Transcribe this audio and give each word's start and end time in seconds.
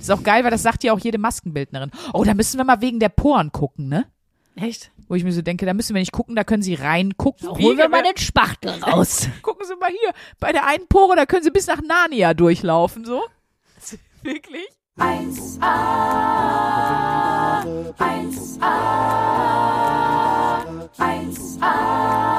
Das 0.00 0.08
ist 0.08 0.14
auch 0.14 0.22
geil, 0.22 0.44
weil 0.44 0.50
das 0.50 0.62
sagt 0.62 0.82
ja 0.82 0.94
auch 0.94 0.98
jede 0.98 1.18
Maskenbildnerin. 1.18 1.90
Oh, 2.14 2.24
da 2.24 2.32
müssen 2.32 2.56
wir 2.56 2.64
mal 2.64 2.80
wegen 2.80 3.00
der 3.00 3.10
Poren 3.10 3.52
gucken, 3.52 3.88
ne? 3.90 4.06
Echt? 4.56 4.90
Wo 5.08 5.14
ich 5.14 5.24
mir 5.24 5.32
so 5.32 5.42
denke, 5.42 5.66
da 5.66 5.74
müssen 5.74 5.94
wir 5.94 6.00
nicht 6.00 6.12
gucken, 6.12 6.34
da 6.36 6.42
können 6.42 6.62
Sie 6.62 6.72
reingucken. 6.72 7.46
So, 7.46 7.58
holen 7.58 7.76
wir 7.76 7.90
mal 7.90 8.02
den 8.02 8.16
Spachtel 8.16 8.70
raus. 8.82 9.28
Gucken 9.42 9.66
Sie 9.66 9.76
mal 9.76 9.90
hier, 9.90 10.12
bei 10.38 10.52
der 10.52 10.66
einen 10.66 10.86
Pore, 10.88 11.16
da 11.16 11.26
können 11.26 11.42
Sie 11.42 11.50
bis 11.50 11.66
nach 11.66 11.82
Narnia 11.82 12.32
durchlaufen, 12.32 13.04
so. 13.04 13.22
Wirklich? 14.22 14.68
1a, 14.96 15.60
1a, 17.98 18.70
1a, 20.96 22.29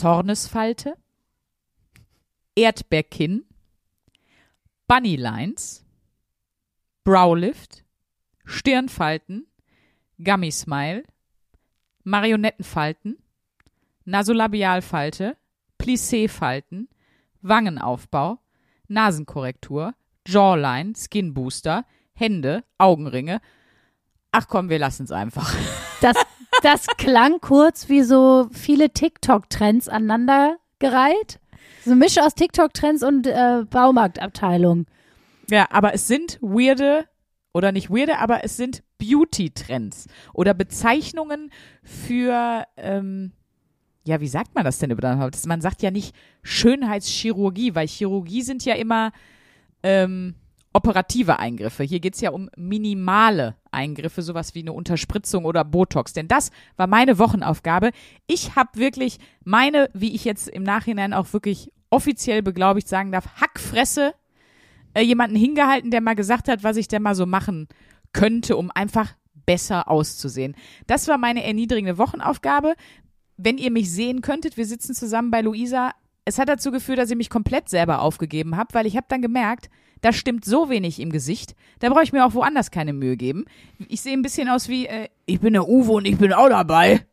Zornesfalte, 0.00 0.96
Erdbeerkinn, 2.54 3.44
Bunnylines, 4.88 5.84
Browlift, 7.04 7.84
Stirnfalten, 8.46 9.46
Gummy 10.16 10.50
Smile, 10.52 11.02
Marionettenfalten, 12.04 13.18
Nasolabialfalte, 14.06 15.36
Plissé-Falten, 15.76 16.88
Wangenaufbau, 17.42 18.38
Nasenkorrektur, 18.88 19.94
Jawline, 20.26 20.94
Skin 20.96 21.34
Booster, 21.34 21.84
Hände, 22.14 22.64
Augenringe. 22.78 23.42
Ach 24.32 24.48
komm, 24.48 24.70
wir 24.70 24.78
lassen 24.78 25.04
es 25.04 25.12
einfach. 25.12 25.54
Das, 26.00 26.16
das 26.60 26.86
klang 26.98 27.40
kurz 27.40 27.88
wie 27.88 28.02
so 28.02 28.48
viele 28.52 28.90
TikTok-Trends 28.90 29.88
aneinandergereiht. 29.88 31.40
So 31.84 31.90
eine 31.90 32.00
Mische 32.00 32.24
aus 32.24 32.34
TikTok-Trends 32.34 33.02
und 33.02 33.26
äh, 33.26 33.64
Baumarktabteilung. 33.68 34.86
Ja, 35.50 35.66
aber 35.70 35.94
es 35.94 36.06
sind 36.06 36.38
weirde 36.40 37.06
oder 37.52 37.72
nicht 37.72 37.90
weirde, 37.90 38.18
aber 38.18 38.44
es 38.44 38.56
sind 38.56 38.82
Beauty-Trends 38.98 40.06
oder 40.32 40.54
Bezeichnungen 40.54 41.50
für, 41.82 42.64
ähm, 42.76 43.32
ja, 44.04 44.20
wie 44.20 44.28
sagt 44.28 44.54
man 44.54 44.64
das 44.64 44.78
denn 44.78 44.90
überhaupt? 44.90 45.44
Man 45.46 45.60
sagt 45.60 45.82
ja 45.82 45.90
nicht 45.90 46.14
Schönheitschirurgie, 46.42 47.74
weil 47.74 47.88
Chirurgie 47.88 48.42
sind 48.42 48.64
ja 48.64 48.74
immer 48.74 49.12
ähm, 49.82 50.34
operative 50.72 51.38
Eingriffe. 51.38 51.82
Hier 51.82 52.00
geht's 52.00 52.20
ja 52.20 52.30
um 52.30 52.50
minimale 52.56 53.56
Eingriffe, 53.72 54.22
sowas 54.22 54.54
wie 54.54 54.60
eine 54.60 54.72
Unterspritzung 54.72 55.44
oder 55.44 55.64
Botox. 55.64 56.12
Denn 56.12 56.28
das 56.28 56.50
war 56.76 56.86
meine 56.86 57.18
Wochenaufgabe. 57.18 57.90
Ich 58.26 58.56
habe 58.56 58.70
wirklich 58.74 59.18
meine, 59.44 59.90
wie 59.92 60.14
ich 60.14 60.24
jetzt 60.24 60.48
im 60.48 60.62
Nachhinein 60.62 61.12
auch 61.12 61.32
wirklich 61.32 61.72
offiziell 61.90 62.42
beglaubigt 62.42 62.88
sagen 62.88 63.12
darf, 63.12 63.40
Hackfresse 63.40 64.14
äh, 64.94 65.02
jemanden 65.02 65.36
hingehalten, 65.36 65.90
der 65.90 66.00
mal 66.00 66.14
gesagt 66.14 66.48
hat, 66.48 66.62
was 66.62 66.76
ich 66.76 66.88
denn 66.88 67.02
mal 67.02 67.14
so 67.14 67.26
machen 67.26 67.68
könnte, 68.12 68.56
um 68.56 68.70
einfach 68.70 69.14
besser 69.46 69.88
auszusehen. 69.88 70.54
Das 70.86 71.08
war 71.08 71.18
meine 71.18 71.44
erniedrigende 71.44 71.98
Wochenaufgabe. 71.98 72.74
Wenn 73.36 73.58
ihr 73.58 73.70
mich 73.70 73.90
sehen 73.90 74.20
könntet, 74.20 74.56
wir 74.56 74.66
sitzen 74.66 74.94
zusammen 74.94 75.30
bei 75.30 75.40
Luisa. 75.40 75.92
Es 76.30 76.38
hat 76.38 76.48
dazu 76.48 76.70
geführt, 76.70 77.00
dass 77.00 77.10
ich 77.10 77.16
mich 77.16 77.28
komplett 77.28 77.68
selber 77.68 78.02
aufgegeben 78.02 78.56
habe, 78.56 78.72
weil 78.72 78.86
ich 78.86 78.96
habe 78.96 79.06
dann 79.08 79.20
gemerkt, 79.20 79.68
da 80.00 80.12
stimmt 80.12 80.44
so 80.44 80.70
wenig 80.70 81.00
im 81.00 81.10
Gesicht, 81.10 81.56
da 81.80 81.88
brauche 81.88 82.04
ich 82.04 82.12
mir 82.12 82.24
auch 82.24 82.34
woanders 82.34 82.70
keine 82.70 82.92
Mühe 82.92 83.16
geben. 83.16 83.46
Ich 83.88 84.00
sehe 84.00 84.12
ein 84.12 84.22
bisschen 84.22 84.48
aus 84.48 84.68
wie, 84.68 84.86
äh, 84.86 85.08
ich 85.26 85.40
bin 85.40 85.54
der 85.54 85.66
Uwe 85.66 85.90
und 85.90 86.06
ich 86.06 86.18
bin 86.18 86.32
auch 86.32 86.48
dabei. 86.48 87.04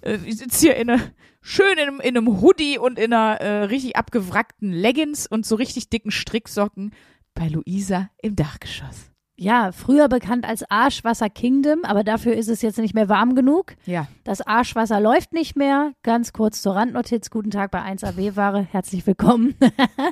Äh, 0.00 0.18
ich 0.24 0.38
sitze 0.38 0.66
hier 0.66 0.74
in 0.74 0.90
eine, 0.90 1.12
schön 1.40 1.74
in 1.74 1.78
einem, 1.78 2.00
in 2.00 2.16
einem 2.16 2.40
Hoodie 2.40 2.76
und 2.76 2.98
in 2.98 3.12
einer 3.12 3.40
äh, 3.40 3.62
richtig 3.66 3.94
abgewrackten 3.94 4.72
Leggings 4.72 5.28
und 5.28 5.46
so 5.46 5.54
richtig 5.54 5.88
dicken 5.88 6.10
Stricksocken 6.10 6.92
bei 7.34 7.46
Luisa 7.46 8.10
im 8.20 8.34
Dachgeschoss. 8.34 9.09
Ja, 9.42 9.72
früher 9.72 10.08
bekannt 10.08 10.46
als 10.46 10.70
Arschwasser 10.70 11.30
Kingdom, 11.30 11.86
aber 11.86 12.04
dafür 12.04 12.34
ist 12.34 12.48
es 12.48 12.60
jetzt 12.60 12.78
nicht 12.78 12.92
mehr 12.92 13.08
warm 13.08 13.34
genug. 13.34 13.74
Ja. 13.86 14.06
Das 14.22 14.42
Arschwasser 14.42 15.00
läuft 15.00 15.32
nicht 15.32 15.56
mehr. 15.56 15.94
Ganz 16.02 16.34
kurz 16.34 16.60
zur 16.60 16.76
Randnotiz. 16.76 17.30
Guten 17.30 17.50
Tag 17.50 17.70
bei 17.70 17.80
1AB-Ware. 17.80 18.68
Herzlich 18.70 19.06
willkommen. 19.06 19.54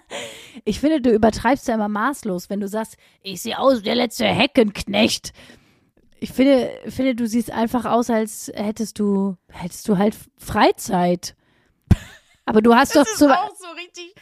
ich 0.64 0.80
finde, 0.80 1.02
du 1.02 1.10
übertreibst 1.10 1.68
ja 1.68 1.74
immer 1.74 1.88
maßlos, 1.88 2.48
wenn 2.48 2.60
du 2.60 2.68
sagst, 2.68 2.96
ich 3.22 3.42
sehe 3.42 3.58
aus 3.58 3.80
wie 3.80 3.84
der 3.84 3.96
letzte 3.96 4.24
Heckenknecht. 4.24 5.34
Ich 6.20 6.32
finde, 6.32 6.70
finde, 6.86 7.14
du 7.14 7.26
siehst 7.26 7.50
einfach 7.50 7.84
aus, 7.84 8.08
als 8.08 8.50
hättest 8.54 8.98
du, 8.98 9.36
hättest 9.50 9.86
du 9.90 9.98
halt 9.98 10.16
Freizeit. 10.38 11.36
Aber 12.46 12.62
du 12.62 12.74
hast 12.74 12.96
doch 12.96 13.02
Das 13.02 13.12
ist 13.12 13.18
zum, 13.18 13.30
auch 13.30 13.54
so 13.54 13.68
richtig. 13.76 14.14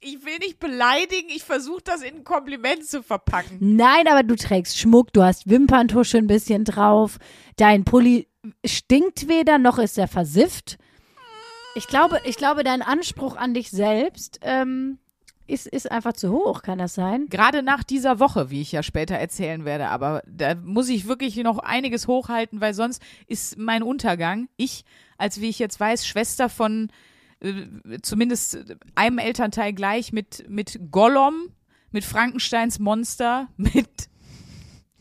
Ich 0.00 0.24
will 0.24 0.38
nicht 0.38 0.60
beleidigen, 0.60 1.28
ich 1.28 1.42
versuche 1.42 1.82
das 1.82 2.02
in 2.02 2.16
ein 2.16 2.24
Kompliment 2.24 2.84
zu 2.86 3.02
verpacken. 3.02 3.58
Nein, 3.60 4.06
aber 4.06 4.22
du 4.22 4.36
trägst 4.36 4.78
Schmuck, 4.78 5.12
du 5.12 5.22
hast 5.22 5.48
Wimperntusche 5.48 6.18
ein 6.18 6.26
bisschen 6.26 6.64
drauf. 6.64 7.18
Dein 7.56 7.84
Pulli 7.84 8.28
stinkt 8.64 9.28
weder, 9.28 9.58
noch 9.58 9.78
ist 9.78 9.98
er 9.98 10.08
versifft. 10.08 10.78
Ich 11.74 11.86
glaube, 11.88 12.20
ich 12.24 12.36
glaube, 12.36 12.64
dein 12.64 12.82
Anspruch 12.82 13.36
an 13.36 13.54
dich 13.54 13.70
selbst 13.70 14.38
ähm, 14.42 14.98
ist, 15.48 15.66
ist 15.66 15.90
einfach 15.90 16.12
zu 16.12 16.30
hoch, 16.30 16.62
kann 16.62 16.78
das 16.78 16.94
sein? 16.94 17.26
Gerade 17.28 17.62
nach 17.62 17.82
dieser 17.82 18.20
Woche, 18.20 18.50
wie 18.50 18.60
ich 18.60 18.72
ja 18.72 18.82
später 18.82 19.16
erzählen 19.16 19.64
werde, 19.64 19.88
aber 19.88 20.22
da 20.26 20.54
muss 20.54 20.88
ich 20.88 21.08
wirklich 21.08 21.36
noch 21.36 21.58
einiges 21.58 22.06
hochhalten, 22.06 22.60
weil 22.60 22.74
sonst 22.74 23.02
ist 23.26 23.58
mein 23.58 23.82
Untergang, 23.82 24.48
ich, 24.56 24.84
als 25.16 25.40
wie 25.40 25.48
ich 25.48 25.58
jetzt 25.58 25.80
weiß, 25.80 26.06
Schwester 26.06 26.48
von 26.48 26.90
äh, 27.40 27.98
zumindest 28.02 28.58
einem 28.94 29.18
Elternteil 29.18 29.72
gleich 29.72 30.12
mit, 30.12 30.48
mit 30.48 30.78
Gollum, 30.90 31.50
mit 31.90 32.04
Frankensteins 32.04 32.78
Monster, 32.78 33.48
mit 33.56 34.08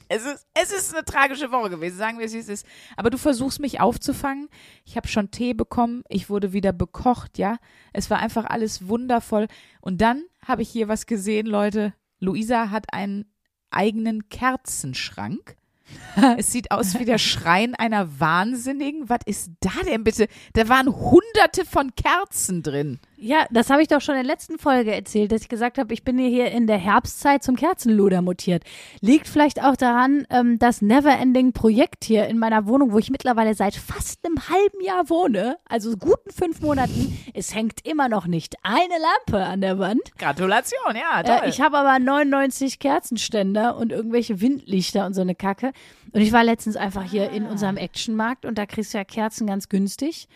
es 0.10 0.26
ist, 0.26 0.48
es 0.54 0.72
ist 0.72 0.96
eine 0.96 1.04
tragische 1.04 1.52
Woche 1.52 1.70
gewesen, 1.70 1.98
sagen 1.98 2.18
wir 2.18 2.26
es, 2.26 2.34
wie 2.34 2.38
es 2.38 2.48
ist. 2.48 2.66
Aber 2.96 3.10
du 3.10 3.18
versuchst 3.18 3.60
mich 3.60 3.82
aufzufangen. 3.82 4.48
Ich 4.86 4.96
habe 4.96 5.08
schon 5.08 5.32
Tee 5.32 5.54
bekommen. 5.54 6.04
Ich 6.08 6.30
wurde 6.30 6.54
wieder 6.54 6.72
bekocht, 6.72 7.38
ja. 7.38 7.58
Es 7.92 8.10
war 8.10 8.20
einfach 8.20 8.46
alles 8.46 8.88
wundervoll. 8.88 9.48
Und 9.82 10.00
dann 10.00 10.24
habe 10.46 10.62
ich 10.62 10.70
hier 10.70 10.88
was 10.88 11.06
gesehen, 11.08 11.46
Leute. 11.46 11.94
Luisa 12.20 12.70
hat 12.70 12.94
einen 12.94 13.26
eigenen 13.70 14.30
Kerzenschrank. 14.30 15.58
Es 16.38 16.52
sieht 16.52 16.72
aus 16.72 17.00
wie 17.00 17.06
der 17.06 17.18
Schrein 17.18 17.76
einer 17.76 18.20
Wahnsinnigen. 18.20 19.10
Was 19.10 19.20
ist 19.26 19.52
da 19.60 19.70
denn 19.86 20.04
bitte? 20.04 20.28
Da 20.54 20.68
waren 20.68 20.88
hunderte 20.88 21.66
von 21.66 21.94
Kerzen 21.96 22.64
drin. 22.64 23.00
Ja, 23.20 23.48
das 23.50 23.72
habe 23.72 23.82
ich 23.82 23.88
doch 23.88 24.00
schon 24.00 24.16
in 24.16 24.22
der 24.22 24.32
letzten 24.32 24.60
Folge 24.60 24.94
erzählt, 24.94 25.32
dass 25.32 25.42
ich 25.42 25.50
gesagt 25.50 25.80
habe, 25.80 25.92
ich 25.92 26.04
bin 26.04 26.20
hier 26.20 26.52
in 26.52 26.68
der 26.68 26.78
Herbstzeit 26.78 27.44
zum 27.44 27.56
Kerzenluder 27.56 28.22
mutiert. 28.22 28.64
Liegt 29.02 29.28
vielleicht 29.28 29.64
auch 29.64 29.76
daran, 29.76 30.28
ähm, 30.30 30.60
das 30.60 30.84
Neverending-Projekt 30.84 32.06
hier 32.06 32.28
in 32.28 32.38
meiner 32.38 32.68
Wohnung, 32.68 32.92
wo 32.92 33.00
ich 33.00 33.10
mittlerweile 33.10 33.56
seit 33.56 33.74
fast 33.74 34.24
einem 34.24 34.48
halben 34.50 34.82
Jahr 34.82 35.10
wohne, 35.10 35.58
also 35.68 35.98
guten 35.98 36.30
fünf 36.30 36.62
Monaten, 36.62 37.18
es 37.34 37.56
hängt 37.56 37.88
immer 37.88 38.08
noch 38.08 38.28
nicht 38.28 38.56
eine 38.62 38.94
Lampe 39.02 39.44
an 39.44 39.62
der 39.62 39.80
Wand. 39.80 40.02
Gratulation, 40.20 40.96
ja, 40.96 41.24
toll. 41.24 41.40
Äh, 41.44 41.50
ich 41.50 41.60
habe 41.60 41.80
aber 41.80 41.98
99 41.98 42.78
Kerzenständer 42.78 43.78
und 43.78 43.92
irgendwelche 43.92 44.42
Windlichter 44.42 45.08
und 45.08 45.16
so 45.16 45.22
eine 45.22 45.34
Kacke. 45.34 45.72
Und 46.14 46.22
ich 46.22 46.32
war 46.34 46.44
letztens 46.44 46.76
einfach 46.76 47.04
hier 47.04 47.32
in 47.32 47.48
unserem 47.48 47.78
Actionmarkt 47.78 48.46
und 48.46 48.60
da 48.60 48.68
kriegst 48.68 48.94
du 48.94 49.00
ja 49.00 49.04
Kerzen 49.04 49.48
ganz 49.48 49.70
günstig. 49.70 50.28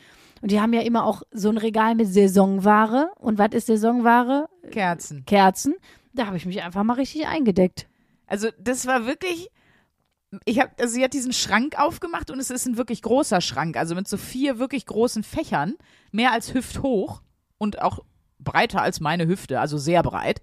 Und 0.41 0.51
die 0.51 0.59
haben 0.59 0.73
ja 0.73 0.81
immer 0.81 1.05
auch 1.05 1.21
so 1.31 1.49
ein 1.49 1.57
Regal 1.57 1.95
mit 1.95 2.07
Saisonware. 2.07 3.11
Und 3.19 3.37
was 3.37 3.49
ist 3.53 3.67
Saisonware? 3.67 4.49
Kerzen. 4.71 5.25
Kerzen. 5.25 5.75
Da 6.13 6.25
habe 6.25 6.37
ich 6.37 6.45
mich 6.45 6.61
einfach 6.61 6.83
mal 6.83 6.93
richtig 6.93 7.27
eingedeckt. 7.27 7.87
Also 8.27 8.49
das 8.59 8.87
war 8.87 9.05
wirklich. 9.05 9.49
Ich 10.45 10.61
habe, 10.61 10.71
also 10.79 10.93
sie 10.93 11.03
hat 11.03 11.13
diesen 11.13 11.33
Schrank 11.33 11.77
aufgemacht 11.77 12.31
und 12.31 12.39
es 12.39 12.49
ist 12.49 12.65
ein 12.65 12.77
wirklich 12.77 13.01
großer 13.01 13.41
Schrank, 13.41 13.75
also 13.75 13.95
mit 13.95 14.07
so 14.07 14.15
vier 14.15 14.59
wirklich 14.59 14.85
großen 14.85 15.23
Fächern, 15.23 15.75
mehr 16.11 16.31
als 16.31 16.53
hüfthoch 16.53 17.21
und 17.57 17.81
auch 17.81 17.99
breiter 18.39 18.81
als 18.81 19.01
meine 19.01 19.27
Hüfte, 19.27 19.59
also 19.59 19.77
sehr 19.77 20.01
breit. 20.03 20.41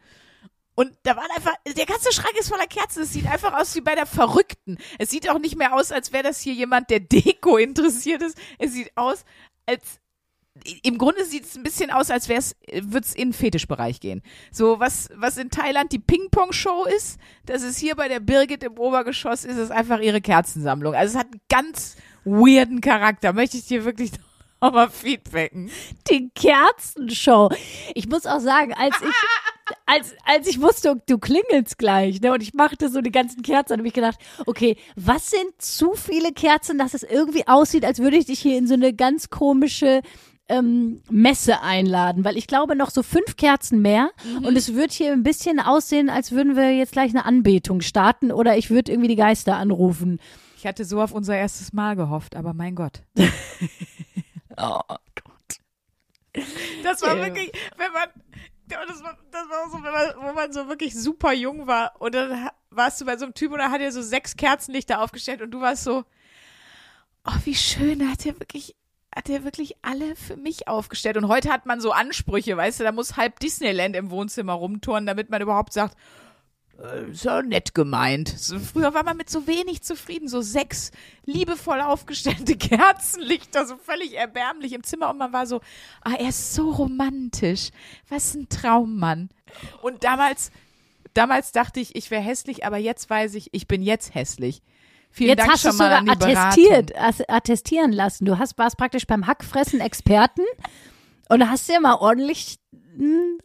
Und 0.78 0.92
da 1.02 1.16
waren 1.16 1.30
einfach, 1.34 1.54
der 1.66 1.86
ganze 1.86 2.12
Schrank 2.12 2.38
ist 2.38 2.50
voller 2.50 2.68
Kerzen. 2.68 3.02
Es 3.02 3.12
sieht 3.12 3.26
einfach 3.26 3.52
aus 3.52 3.74
wie 3.74 3.80
bei 3.80 3.96
der 3.96 4.06
Verrückten. 4.06 4.78
Es 5.00 5.10
sieht 5.10 5.28
auch 5.28 5.40
nicht 5.40 5.56
mehr 5.56 5.74
aus, 5.74 5.90
als 5.90 6.12
wäre 6.12 6.22
das 6.22 6.38
hier 6.38 6.52
jemand, 6.52 6.90
der 6.90 7.00
Deko 7.00 7.56
interessiert 7.56 8.22
ist. 8.22 8.38
Es 8.58 8.74
sieht 8.74 8.96
aus, 8.96 9.24
als 9.68 10.00
im 10.82 10.98
Grunde 10.98 11.24
sieht 11.24 11.44
es 11.44 11.56
ein 11.56 11.62
bisschen 11.62 11.90
aus, 11.90 12.10
als 12.10 12.28
wäre 12.28 12.40
es, 12.40 12.56
würde 12.82 13.06
es 13.06 13.14
in 13.14 13.28
den 13.28 13.32
Fetischbereich 13.32 14.00
gehen. 14.00 14.22
So, 14.50 14.80
was, 14.80 15.08
was 15.14 15.36
in 15.36 15.50
Thailand 15.50 15.92
die 15.92 16.00
Ping-Pong-Show 16.00 16.84
ist, 16.84 17.18
das 17.46 17.62
ist 17.62 17.78
hier 17.78 17.94
bei 17.94 18.08
der 18.08 18.18
Birgit 18.18 18.64
im 18.64 18.76
Obergeschoss, 18.76 19.44
ist 19.44 19.56
es 19.56 19.70
einfach 19.70 20.00
ihre 20.00 20.20
Kerzensammlung. 20.20 20.94
Also 20.94 21.14
es 21.14 21.18
hat 21.20 21.28
einen 21.32 21.40
ganz 21.48 21.96
weirden 22.24 22.80
Charakter. 22.80 23.32
Möchte 23.32 23.56
ich 23.56 23.66
dir 23.66 23.84
wirklich 23.84 24.10
nochmal 24.60 24.90
feedbacken. 24.90 25.70
Die 26.10 26.28
Kerzenshow. 26.34 27.50
Ich 27.94 28.08
muss 28.08 28.26
auch 28.26 28.40
sagen, 28.40 28.74
als 28.74 28.96
ich, 29.00 29.14
als, 29.86 30.14
als 30.24 30.46
ich 30.46 30.60
wusste, 30.60 31.00
du 31.06 31.18
klingelst 31.18 31.78
gleich, 31.78 32.20
ne, 32.20 32.32
und 32.32 32.42
ich 32.42 32.54
machte 32.54 32.88
so 32.88 33.00
die 33.00 33.10
ganzen 33.12 33.42
Kerzen, 33.42 33.78
habe 33.78 33.86
ich 33.88 33.94
gedacht, 33.94 34.18
okay, 34.46 34.76
was 34.96 35.30
sind 35.30 35.60
zu 35.60 35.94
viele 35.94 36.32
Kerzen, 36.32 36.78
dass 36.78 36.94
es 36.94 37.02
irgendwie 37.02 37.46
aussieht, 37.48 37.84
als 37.84 37.98
würde 37.98 38.16
ich 38.16 38.26
dich 38.26 38.40
hier 38.40 38.56
in 38.58 38.66
so 38.66 38.74
eine 38.74 38.92
ganz 38.94 39.30
komische 39.30 40.02
ähm, 40.50 41.02
Messe 41.10 41.60
einladen, 41.60 42.24
weil 42.24 42.38
ich 42.38 42.46
glaube 42.46 42.74
noch 42.74 42.88
so 42.90 43.02
fünf 43.02 43.36
Kerzen 43.36 43.82
mehr 43.82 44.10
Mhm. 44.24 44.46
und 44.46 44.56
es 44.56 44.74
wird 44.74 44.92
hier 44.92 45.12
ein 45.12 45.22
bisschen 45.22 45.60
aussehen, 45.60 46.08
als 46.08 46.32
würden 46.32 46.56
wir 46.56 46.74
jetzt 46.74 46.92
gleich 46.92 47.10
eine 47.10 47.26
Anbetung 47.26 47.82
starten 47.82 48.32
oder 48.32 48.56
ich 48.56 48.70
würde 48.70 48.90
irgendwie 48.92 49.08
die 49.08 49.16
Geister 49.16 49.56
anrufen. 49.56 50.18
Ich 50.56 50.66
hatte 50.66 50.84
so 50.86 51.02
auf 51.02 51.12
unser 51.12 51.36
erstes 51.36 51.72
Mal 51.74 51.96
gehofft, 51.96 52.34
aber 52.34 52.54
mein 52.54 52.74
Gott. 52.74 53.02
Oh 54.56 54.80
Gott. 54.86 56.44
Das 56.82 57.02
war 57.02 57.16
Ja. 57.16 57.24
wirklich, 57.26 57.52
wenn 57.76 57.92
man, 57.92 58.08
das 58.68 59.02
war, 59.02 59.16
das 59.30 59.48
war 59.48 59.70
so, 59.70 59.78
man, 59.78 60.28
wo 60.28 60.32
man 60.32 60.52
so 60.52 60.68
wirklich 60.68 60.94
super 60.94 61.32
jung 61.32 61.66
war 61.66 62.00
und 62.00 62.14
dann 62.14 62.50
warst 62.70 63.00
du 63.00 63.04
bei 63.04 63.16
so 63.16 63.24
einem 63.24 63.34
Typ 63.34 63.52
und 63.52 63.60
er 63.60 63.70
hat 63.70 63.80
dir 63.80 63.92
so 63.92 64.02
sechs 64.02 64.36
Kerzenlichter 64.36 65.00
aufgestellt 65.00 65.42
und 65.42 65.50
du 65.50 65.60
warst 65.60 65.84
so, 65.84 66.04
oh, 67.24 67.38
wie 67.44 67.54
schön, 67.54 68.10
hat 68.10 68.24
er 68.26 68.38
wirklich, 68.38 68.76
hat 69.14 69.28
er 69.28 69.44
wirklich 69.44 69.76
alle 69.82 70.16
für 70.16 70.36
mich 70.36 70.68
aufgestellt. 70.68 71.16
Und 71.16 71.28
heute 71.28 71.50
hat 71.50 71.66
man 71.66 71.80
so 71.80 71.92
Ansprüche, 71.92 72.56
weißt 72.56 72.80
du, 72.80 72.84
da 72.84 72.92
muss 72.92 73.16
halb 73.16 73.40
Disneyland 73.40 73.96
im 73.96 74.10
Wohnzimmer 74.10 74.54
rumtouren, 74.54 75.06
damit 75.06 75.30
man 75.30 75.42
überhaupt 75.42 75.72
sagt, 75.72 75.96
äh, 76.78 77.10
ja 77.12 77.42
nett 77.42 77.74
gemeint. 77.74 78.28
So, 78.28 78.58
früher 78.58 78.94
war 78.94 79.04
man 79.04 79.16
mit 79.16 79.30
so 79.30 79.46
wenig 79.46 79.82
zufrieden, 79.82 80.28
so 80.28 80.40
sechs 80.40 80.90
liebevoll 81.24 81.80
aufgestellte 81.80 82.56
Kerzenlichter, 82.58 83.66
so 83.66 83.76
völlig 83.76 84.14
erbärmlich 84.14 84.72
im 84.72 84.84
Zimmer 84.84 85.10
und 85.10 85.18
man 85.18 85.32
war 85.32 85.46
so, 85.46 85.60
ah, 86.02 86.14
er 86.18 86.28
ist 86.28 86.54
so 86.54 86.70
romantisch. 86.70 87.70
Was 88.08 88.34
ein 88.34 88.48
Traummann. 88.48 89.30
Und 89.82 90.04
damals, 90.04 90.50
damals 91.14 91.52
dachte 91.52 91.80
ich, 91.80 91.96
ich 91.96 92.10
wäre 92.10 92.22
hässlich, 92.22 92.64
aber 92.64 92.78
jetzt 92.78 93.10
weiß 93.10 93.34
ich, 93.34 93.48
ich 93.52 93.66
bin 93.66 93.82
jetzt 93.82 94.14
hässlich. 94.14 94.62
Vielen 95.10 95.30
Jetzt 95.30 95.38
Dank 95.38 95.52
hast 95.52 95.64
du 95.64 95.68
schon 95.68 95.78
mal 95.78 96.00
sogar 96.00 96.14
attestiert, 96.14 96.92
attestieren 97.28 97.92
lassen. 97.92 98.26
Du 98.26 98.38
hast, 98.38 98.58
warst 98.58 98.76
praktisch 98.76 99.06
beim 99.06 99.26
Hackfressen 99.26 99.80
Experten 99.80 100.42
und 101.30 101.48
hast 101.48 101.68
dir 101.68 101.80
mal 101.80 101.94
ordentlich 101.94 102.58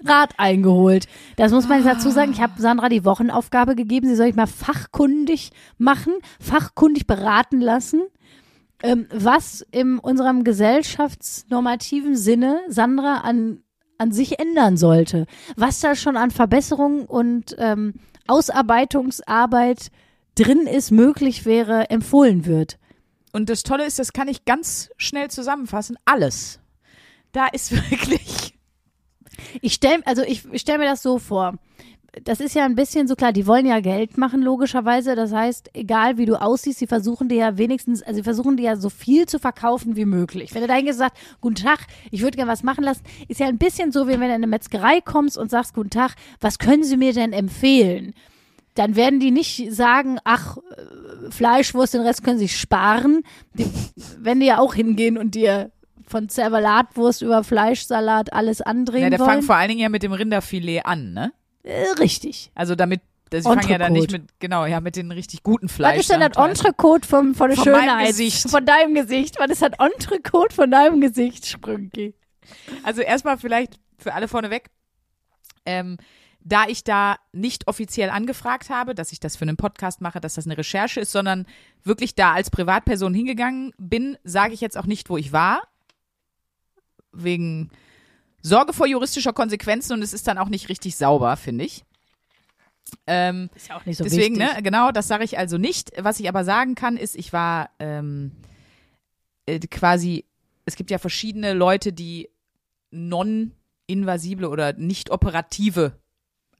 Rat 0.04 0.34
eingeholt. 0.38 1.08
Das 1.36 1.52
muss 1.52 1.68
man 1.68 1.84
dazu 1.84 2.10
sagen. 2.10 2.32
Ich 2.32 2.42
habe 2.42 2.62
Sandra 2.62 2.90
die 2.90 3.06
Wochenaufgabe 3.06 3.76
gegeben, 3.76 4.08
sie 4.08 4.16
soll 4.16 4.28
ich 4.28 4.36
mal 4.36 4.48
fachkundig 4.48 5.52
machen, 5.78 6.14
fachkundig 6.40 7.08
beraten 7.08 7.62
lassen, 7.62 8.02
ähm, 8.82 9.08
was 9.14 9.66
in 9.72 10.00
unserem 10.00 10.44
gesellschaftsnormativen 10.44 12.16
Sinne 12.16 12.60
Sandra 12.68 13.18
an 13.18 13.64
an 13.98 14.12
sich 14.12 14.40
ändern 14.40 14.76
sollte. 14.76 15.28
Was 15.56 15.80
da 15.80 15.96
schon 15.96 16.18
an 16.18 16.32
Verbesserungen 16.32 17.06
und 17.06 17.56
ähm, 17.58 17.94
Ausarbeitungsarbeit 18.28 19.90
drin 20.36 20.68
ist, 20.68 20.92
möglich 20.92 21.46
wäre, 21.46 21.90
empfohlen 21.90 22.46
wird. 22.46 22.80
Und 23.32 23.50
das 23.50 23.64
Tolle 23.64 23.86
ist, 23.86 24.00
das 24.00 24.14
kann 24.14 24.28
ich 24.28 24.46
ganz 24.46 24.90
schnell 24.98 25.30
zusammenfassen. 25.30 25.98
Alles. 26.06 26.60
Da 27.32 27.48
ist 27.48 27.72
wirklich. 27.92 28.43
Ich 29.62 29.74
stell, 29.74 30.02
also 30.06 30.24
ich 30.24 30.44
stelle 30.56 30.80
mir 30.80 30.86
das 30.86 31.02
so 31.02 31.20
vor. 31.20 31.56
Das 32.26 32.40
ist 32.40 32.54
ja 32.54 32.64
ein 32.66 32.76
bisschen 32.76 33.08
so 33.08 33.16
klar, 33.16 33.34
die 33.34 33.48
wollen 33.48 33.66
ja 33.66 33.80
Geld 33.80 34.20
machen, 34.20 34.44
logischerweise. 34.44 35.16
Das 35.16 35.34
heißt, 35.34 35.72
egal 35.74 36.18
wie 36.20 36.28
du 36.28 36.40
aussiehst, 36.40 36.78
sie 36.78 36.86
versuchen 36.86 37.28
dir 37.28 37.38
ja 37.38 37.58
wenigstens, 37.58 38.04
also 38.04 38.18
sie 38.18 38.24
versuchen 38.24 38.56
dir 38.56 38.64
ja 38.64 38.76
so 38.76 38.92
viel 38.92 39.26
zu 39.26 39.40
verkaufen 39.40 39.96
wie 39.96 40.06
möglich. 40.06 40.54
Wenn 40.54 40.62
du 40.62 40.68
dahin 40.68 40.86
gesagt, 40.86 41.18
guten 41.42 41.56
Tag, 41.56 41.88
ich 42.12 42.22
würde 42.22 42.38
gerne 42.38 42.52
was 42.52 42.62
machen 42.62 42.84
lassen, 42.84 43.02
ist 43.30 43.40
ja 43.40 43.48
ein 43.48 43.58
bisschen 43.58 43.92
so, 43.92 44.08
wie 44.08 44.12
wenn 44.12 44.20
du 44.20 44.26
in 44.28 44.32
eine 44.32 44.48
Metzgerei 44.48 45.02
kommst 45.02 45.40
und 45.40 45.50
sagst, 45.50 45.74
guten 45.74 45.90
Tag, 45.90 46.14
was 46.40 46.60
können 46.60 46.84
Sie 46.84 46.98
mir 46.98 47.14
denn 47.14 47.34
empfehlen? 47.34 48.14
Dann 48.76 48.96
werden 48.96 49.20
die 49.20 49.32
nicht 49.32 49.72
sagen, 49.74 50.20
ach, 50.24 50.58
äh, 50.58 51.32
Fleischwurst, 51.32 51.96
den 51.96 52.02
Rest 52.02 52.24
können 52.24 52.40
Sie 52.40 52.50
sparen. 52.50 53.24
Die, 53.54 53.66
wenn 54.20 54.40
die 54.40 54.48
ja 54.48 54.60
auch 54.60 54.76
hingehen 54.76 55.18
und 55.18 55.34
dir 55.34 55.72
von 56.08 56.30
Zervalatwurst 56.30 57.22
über 57.22 57.44
Fleischsalat 57.44 58.34
alles 58.34 58.62
andrehen 58.62 59.04
Ja, 59.04 59.10
der 59.10 59.20
wollen. 59.20 59.30
fangen 59.30 59.44
vor 59.44 59.56
allen 59.56 59.70
Dingen 59.70 59.82
ja 59.82 59.90
mit 59.90 60.04
dem 60.04 60.14
Rinderfilet 60.14 60.82
an, 60.86 61.14
ne? 61.14 61.34
Äh, 61.64 61.86
richtig. 62.00 62.52
Also 62.56 62.76
damit, 62.76 63.02
das 63.30 63.44
fangen 63.44 63.68
ja 63.70 63.78
dann 63.78 63.94
nicht 63.94 64.12
mit, 64.12 64.24
genau, 64.40 64.66
ja, 64.66 64.80
mit 64.82 64.96
den 64.96 65.12
richtig 65.12 65.44
guten 65.44 65.70
Fleisch. 65.70 65.94
Was 65.94 66.02
ist 66.02 66.12
denn 66.12 66.20
das 66.20 66.38
Entrecote 66.38 67.08
vom, 67.08 67.36
von 67.36 67.50
der 67.50 67.58
Von 67.58 67.66
Schönheit? 67.66 68.08
Gesicht. 68.08 68.50
Von 68.50 68.66
deinem 68.66 68.94
Gesicht. 68.96 69.40
Was 69.40 69.50
ist 69.50 69.62
das 69.62 69.72
Entrecote 69.80 70.54
von 70.54 70.70
deinem 70.70 71.02
Gesicht, 71.02 71.46
Sprünki? 71.48 72.14
Also 72.84 73.02
erstmal 73.02 73.38
vielleicht 73.38 73.80
für 73.98 74.14
alle 74.14 74.28
vorneweg, 74.28 74.70
ähm, 75.66 75.98
da 76.46 76.66
ich 76.68 76.84
da 76.84 77.16
nicht 77.32 77.70
offiziell 77.70 78.10
angefragt 78.10 78.70
habe, 78.70 78.94
dass 78.94 79.14
ich 79.14 79.22
das 79.22 79.38
für 79.38 79.44
einen 79.44 79.56
Podcast 79.56 80.02
mache, 80.02 80.20
dass 80.20 80.34
das 80.34 80.46
eine 80.46 80.58
Recherche 80.58 81.00
ist, 81.00 81.14
sondern 81.14 81.46
wirklich 81.86 82.16
da 82.16 82.34
als 82.34 82.50
Privatperson 82.52 83.14
hingegangen 83.14 83.74
bin, 83.78 84.18
sage 84.26 84.54
ich 84.54 84.60
jetzt 84.60 84.78
auch 84.78 84.86
nicht, 84.86 85.10
wo 85.10 85.16
ich 85.16 85.32
war. 85.32 85.62
Wegen 87.14 87.70
Sorge 88.42 88.74
vor 88.74 88.88
juristischer 88.88 89.34
Konsequenzen 89.34 89.94
und 89.94 90.02
es 90.02 90.14
ist 90.14 90.28
dann 90.28 90.38
auch 90.38 90.50
nicht 90.50 90.70
richtig 90.70 90.96
sauber, 90.98 91.38
finde 91.38 91.66
ich. 91.66 91.84
Ähm, 93.08 93.50
Ist 93.56 93.70
ja 93.70 93.78
auch 93.78 93.86
nicht 93.86 93.98
so 93.98 94.04
Deswegen, 94.04 94.38
wichtig. 94.38 94.56
ne, 94.56 94.64
genau, 94.64 94.92
das 94.92 95.08
sage 95.08 95.24
ich 95.24 95.38
also 95.38 95.58
nicht. 95.58 95.92
Was 95.98 96.20
ich 96.20 96.28
aber 96.28 96.44
sagen 96.44 96.76
kann, 96.76 96.98
ist, 96.98 97.16
ich 97.16 97.34
war 97.34 97.70
ähm, 97.80 98.32
äh, 99.46 99.60
quasi, 99.60 100.26
es 100.66 100.76
gibt 100.76 100.92
ja 100.92 100.98
verschiedene 100.98 101.54
Leute, 101.54 101.94
die 101.94 102.30
non-invasible 102.92 104.48
oder 104.48 104.74
nicht 104.74 105.10
operative 105.10 105.94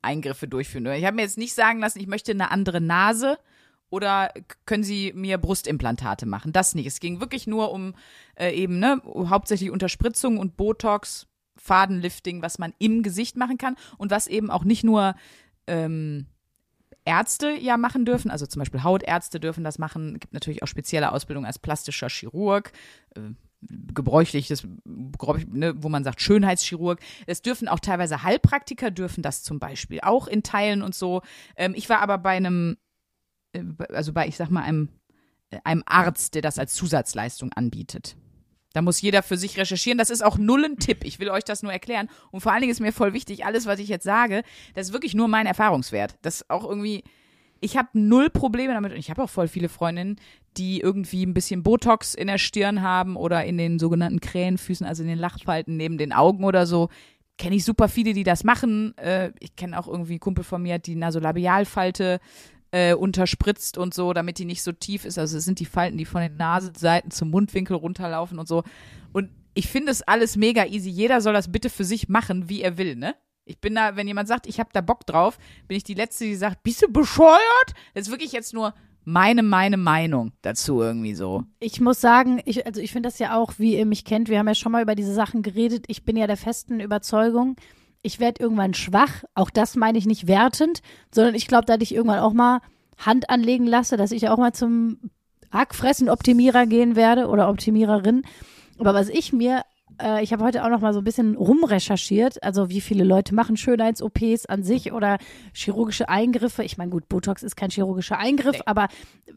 Eingriffe 0.02 0.48
durchführen. 0.48 0.86
Ich 0.94 1.06
habe 1.06 1.16
mir 1.16 1.22
jetzt 1.22 1.38
nicht 1.38 1.54
sagen 1.54 1.80
lassen, 1.80 2.00
ich 2.00 2.08
möchte 2.08 2.32
eine 2.32 2.52
andere 2.52 2.82
Nase 2.82 3.38
oder 3.94 4.34
können 4.66 4.84
Sie 4.84 5.14
mir 5.14 5.38
Brustimplantate 5.38 6.26
machen? 6.26 6.52
Das 6.52 6.74
nicht. 6.74 6.88
Es 6.88 7.00
ging 7.00 7.20
wirklich 7.20 7.46
nur 7.46 7.72
um 7.72 7.94
äh, 8.34 8.50
eben, 8.50 8.80
ne, 8.80 9.00
hauptsächlich 9.06 9.70
Unterspritzung 9.70 10.40
und 10.40 10.58
Botox, 10.58 11.28
Fadenlifting, 11.58 12.42
was 12.42 12.58
man 12.58 12.74
im 12.80 13.04
Gesicht 13.04 13.38
machen 13.38 13.60
kann 13.60 13.76
und 14.00 14.10
was 14.10 14.26
eben 14.26 14.50
auch 14.50 14.64
nicht 14.64 14.84
nur 14.84 15.14
ähm, 15.68 16.26
Ärzte 17.06 17.52
ja 17.52 17.78
machen 17.78 18.04
dürfen, 18.04 18.32
also 18.32 18.48
zum 18.48 18.62
Beispiel 18.62 18.82
Hautärzte 18.82 19.40
dürfen 19.40 19.64
das 19.64 19.78
machen. 19.78 20.16
Es 20.16 20.22
gibt 20.22 20.34
natürlich 20.34 20.64
auch 20.64 20.68
spezielle 20.68 21.12
Ausbildung 21.12 21.46
als 21.46 21.60
plastischer 21.60 22.10
Chirurg, 22.10 22.72
äh, 23.16 23.22
gebräuchliches, 23.94 24.68
ne, 24.86 25.74
wo 25.78 25.90
man 25.90 26.04
sagt 26.04 26.20
Schönheitschirurg. 26.20 27.00
Es 27.28 27.44
dürfen 27.44 27.68
auch 27.68 27.80
teilweise 27.80 28.24
Heilpraktiker 28.24 28.90
dürfen 28.90 29.22
das 29.22 29.44
zum 29.44 29.60
Beispiel 29.60 30.00
auch 30.02 30.28
in 30.28 30.42
Teilen 30.42 30.82
und 30.82 30.96
so. 30.96 31.22
Ähm, 31.56 31.74
ich 31.76 31.90
war 31.90 32.00
aber 32.00 32.18
bei 32.18 32.32
einem, 32.32 32.78
also 33.90 34.14
bei, 34.14 34.28
ich 34.28 34.38
sag 34.38 34.50
mal, 34.50 34.64
einem, 34.64 34.90
äh, 35.50 35.60
einem 35.64 35.84
Arzt, 35.86 36.36
der 36.36 36.42
das 36.42 36.60
als 36.60 36.74
Zusatzleistung 36.74 37.52
anbietet. 37.54 38.16
Da 38.74 38.82
muss 38.82 39.02
jeder 39.02 39.22
für 39.22 39.38
sich 39.38 39.58
recherchieren. 39.58 40.00
Das 40.00 40.10
ist 40.10 40.24
auch 40.24 40.38
null 40.38 40.66
ein 40.66 40.78
Tipp. 40.78 41.04
Ich 41.04 41.20
will 41.20 41.30
euch 41.30 41.44
das 41.44 41.62
nur 41.62 41.72
erklären. 41.72 42.10
Und 42.32 42.42
vor 42.42 42.52
allen 42.52 42.62
Dingen 42.62 42.72
ist 42.72 42.80
mir 42.80 42.92
voll 42.92 43.14
wichtig, 43.14 43.46
alles, 43.46 43.68
was 43.68 43.80
ich 43.80 43.88
jetzt 43.88 44.04
sage, 44.04 44.44
das 44.74 44.88
ist 44.88 44.94
wirklich 44.94 45.14
nur 45.14 45.28
mein 45.28 45.46
Erfahrungswert. 45.46 46.18
Das 46.24 46.50
auch 46.50 46.68
irgendwie, 46.68 47.04
ich 47.62 47.78
habe 47.78 47.90
null 47.94 48.32
Probleme 48.32 48.74
damit. 48.74 48.92
Und 48.92 48.98
ich 48.98 49.12
habe 49.12 49.24
auch 49.24 49.30
voll 49.30 49.48
viele 49.48 49.70
Freundinnen, 49.70 50.18
die 50.58 50.82
irgendwie 50.82 51.24
ein 51.24 51.36
bisschen 51.36 51.62
Botox 51.62 52.16
in 52.16 52.28
der 52.28 52.40
Stirn 52.40 52.82
haben 52.82 53.16
oder 53.16 53.46
in 53.46 53.60
den 53.60 53.78
sogenannten 53.78 54.20
Krähenfüßen, 54.20 54.88
also 54.88 55.04
in 55.04 55.10
den 55.10 55.20
Lachfalten 55.20 55.78
neben 55.78 56.00
den 56.00 56.12
Augen 56.12 56.44
oder 56.44 56.66
so. 56.66 56.90
Kenne 57.38 57.56
ich 57.56 57.66
super 57.66 57.90
viele, 57.90 58.14
die 58.14 58.24
das 58.24 58.44
machen. 58.44 58.98
Äh, 58.98 59.32
ich 59.40 59.56
kenne 59.56 59.78
auch 59.80 59.88
irgendwie 59.88 60.14
einen 60.14 60.20
Kumpel 60.20 60.44
von 60.44 60.62
mir, 60.64 60.80
die 60.80 60.96
Nasolabialfalte 60.96 62.20
äh, 62.74 62.96
unterspritzt 62.96 63.78
und 63.78 63.94
so, 63.94 64.14
damit 64.14 64.40
die 64.40 64.46
nicht 64.46 64.64
so 64.64 64.72
tief 64.72 65.06
ist. 65.06 65.20
Also 65.20 65.38
es 65.38 65.46
sind 65.46 65.60
die 65.60 65.66
Falten, 65.66 65.98
die 65.98 66.06
von 66.06 66.22
den 66.22 66.36
Nasenseiten 66.38 67.12
zum 67.12 67.30
Mundwinkel 67.30 67.78
runterlaufen 67.78 68.40
und 68.40 68.48
so. 68.48 68.64
Und 69.14 69.30
ich 69.54 69.68
finde 69.68 69.92
es 69.92 70.02
alles 70.02 70.36
mega 70.36 70.66
easy. 70.66 70.90
Jeder 70.90 71.22
soll 71.22 71.34
das 71.34 71.52
bitte 71.52 71.70
für 71.70 71.84
sich 71.86 72.10
machen, 72.10 72.50
wie 72.50 72.64
er 72.64 72.78
will, 72.80 72.96
ne? 72.96 73.16
Ich 73.46 73.60
bin 73.60 73.76
da, 73.76 73.96
wenn 73.96 74.08
jemand 74.08 74.28
sagt, 74.28 74.48
ich 74.48 74.60
habe 74.60 74.70
da 74.74 74.82
Bock 74.82 75.06
drauf, 75.06 75.38
bin 75.68 75.78
ich 75.78 75.84
die 75.84 75.94
Letzte, 75.94 76.24
die 76.24 76.36
sagt, 76.36 76.64
bist 76.64 76.82
du 76.82 76.92
bescheuert? 76.92 77.74
Das 77.94 78.08
ist 78.08 78.12
wirklich 78.12 78.32
jetzt 78.32 78.54
nur 78.54 78.74
meine, 79.04 79.44
meine 79.44 79.78
Meinung 79.78 80.32
dazu 80.42 80.82
irgendwie 80.82 81.14
so. 81.14 81.44
Ich 81.60 81.80
muss 81.80 82.02
sagen, 82.02 82.42
ich, 82.46 82.66
also 82.66 82.82
ich 82.82 82.92
finde 82.92 83.08
das 83.10 83.20
ja 83.20 83.38
auch, 83.38 83.54
wie 83.60 83.78
ihr 83.78 83.86
mich 83.86 84.06
kennt, 84.06 84.30
wir 84.30 84.40
haben 84.40 84.48
ja 84.48 84.56
schon 84.56 84.72
mal 84.72 84.82
über 84.82 84.96
diese 84.96 85.14
Sachen 85.14 85.44
geredet. 85.44 85.86
Ich 85.90 86.06
bin 86.06 86.16
ja 86.16 86.26
der 86.26 86.38
festen 86.38 86.80
Überzeugung, 86.80 87.58
ich 88.04 88.20
werde 88.20 88.44
irgendwann 88.44 88.74
schwach. 88.74 89.24
Auch 89.34 89.50
das 89.50 89.76
meine 89.76 89.98
ich 89.98 90.06
nicht 90.06 90.28
wertend, 90.28 90.82
sondern 91.12 91.34
ich 91.34 91.48
glaube, 91.48 91.66
dass 91.66 91.82
ich 91.82 91.96
irgendwann 91.96 92.20
auch 92.20 92.34
mal 92.34 92.60
Hand 92.98 93.30
anlegen 93.30 93.66
lasse, 93.66 93.98
dass 93.98 94.12
ich 94.12 94.30
auch 94.30 94.38
mal 94.38 94.54
zum 94.54 95.00
Hackfressen-Optimierer 95.52 96.68
gehen 96.68 96.96
werde 96.96 97.28
oder 97.28 97.50
Optimiererin. 97.50 98.24
Aber 98.78 98.94
was 98.94 99.10
ich 99.10 99.34
mir, 99.34 99.64
äh, 100.02 100.24
ich 100.24 100.32
habe 100.34 100.44
heute 100.44 100.64
auch 100.64 100.70
noch 100.70 100.80
mal 100.82 100.94
so 100.94 101.00
ein 101.00 101.04
bisschen 101.04 101.36
rumrecherchiert, 101.36 102.42
also 102.44 102.70
wie 102.70 102.82
viele 102.82 103.04
Leute 103.04 103.34
machen 103.36 103.58
Schönheits-OPs 103.58 104.46
an 104.48 104.64
sich 104.64 104.92
oder 104.94 105.18
chirurgische 105.54 106.10
Eingriffe. 106.10 106.64
Ich 106.64 106.78
meine, 106.78 106.92
gut, 106.92 107.08
Botox 107.10 107.44
ist 107.44 107.56
kein 107.56 107.70
chirurgischer 107.70 108.18
Eingriff, 108.18 108.62
aber 108.66 108.88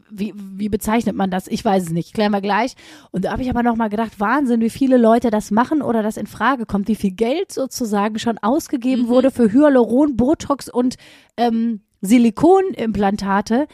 wie, 0.09 0.33
wie 0.35 0.69
bezeichnet 0.69 1.15
man 1.15 1.29
das? 1.31 1.47
Ich 1.47 1.63
weiß 1.63 1.83
es 1.83 1.89
nicht, 1.91 2.13
klären 2.13 2.31
wir 2.31 2.41
gleich. 2.41 2.75
Und 3.11 3.25
da 3.25 3.31
habe 3.31 3.41
ich 3.43 3.49
aber 3.49 3.63
noch 3.63 3.75
mal 3.75 3.89
gedacht, 3.89 4.19
Wahnsinn, 4.19 4.61
wie 4.61 4.69
viele 4.69 4.97
Leute 4.97 5.29
das 5.29 5.51
machen 5.51 5.81
oder 5.81 6.01
das 6.03 6.17
in 6.17 6.27
Frage 6.27 6.65
kommt, 6.65 6.87
wie 6.87 6.95
viel 6.95 7.11
Geld 7.11 7.51
sozusagen 7.51 8.19
schon 8.19 8.37
ausgegeben 8.37 9.07
wurde 9.07 9.31
für 9.31 9.51
Hyaluron, 9.51 10.15
Botox 10.17 10.69
und 10.69 10.95
ähm, 11.37 11.81
Silikonimplantate. 12.01 13.67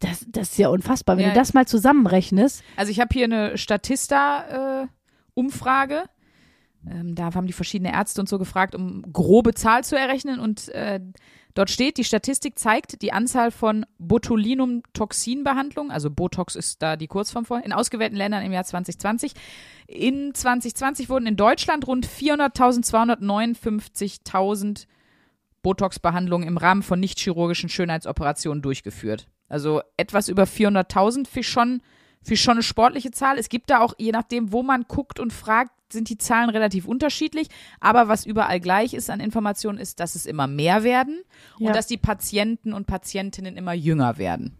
Das, 0.00 0.26
das 0.28 0.50
ist 0.50 0.58
ja 0.58 0.68
unfassbar. 0.68 1.16
Wenn 1.16 1.24
Ja. 1.24 1.30
du 1.30 1.36
das 1.38 1.54
mal 1.54 1.66
zusammenrechnest, 1.66 2.62
Also 2.76 2.90
ich 2.90 3.00
habe 3.00 3.08
hier 3.12 3.24
eine 3.24 3.56
Statista-Umfrage. 5.36 6.04
Ähm, 6.88 7.14
da 7.14 7.34
haben 7.34 7.46
die 7.46 7.52
verschiedene 7.52 7.92
Ärzte 7.92 8.20
und 8.20 8.28
so 8.28 8.38
gefragt, 8.38 8.74
um 8.74 9.02
grobe 9.12 9.54
Zahl 9.54 9.84
zu 9.84 9.98
errechnen. 9.98 10.38
Und 10.38 10.68
äh, 10.68 11.00
dort 11.54 11.70
steht, 11.70 11.98
die 11.98 12.04
Statistik 12.04 12.58
zeigt 12.58 13.02
die 13.02 13.12
Anzahl 13.12 13.50
von 13.50 13.84
Botulinumtoxinbehandlungen, 13.98 15.90
also 15.90 16.10
Botox 16.10 16.54
ist 16.54 16.82
da 16.82 16.96
die 16.96 17.08
Kurzform 17.08 17.44
vor, 17.44 17.64
in 17.64 17.72
ausgewählten 17.72 18.16
Ländern 18.16 18.44
im 18.44 18.52
Jahr 18.52 18.64
2020. 18.64 19.32
In 19.88 20.34
2020 20.34 21.08
wurden 21.08 21.26
in 21.26 21.36
Deutschland 21.36 21.86
rund 21.86 22.06
400.000, 22.06 22.86
259.000 22.86 24.86
Botox-Behandlungen 25.62 26.46
im 26.46 26.58
Rahmen 26.58 26.84
von 26.84 27.00
nicht-chirurgischen 27.00 27.68
Schönheitsoperationen 27.68 28.62
durchgeführt. 28.62 29.26
Also 29.48 29.82
etwas 29.96 30.28
über 30.28 30.44
400.000 30.44 31.26
für 31.26 31.42
schon, 31.42 31.82
für 32.22 32.36
schon 32.36 32.52
eine 32.54 32.62
sportliche 32.62 33.10
Zahl. 33.12 33.38
Es 33.38 33.48
gibt 33.48 33.70
da 33.70 33.80
auch, 33.80 33.94
je 33.98 34.12
nachdem, 34.12 34.52
wo 34.52 34.62
man 34.62 34.84
guckt 34.88 35.20
und 35.20 35.32
fragt, 35.32 35.70
sind 35.92 36.08
die 36.08 36.18
Zahlen 36.18 36.50
relativ 36.50 36.86
unterschiedlich. 36.86 37.48
Aber 37.80 38.08
was 38.08 38.26
überall 38.26 38.58
gleich 38.60 38.92
ist 38.94 39.08
an 39.10 39.20
Informationen, 39.20 39.78
ist, 39.78 40.00
dass 40.00 40.16
es 40.16 40.26
immer 40.26 40.46
mehr 40.48 40.82
werden 40.82 41.20
Ja. 41.58 41.68
und 41.68 41.76
dass 41.76 41.86
die 41.86 41.96
Patienten 41.98 42.72
und 42.72 42.86
Patientinnen 42.88 43.56
immer 43.56 43.72
jünger 43.74 44.18
werden. 44.18 44.56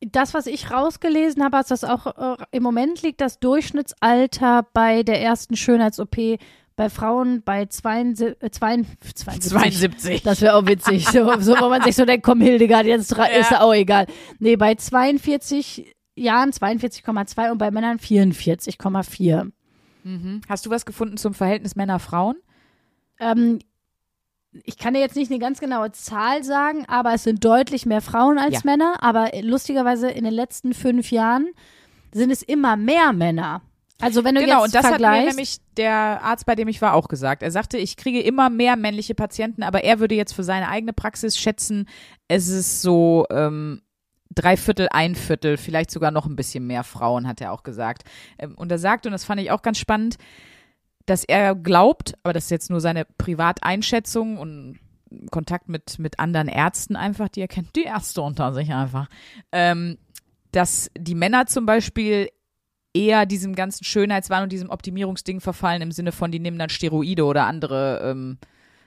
Das, 0.00 0.34
was 0.34 0.46
ich 0.46 0.70
rausgelesen 0.70 1.42
habe, 1.44 1.58
ist, 1.58 1.70
dass 1.70 1.84
auch 1.84 2.06
äh, 2.38 2.44
im 2.50 2.62
Moment 2.62 3.02
liegt 3.02 3.20
das 3.20 3.38
Durchschnittsalter 3.40 4.66
bei 4.72 5.02
der 5.02 5.20
ersten 5.22 5.56
Schönheits-OP 5.56 6.38
bei 6.76 6.90
Frauen 6.90 7.42
bei 7.42 7.64
72, 7.66 8.36
äh, 8.42 8.50
72, 8.50 9.40
72. 9.42 10.22
Das 10.22 10.42
wäre 10.42 10.54
auch 10.56 10.66
witzig. 10.66 11.06
So, 11.08 11.40
so, 11.40 11.54
wo 11.58 11.70
man 11.70 11.82
sich 11.82 11.96
so 11.96 12.04
denkt, 12.04 12.24
komm 12.24 12.42
Hildegard, 12.42 12.84
jetzt 12.86 13.12
dra- 13.16 13.26
ist 13.26 13.50
ja 13.50 13.60
auch 13.62 13.72
egal. 13.72 14.06
Nee, 14.38 14.56
bei 14.56 14.74
42 14.74 15.95
Jahren 16.16 16.50
42,2 16.50 17.50
und 17.52 17.58
bei 17.58 17.70
Männern 17.70 17.98
44,4. 17.98 19.52
Hast 20.48 20.64
du 20.66 20.70
was 20.70 20.86
gefunden 20.86 21.16
zum 21.16 21.34
Verhältnis 21.34 21.74
Männer-Frauen? 21.76 22.36
Ähm, 23.18 23.58
ich 24.64 24.78
kann 24.78 24.94
dir 24.94 25.00
jetzt 25.00 25.16
nicht 25.16 25.30
eine 25.30 25.40
ganz 25.40 25.58
genaue 25.58 25.90
Zahl 25.92 26.44
sagen, 26.44 26.84
aber 26.88 27.12
es 27.14 27.24
sind 27.24 27.44
deutlich 27.44 27.86
mehr 27.86 28.00
Frauen 28.00 28.38
als 28.38 28.54
Ja. 28.54 28.60
Männer. 28.64 28.96
Aber 29.00 29.30
lustigerweise 29.42 30.08
in 30.08 30.24
den 30.24 30.32
letzten 30.32 30.74
fünf 30.74 31.10
Jahren 31.10 31.48
sind 32.12 32.30
es 32.30 32.42
immer 32.42 32.76
mehr 32.76 33.12
Männer. 33.12 33.62
Also 34.00 34.24
wenn 34.24 34.34
du 34.34 34.42
Genau, 34.42 34.58
jetzt 34.64 34.66
und 34.66 34.74
das 34.74 34.84
hat 34.92 35.00
mir 35.00 35.26
nämlich 35.26 35.56
der 35.76 36.20
Arzt, 36.22 36.46
bei 36.46 36.54
dem 36.54 36.68
ich 36.68 36.80
war, 36.82 36.94
auch 36.94 37.08
gesagt. 37.08 37.42
Er 37.42 37.50
sagte, 37.50 37.76
ich 37.78 37.96
kriege 37.96 38.20
immer 38.20 38.48
mehr 38.50 38.76
männliche 38.76 39.14
Patienten, 39.14 39.62
aber 39.62 39.84
er 39.84 40.00
würde 40.00 40.14
jetzt 40.14 40.34
für 40.34 40.44
seine 40.44 40.68
eigene 40.68 40.92
Praxis 40.92 41.36
schätzen, 41.38 41.88
es 42.28 42.48
ist 42.48 42.82
so 42.82 43.24
ähm, 43.30 43.82
drei 44.36 44.56
Viertel, 44.56 44.88
ein 44.92 45.16
Viertel, 45.16 45.56
vielleicht 45.56 45.90
sogar 45.90 46.12
noch 46.12 46.26
ein 46.26 46.36
bisschen 46.36 46.66
mehr 46.66 46.84
Frauen, 46.84 47.26
hat 47.26 47.40
er 47.40 47.52
auch 47.52 47.64
gesagt. 47.64 48.04
Ähm, 48.38 48.54
und 48.54 48.70
er 48.70 48.78
sagt, 48.78 49.06
und 49.06 49.12
das 49.12 49.24
fand 49.24 49.40
ich 49.40 49.50
auch 49.50 49.62
ganz 49.62 49.78
spannend, 49.78 50.16
dass 51.06 51.24
er 51.24 51.54
glaubt, 51.54 52.14
aber 52.22 52.32
das 52.32 52.44
ist 52.44 52.50
jetzt 52.50 52.70
nur 52.70 52.80
seine 52.80 53.04
Privateinschätzung 53.04 54.38
und 54.38 54.78
Kontakt 55.30 55.68
mit, 55.68 55.98
mit 55.98 56.18
anderen 56.18 56.48
Ärzten 56.48 56.96
einfach, 56.96 57.28
die 57.28 57.40
er 57.40 57.48
kennt, 57.48 57.76
die 57.76 57.84
Ärzte 57.84 58.22
unter 58.22 58.52
sich 58.52 58.72
einfach, 58.72 59.08
ähm, 59.52 59.98
dass 60.52 60.90
die 60.98 61.14
Männer 61.14 61.46
zum 61.46 61.64
Beispiel 61.64 62.28
eher 62.92 63.26
diesem 63.26 63.54
ganzen 63.54 63.84
Schönheitswahn 63.84 64.42
und 64.42 64.52
diesem 64.52 64.70
Optimierungsding 64.70 65.40
verfallen 65.40 65.82
im 65.82 65.92
Sinne 65.92 66.12
von, 66.12 66.32
die 66.32 66.40
nehmen 66.40 66.58
dann 66.58 66.70
Steroide 66.70 67.24
oder 67.24 67.46
andere 67.46 68.00
ähm, 68.02 68.38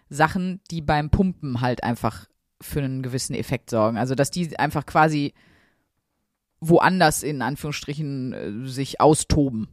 Sachen, 0.09 0.61
die 0.71 0.81
beim 0.81 1.09
Pumpen 1.09 1.61
halt 1.61 1.83
einfach 1.83 2.25
für 2.61 2.79
einen 2.79 3.01
gewissen 3.01 3.35
Effekt 3.35 3.69
sorgen. 3.69 3.97
Also 3.97 4.15
dass 4.15 4.31
die 4.31 4.57
einfach 4.59 4.85
quasi 4.85 5.33
woanders 6.61 7.23
in 7.23 7.41
Anführungsstrichen 7.41 8.33
äh, 8.33 8.67
sich 8.67 8.99
austoben. 8.99 9.69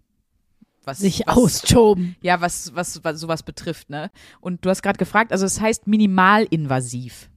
Was, 0.84 0.98
sich 0.98 1.24
was, 1.26 1.36
austoben. 1.36 2.14
Ja, 2.20 2.40
was, 2.40 2.74
was, 2.74 3.02
was 3.02 3.18
sowas 3.18 3.42
betrifft, 3.42 3.90
ne? 3.90 4.10
Und 4.40 4.64
du 4.64 4.70
hast 4.70 4.82
gerade 4.82 4.98
gefragt, 4.98 5.32
also 5.32 5.44
es 5.44 5.60
heißt 5.60 5.88
minimalinvasiv. 5.88 7.28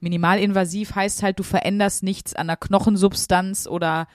Minimalinvasiv 0.00 0.94
heißt 0.94 1.22
halt, 1.22 1.38
du 1.38 1.42
veränderst 1.42 2.02
nichts 2.02 2.34
an 2.34 2.48
der 2.48 2.58
Knochensubstanz 2.58 3.66
oder 3.66 4.06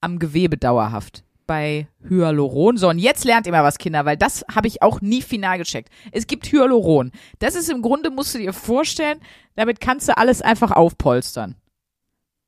am 0.00 0.18
Gewebe 0.18 0.56
dauerhaft. 0.56 1.22
Bei 1.46 1.88
Hyaluron. 2.08 2.76
So, 2.76 2.88
und 2.88 2.98
jetzt 2.98 3.24
lernt 3.24 3.46
ihr 3.46 3.52
mal 3.52 3.64
was, 3.64 3.78
Kinder, 3.78 4.04
weil 4.04 4.16
das 4.16 4.44
habe 4.54 4.68
ich 4.68 4.82
auch 4.82 5.00
nie 5.00 5.22
final 5.22 5.58
gecheckt. 5.58 5.90
Es 6.12 6.26
gibt 6.26 6.50
Hyaluron. 6.50 7.12
Das 7.38 7.54
ist 7.54 7.70
im 7.70 7.82
Grunde, 7.82 8.10
musst 8.10 8.34
du 8.34 8.38
dir 8.38 8.52
vorstellen, 8.52 9.20
damit 9.56 9.80
kannst 9.80 10.08
du 10.08 10.16
alles 10.16 10.42
einfach 10.42 10.70
aufpolstern. 10.70 11.56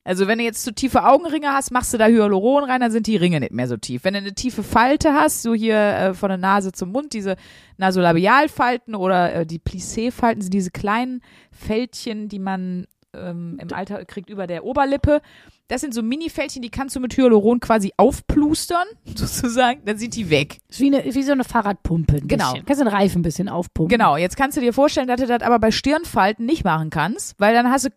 Also 0.07 0.29
wenn 0.29 0.39
du 0.39 0.45
jetzt 0.45 0.63
zu 0.63 0.73
tiefe 0.73 1.05
Augenringe 1.05 1.49
hast, 1.49 1.73
machst 1.73 1.93
du 1.93 1.99
da 1.99 2.07
Hyaluron 2.07 2.63
rein, 2.63 2.81
dann 2.81 2.93
sind 2.93 3.09
die 3.09 3.17
Ringe 3.17 3.41
nicht 3.41 3.53
mehr 3.53 3.67
so 3.67 3.77
tief. 3.77 4.05
Wenn 4.05 4.15
du 4.15 4.21
eine 4.21 4.35
tiefe 4.35 4.63
Falte 4.63 5.15
hast, 5.15 5.43
so 5.43 5.53
hier 5.53 5.77
äh, 5.77 6.15
von 6.15 6.29
der 6.29 6.39
Nase 6.39 6.71
zum 6.71 6.93
Mund, 6.93 7.13
diese 7.13 7.35
Nasolabialfalten 7.79 8.95
oder 8.95 9.35
äh, 9.35 9.47
die 9.47 9.59
Plissé-Falten 9.59 10.43
sind 10.43 10.55
diese 10.55 10.71
kleinen 10.71 11.23
Fältchen, 11.51 12.29
die 12.29 12.39
man 12.39 12.87
ähm, 13.19 13.59
im 13.61 13.73
Alter 13.73 14.05
kriegt 14.05 14.31
über 14.31 14.47
der 14.47 14.65
Oberlippe. 14.65 15.21
Das 15.69 15.81
sind 15.81 15.95
so 15.95 16.03
Mini-Fältchen, 16.03 16.63
die 16.63 16.71
kannst 16.71 16.95
du 16.97 17.01
mit 17.01 17.17
Hyaluron 17.17 17.61
quasi 17.61 17.93
aufplustern, 17.97 18.87
sozusagen, 19.15 19.81
dann 19.85 19.99
sind 19.99 20.15
die 20.15 20.31
weg. 20.31 20.59
Ist 20.69 20.81
wie, 20.81 20.95
eine, 20.95 21.15
wie 21.15 21.23
so 21.23 21.33
eine 21.33 21.45
Fahrradpumpe. 21.45 22.17
Ein 22.17 22.29
Genau. 22.29 22.53
Bisschen. 22.53 22.67
Kannst 22.67 22.81
den 22.81 22.89
Reifen 22.89 23.19
ein 23.21 23.23
bisschen 23.23 23.49
aufpumpen. 23.49 23.97
Genau, 23.97 24.17
jetzt 24.17 24.37
kannst 24.37 24.57
du 24.57 24.61
dir 24.61 24.73
vorstellen, 24.73 25.09
dass 25.09 25.21
du 25.21 25.27
das 25.27 25.43
aber 25.43 25.59
bei 25.59 25.71
Stirnfalten 25.71 26.45
nicht 26.47 26.65
machen 26.65 26.91
kannst, 26.91 27.35
weil 27.39 27.55
dann 27.55 27.71
hast 27.71 27.87
du 27.87 27.91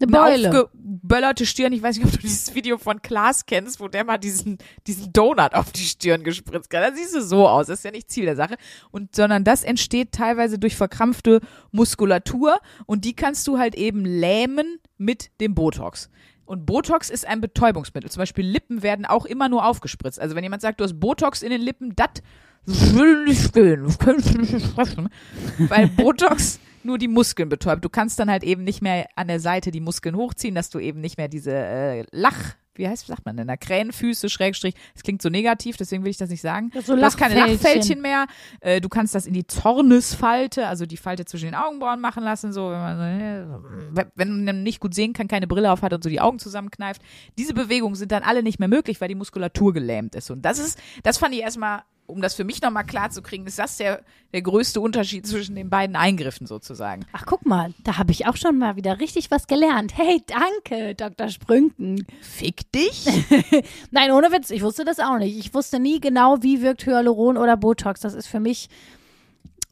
Eine 0.00 0.18
eine 0.18 0.38
Beule. 0.40 0.48
aufgeböllerte 0.48 1.46
Stirn. 1.46 1.72
Ich 1.72 1.82
weiß 1.82 1.96
nicht, 1.96 2.06
ob 2.06 2.12
du 2.12 2.18
dieses 2.18 2.54
Video 2.54 2.78
von 2.78 3.02
Klaas 3.02 3.46
kennst, 3.46 3.80
wo 3.80 3.88
der 3.88 4.04
mal 4.04 4.18
diesen, 4.18 4.58
diesen 4.86 5.12
Donut 5.12 5.54
auf 5.54 5.72
die 5.72 5.82
Stirn 5.82 6.24
gespritzt 6.24 6.72
hat. 6.74 6.82
Da 6.82 6.94
siehst 6.94 7.14
du 7.14 7.22
so 7.22 7.48
aus. 7.48 7.66
Das 7.66 7.80
ist 7.80 7.84
ja 7.84 7.90
nicht 7.90 8.10
Ziel 8.10 8.24
der 8.24 8.36
Sache. 8.36 8.56
Und, 8.90 9.14
sondern 9.14 9.44
das 9.44 9.64
entsteht 9.64 10.12
teilweise 10.12 10.58
durch 10.58 10.76
verkrampfte 10.76 11.40
Muskulatur 11.72 12.58
und 12.86 13.04
die 13.04 13.14
kannst 13.14 13.46
du 13.46 13.58
halt 13.58 13.74
eben 13.74 14.04
lähmen 14.04 14.78
mit 14.96 15.30
dem 15.40 15.54
Botox. 15.54 16.10
Und 16.44 16.64
Botox 16.64 17.10
ist 17.10 17.26
ein 17.26 17.42
Betäubungsmittel. 17.42 18.10
Zum 18.10 18.20
Beispiel 18.20 18.46
Lippen 18.46 18.82
werden 18.82 19.04
auch 19.04 19.26
immer 19.26 19.50
nur 19.50 19.66
aufgespritzt. 19.66 20.18
Also 20.18 20.34
wenn 20.34 20.42
jemand 20.42 20.62
sagt, 20.62 20.80
du 20.80 20.84
hast 20.84 20.98
Botox 20.98 21.42
in 21.42 21.50
den 21.50 21.60
Lippen, 21.60 21.94
das 21.94 22.94
will 22.94 23.24
nicht 23.24 23.52
gehen. 23.52 23.84
Das 23.84 23.98
kannst 23.98 24.34
du 24.34 24.38
nicht 24.38 24.66
sprechen. 24.66 25.10
Weil 25.58 25.88
Botox 25.96 26.58
nur 26.88 26.98
die 26.98 27.06
Muskeln 27.06 27.48
betäubt. 27.48 27.84
Du 27.84 27.88
kannst 27.88 28.18
dann 28.18 28.30
halt 28.30 28.42
eben 28.42 28.64
nicht 28.64 28.82
mehr 28.82 29.06
an 29.14 29.28
der 29.28 29.38
Seite 29.38 29.70
die 29.70 29.80
Muskeln 29.80 30.16
hochziehen, 30.16 30.56
dass 30.56 30.70
du 30.70 30.80
eben 30.80 31.00
nicht 31.00 31.18
mehr 31.18 31.28
diese 31.28 31.52
äh, 31.52 32.04
Lach, 32.10 32.56
wie 32.74 32.88
heißt, 32.88 33.06
sagt 33.06 33.26
man 33.26 33.36
denn 33.36 33.48
da, 33.48 33.56
Krähenfüße, 33.56 34.28
Schrägstrich, 34.28 34.74
das 34.94 35.02
klingt 35.02 35.20
so 35.20 35.28
negativ, 35.28 35.76
deswegen 35.76 36.04
will 36.04 36.10
ich 36.10 36.16
das 36.16 36.30
nicht 36.30 36.40
sagen. 36.40 36.70
So 36.82 36.96
du 36.96 37.02
hast 37.02 37.16
keine 37.16 37.34
Lachfältchen. 37.34 38.00
Mehr. 38.00 38.26
Äh, 38.60 38.80
du 38.80 38.88
kannst 38.88 39.14
das 39.14 39.26
in 39.26 39.34
die 39.34 39.46
Zornesfalte, 39.46 40.66
also 40.66 40.86
die 40.86 40.96
Falte 40.96 41.24
zwischen 41.24 41.46
den 41.46 41.54
Augenbrauen 41.54 42.00
machen 42.00 42.22
lassen, 42.22 42.52
so, 42.52 42.70
wenn 42.70 42.78
man 42.78 43.20
äh, 43.20 44.04
wenn 44.14 44.44
man 44.44 44.62
nicht 44.62 44.80
gut 44.80 44.94
sehen 44.94 45.12
kann, 45.12 45.28
keine 45.28 45.46
Brille 45.46 45.70
auf 45.70 45.82
hat 45.82 45.92
und 45.92 46.02
so 46.02 46.08
die 46.08 46.20
Augen 46.20 46.38
zusammenkneift. 46.38 47.02
Diese 47.36 47.52
Bewegungen 47.52 47.96
sind 47.96 48.12
dann 48.12 48.22
alle 48.22 48.42
nicht 48.42 48.58
mehr 48.58 48.68
möglich, 48.68 49.00
weil 49.00 49.08
die 49.08 49.14
Muskulatur 49.14 49.72
gelähmt 49.72 50.14
ist. 50.14 50.30
Und 50.30 50.42
das 50.42 50.58
ist, 50.58 50.78
das 51.02 51.18
fand 51.18 51.34
ich 51.34 51.40
erstmal, 51.40 51.82
um 52.08 52.22
das 52.22 52.34
für 52.34 52.44
mich 52.44 52.62
nochmal 52.62 52.84
klar 52.84 53.10
zu 53.10 53.22
kriegen, 53.22 53.46
ist 53.46 53.58
das 53.58 53.76
der, 53.76 54.02
der 54.32 54.42
größte 54.42 54.80
Unterschied 54.80 55.26
zwischen 55.26 55.54
den 55.54 55.68
beiden 55.68 55.94
Eingriffen 55.94 56.46
sozusagen. 56.46 57.04
Ach, 57.12 57.24
guck 57.26 57.44
mal, 57.46 57.74
da 57.84 57.98
habe 57.98 58.12
ich 58.12 58.26
auch 58.26 58.36
schon 58.36 58.58
mal 58.58 58.76
wieder 58.76 58.98
richtig 58.98 59.30
was 59.30 59.46
gelernt. 59.46 59.96
Hey, 59.96 60.22
danke, 60.26 60.94
Dr. 60.94 61.28
Sprünken. 61.28 62.06
Fick 62.22 62.72
dich? 62.72 63.06
Nein, 63.90 64.10
ohne 64.10 64.32
Witz, 64.32 64.50
ich 64.50 64.62
wusste 64.62 64.84
das 64.84 65.00
auch 65.00 65.18
nicht. 65.18 65.38
Ich 65.38 65.52
wusste 65.52 65.78
nie 65.78 66.00
genau, 66.00 66.42
wie 66.42 66.62
wirkt 66.62 66.86
Hyaluron 66.86 67.36
oder 67.36 67.56
Botox. 67.56 68.00
Das 68.00 68.14
ist 68.14 68.26
für 68.26 68.40
mich 68.40 68.70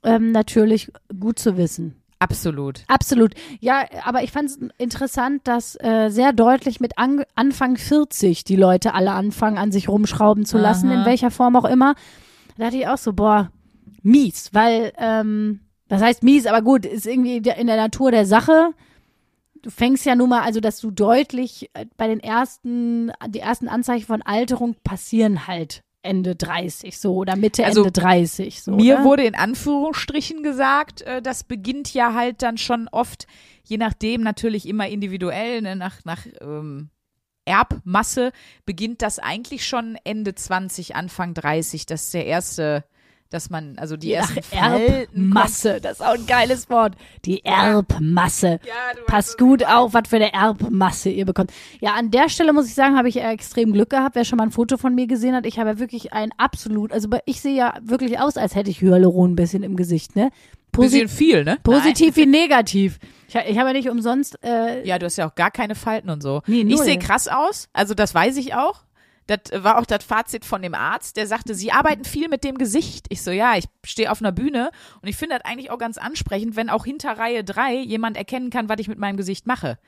ähm, 0.05 0.31
natürlich 0.31 0.93
gut 1.19 1.39
zu 1.39 1.57
wissen. 1.57 1.97
Absolut. 2.19 2.83
Absolut. 2.89 3.35
Ja, 3.61 3.85
aber 4.05 4.23
ich 4.23 4.33
fand 4.33 4.51
es 4.51 4.59
interessant, 4.79 5.43
dass 5.45 5.77
äh, 5.77 6.09
sehr 6.09 6.33
deutlich 6.33 6.81
mit 6.81 6.99
an, 6.99 7.25
Anfang 7.35 7.77
40 7.77 8.45
die 8.45 8.57
Leute 8.57 8.95
alle 8.95 9.13
anfangen, 9.13 9.59
an 9.59 9.71
sich 9.71 9.89
rumschrauben 9.89 10.47
zu 10.47 10.57
lassen, 10.57 10.91
Aha. 10.91 11.01
in 11.01 11.07
welcher 11.07 11.31
Form 11.31 11.57
auch 11.57 11.67
immer. 11.67 11.95
Da 12.57 12.65
dachte 12.65 12.77
ich 12.77 12.89
auch 12.89 12.99
so, 12.99 13.13
boah, 13.13 13.51
mies, 14.03 14.51
weil, 14.53 14.93
ähm, 14.99 15.61
das 15.89 16.03
heißt 16.03 16.23
mies, 16.23 16.47
aber 16.47 16.63
gut, 16.63 16.85
ist 16.87 17.07
irgendwie 17.07 17.37
in 17.37 17.67
der 17.67 17.77
Natur 17.77 18.11
der 18.11 18.27
Sache. 18.27 18.71
Du 19.63 19.71
fängst 19.71 20.07
ja 20.07 20.15
nun 20.15 20.29
mal, 20.29 20.43
also 20.43 20.61
dass 20.61 20.81
du 20.81 20.91
deutlich 20.91 21.71
äh, 21.75 21.87
bei 21.97 22.07
den 22.09 22.21
ersten, 22.21 23.13
die 23.29 23.41
ersten 23.41 23.69
Anzeichen 23.69 24.07
von 24.07 24.23
Alterung 24.23 24.77
passieren 24.85 25.47
halt 25.47 25.83
Ende 26.03 26.37
30 26.37 26.99
so 26.99 27.15
oder 27.17 27.37
Mitte, 27.37 27.65
Also, 27.65 27.81
Ende 27.81 27.93
30 27.93 28.63
so. 28.63 28.73
Mir 28.73 29.01
ne? 29.01 29.05
wurde 29.05 29.25
in 29.25 29.35
Anführungsstrichen 29.35 30.43
gesagt, 30.43 31.03
äh, 31.03 31.21
das 31.21 31.45
beginnt 31.45 31.93
ja 31.93 32.15
halt 32.15 32.43
dann 32.43 32.59
schon 32.59 32.89
oft, 32.91 33.27
je 33.65 33.77
nachdem 33.77 34.23
natürlich 34.23 34.69
immer 34.69 34.89
individuell, 34.89 35.63
ne, 35.63 35.75
nach, 35.77 36.05
nach 36.05 36.25
ähm, 36.41 36.91
Erbmasse, 37.47 38.33
beginnt 38.65 39.03
das 39.03 39.19
eigentlich 39.19 39.67
schon 39.67 39.97
Ende 40.05 40.35
20, 40.35 40.95
Anfang 40.97 41.35
30, 41.35 41.87
dass 41.87 42.11
der 42.11 42.27
erste 42.27 42.85
dass 43.31 43.51
man, 43.51 43.77
also 43.79 43.97
die 43.97 44.17
Falten 44.17 45.17
Erbmasse, 45.17 45.81
das 45.81 45.95
ist 45.95 46.01
auch 46.03 46.15
ein 46.15 46.27
geiles 46.27 46.71
Wort. 46.71 46.95
Die 47.25 47.45
Erbmasse. 47.45 48.61
Ja, 48.65 49.03
Passt 49.07 49.39
gut 49.39 49.65
auf, 49.65 49.95
was 49.95 50.09
für 50.09 50.17
eine 50.17 50.33
Erbmasse 50.33 51.11
ihr 51.11 51.25
bekommt. 51.25 51.53
Ja, 51.81 51.95
an 51.95 52.11
der 52.11 52.29
Stelle 52.29 52.53
muss 52.53 52.69
ich 52.69 52.75
sagen, 52.75 52.97
habe 52.97 53.09
ich 53.09 53.17
eher 53.17 53.31
extrem 53.31 53.73
Glück 53.73 53.91
gehabt. 53.91 54.15
Wer 54.15 54.25
schon 54.25 54.37
mal 54.37 54.45
ein 54.45 54.53
Foto 54.53 54.77
von 54.77 54.95
mir 54.95 55.07
gesehen 55.07 55.35
hat, 55.35 55.47
ich 55.47 55.59
habe 55.59 55.71
ja 55.71 55.79
wirklich 55.79 56.13
ein 56.13 56.31
absolut, 56.37 56.93
also 56.93 57.09
ich 57.25 57.41
sehe 57.41 57.57
ja 57.57 57.75
wirklich 57.83 58.19
aus, 58.19 58.37
als 58.37 58.55
hätte 58.55 58.71
ich 58.71 58.81
Hyaluron 58.81 59.33
ein 59.33 59.37
bisschen 59.37 59.63
im 59.63 59.77
Gesicht, 59.77 60.15
ne? 60.15 60.31
Posi 60.73 61.01
Bisschen 61.01 61.09
viel, 61.09 61.45
ne? 61.45 61.59
positiv 61.63 62.17
wie 62.17 62.27
negativ. 62.27 62.99
Ich, 63.29 63.35
ich 63.35 63.59
habe 63.59 63.69
ja 63.69 63.73
nicht 63.73 63.89
umsonst, 63.89 64.39
äh, 64.45 64.87
Ja, 64.87 64.99
du 64.99 65.07
hast 65.07 65.17
ja 65.17 65.29
auch 65.29 65.35
gar 65.35 65.51
keine 65.51 65.75
Falten 65.75 66.11
und 66.11 66.23
so. 66.23 66.43
Nee, 66.47 66.63
ich 66.63 66.79
sehe 66.79 66.99
krass 66.99 67.29
aus, 67.29 67.69
also 67.73 67.95
das 67.95 68.15
weiß 68.15 68.37
ich 68.37 68.55
auch. 68.55 68.85
Das 69.27 69.41
war 69.65 69.79
auch 69.79 69.87
das 69.87 70.05
Fazit 70.05 70.45
von 70.45 70.63
dem 70.63 70.75
Arzt, 70.75 71.17
der 71.17 71.27
sagte, 71.27 71.55
sie 71.57 71.73
arbeiten 71.73 72.05
viel 72.05 72.29
mit 72.29 72.45
dem 72.45 72.59
Gesicht. 72.59 73.07
Ich 73.09 73.23
so, 73.23 73.33
ja, 73.33 73.57
ich 73.57 73.65
stehe 73.85 74.13
auf 74.13 74.21
einer 74.23 74.31
Bühne 74.31 74.71
und 75.03 75.09
ich 75.09 75.17
finde 75.17 75.35
das 75.37 75.45
eigentlich 75.45 75.73
auch 75.73 75.79
ganz 75.79 75.99
ansprechend, 75.99 76.55
wenn 76.55 76.71
auch 76.71 76.85
hinter 76.85 77.19
Reihe 77.19 77.43
drei 77.43 77.75
jemand 77.75 78.17
erkennen 78.17 78.51
kann, 78.51 78.69
was 78.69 78.79
ich 78.79 78.87
mit 78.87 78.99
meinem 79.01 79.17
Gesicht 79.17 79.47
mache. 79.47 79.79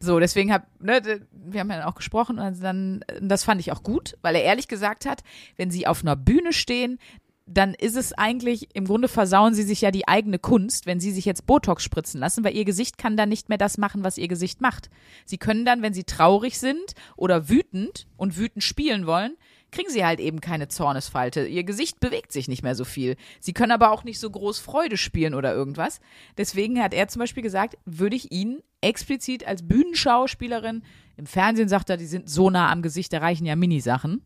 So, 0.00 0.18
deswegen 0.18 0.52
hab, 0.52 0.66
ne, 0.82 1.00
wir 1.30 1.60
haben 1.60 1.70
ja 1.70 1.76
dann 1.78 1.86
auch 1.86 1.94
gesprochen 1.94 2.40
und 2.40 2.62
dann, 2.62 3.04
das 3.20 3.44
fand 3.44 3.60
ich 3.60 3.70
auch 3.70 3.84
gut, 3.84 4.16
weil 4.22 4.34
er 4.34 4.42
ehrlich 4.42 4.66
gesagt 4.66 5.06
hat, 5.06 5.22
wenn 5.56 5.70
sie 5.70 5.86
auf 5.86 6.02
einer 6.02 6.16
Bühne 6.16 6.52
stehen, 6.52 6.98
dann 7.46 7.74
ist 7.74 7.96
es 7.96 8.12
eigentlich, 8.14 8.74
im 8.74 8.86
Grunde 8.86 9.08
versauen 9.08 9.54
sie 9.54 9.64
sich 9.64 9.82
ja 9.82 9.90
die 9.90 10.08
eigene 10.08 10.38
Kunst, 10.38 10.86
wenn 10.86 11.00
sie 11.00 11.12
sich 11.12 11.26
jetzt 11.26 11.46
Botox 11.46 11.82
spritzen 11.82 12.20
lassen, 12.20 12.42
weil 12.42 12.56
ihr 12.56 12.64
Gesicht 12.64 12.96
kann 12.96 13.16
dann 13.16 13.28
nicht 13.28 13.48
mehr 13.48 13.58
das 13.58 13.76
machen, 13.76 14.02
was 14.02 14.16
ihr 14.16 14.28
Gesicht 14.28 14.60
macht. 14.60 14.88
Sie 15.26 15.36
können 15.36 15.64
dann, 15.64 15.82
wenn 15.82 15.92
sie 15.92 16.04
traurig 16.04 16.58
sind 16.58 16.94
oder 17.16 17.48
wütend 17.48 18.06
und 18.16 18.38
wütend 18.38 18.64
spielen 18.64 19.06
wollen, 19.06 19.36
kriegen 19.70 19.90
sie 19.90 20.04
halt 20.04 20.20
eben 20.20 20.40
keine 20.40 20.68
Zornesfalte. 20.68 21.46
Ihr 21.46 21.64
Gesicht 21.64 22.00
bewegt 22.00 22.32
sich 22.32 22.48
nicht 22.48 22.62
mehr 22.62 22.76
so 22.76 22.84
viel. 22.84 23.16
Sie 23.40 23.52
können 23.52 23.72
aber 23.72 23.90
auch 23.90 24.04
nicht 24.04 24.20
so 24.20 24.30
groß 24.30 24.58
Freude 24.60 24.96
spielen 24.96 25.34
oder 25.34 25.52
irgendwas. 25.52 26.00
Deswegen 26.38 26.80
hat 26.80 26.94
er 26.94 27.08
zum 27.08 27.20
Beispiel 27.20 27.42
gesagt, 27.42 27.76
würde 27.84 28.16
ich 28.16 28.32
ihn 28.32 28.62
explizit 28.80 29.46
als 29.46 29.66
Bühnenschauspielerin, 29.66 30.82
im 31.16 31.26
Fernsehen 31.26 31.68
sagt 31.68 31.90
er, 31.90 31.96
die 31.96 32.06
sind 32.06 32.28
so 32.28 32.50
nah 32.50 32.70
am 32.70 32.82
Gesicht, 32.82 33.12
da 33.12 33.18
reichen 33.18 33.46
ja 33.46 33.56
Minisachen, 33.56 34.22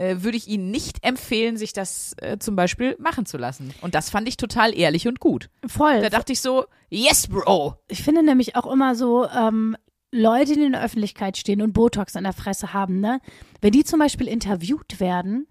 äh, 0.00 0.22
würde 0.22 0.38
ich 0.38 0.48
Ihnen 0.48 0.70
nicht 0.70 1.04
empfehlen, 1.04 1.56
sich 1.58 1.72
das 1.74 2.14
äh, 2.16 2.38
zum 2.38 2.56
Beispiel 2.56 2.96
machen 2.98 3.26
zu 3.26 3.36
lassen. 3.36 3.74
Und 3.82 3.94
das 3.94 4.08
fand 4.08 4.26
ich 4.26 4.38
total 4.38 4.76
ehrlich 4.76 5.06
und 5.06 5.20
gut. 5.20 5.50
voll. 5.66 6.00
Da 6.00 6.08
dachte 6.08 6.32
ich 6.32 6.40
so, 6.40 6.64
yes, 6.88 7.28
Bro. 7.28 7.76
Ich 7.86 8.02
finde 8.02 8.22
nämlich 8.22 8.56
auch 8.56 8.70
immer 8.72 8.94
so, 8.94 9.28
ähm, 9.28 9.76
Leute, 10.10 10.54
die 10.54 10.64
in 10.64 10.72
der 10.72 10.82
Öffentlichkeit 10.82 11.36
stehen 11.36 11.60
und 11.60 11.74
Botox 11.74 12.16
an 12.16 12.24
der 12.24 12.32
Fresse 12.32 12.72
haben, 12.72 13.00
ne? 13.00 13.20
Wenn 13.60 13.72
die 13.72 13.84
zum 13.84 14.00
Beispiel 14.00 14.26
interviewt 14.26 15.00
werden, 15.00 15.46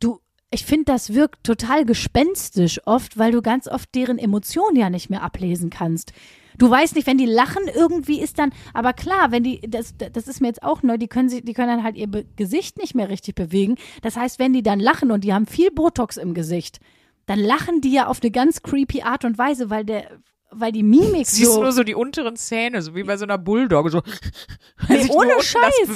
du, 0.00 0.20
ich 0.50 0.64
finde, 0.66 0.84
das 0.84 1.14
wirkt 1.14 1.42
total 1.42 1.84
gespenstisch 1.86 2.80
oft, 2.86 3.16
weil 3.18 3.32
du 3.32 3.40
ganz 3.40 3.66
oft 3.66 3.92
deren 3.94 4.18
Emotionen 4.18 4.76
ja 4.76 4.90
nicht 4.90 5.08
mehr 5.08 5.22
ablesen 5.22 5.70
kannst. 5.70 6.12
Du 6.58 6.70
weißt 6.70 6.94
nicht, 6.94 7.06
wenn 7.06 7.18
die 7.18 7.26
lachen, 7.26 7.68
irgendwie 7.72 8.20
ist 8.20 8.38
dann, 8.38 8.52
aber 8.74 8.92
klar, 8.92 9.30
wenn 9.30 9.42
die, 9.42 9.60
das, 9.68 9.94
das 9.96 10.28
ist 10.28 10.40
mir 10.40 10.48
jetzt 10.48 10.62
auch 10.62 10.82
neu, 10.82 10.96
die 10.98 11.08
können 11.08 11.28
sich, 11.28 11.44
die 11.44 11.52
können 11.52 11.68
dann 11.68 11.82
halt 11.84 11.96
ihr 11.96 12.08
Gesicht 12.36 12.78
nicht 12.78 12.94
mehr 12.94 13.08
richtig 13.08 13.34
bewegen. 13.34 13.76
Das 14.02 14.16
heißt, 14.16 14.38
wenn 14.38 14.52
die 14.52 14.62
dann 14.62 14.80
lachen 14.80 15.10
und 15.10 15.24
die 15.24 15.32
haben 15.34 15.46
viel 15.46 15.70
Botox 15.70 16.16
im 16.16 16.34
Gesicht, 16.34 16.80
dann 17.26 17.38
lachen 17.40 17.80
die 17.80 17.92
ja 17.92 18.06
auf 18.06 18.20
eine 18.22 18.30
ganz 18.30 18.62
creepy 18.62 19.02
Art 19.02 19.24
und 19.24 19.36
Weise, 19.38 19.68
weil 19.68 19.84
der, 19.84 20.10
weil 20.50 20.72
die 20.72 20.82
Mimik 20.82 21.26
Siehst 21.26 21.52
so. 21.52 21.60
nur 21.62 21.72
so 21.72 21.82
die 21.82 21.94
unteren 21.94 22.36
Zähne, 22.36 22.80
so 22.82 22.94
wie 22.94 23.02
bei 23.02 23.16
so 23.16 23.24
einer 23.24 23.38
Bulldogge, 23.38 23.90
so. 23.90 24.02
Nee, 24.88 25.06
ohne 25.10 25.42
Scheiß. 25.42 25.88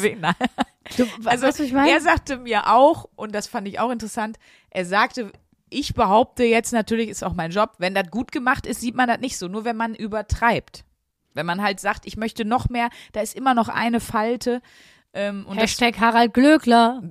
Du, 0.97 1.07
Also 1.25 1.47
was 1.47 1.61
ich 1.61 1.73
meine? 1.73 1.91
er 1.91 2.01
sagte 2.01 2.39
mir 2.39 2.69
auch, 2.73 3.09
und 3.15 3.35
das 3.35 3.47
fand 3.47 3.69
ich 3.69 3.79
auch 3.79 3.91
interessant, 3.91 4.39
er 4.71 4.85
sagte, 4.85 5.31
ich 5.71 5.95
behaupte 5.95 6.45
jetzt 6.45 6.73
natürlich, 6.73 7.09
ist 7.09 7.25
auch 7.25 7.35
mein 7.35 7.51
Job, 7.51 7.75
wenn 7.79 7.95
das 7.95 8.11
gut 8.11 8.33
gemacht 8.33 8.67
ist, 8.67 8.81
sieht 8.81 8.95
man 8.95 9.09
das 9.09 9.21
nicht 9.21 9.39
so, 9.39 9.49
nur 9.49 9.65
wenn 9.65 9.77
man 9.77 9.95
übertreibt. 9.95 10.85
Wenn 11.33 11.47
man 11.47 11.63
halt 11.63 11.81
sagt, 11.81 12.07
ich 12.07 12.17
möchte 12.17 12.45
noch 12.45 12.69
mehr, 12.69 12.91
da 13.13 13.21
ist 13.21 13.37
immer 13.37 13.55
noch 13.55 13.69
eine 13.69 14.01
Falte. 14.01 14.63
Ähm, 15.13 15.47
und 15.47 15.57
das, 15.57 15.71
Hashtag 15.71 15.99
Harald 16.01 16.35
Glöckler. 16.35 17.03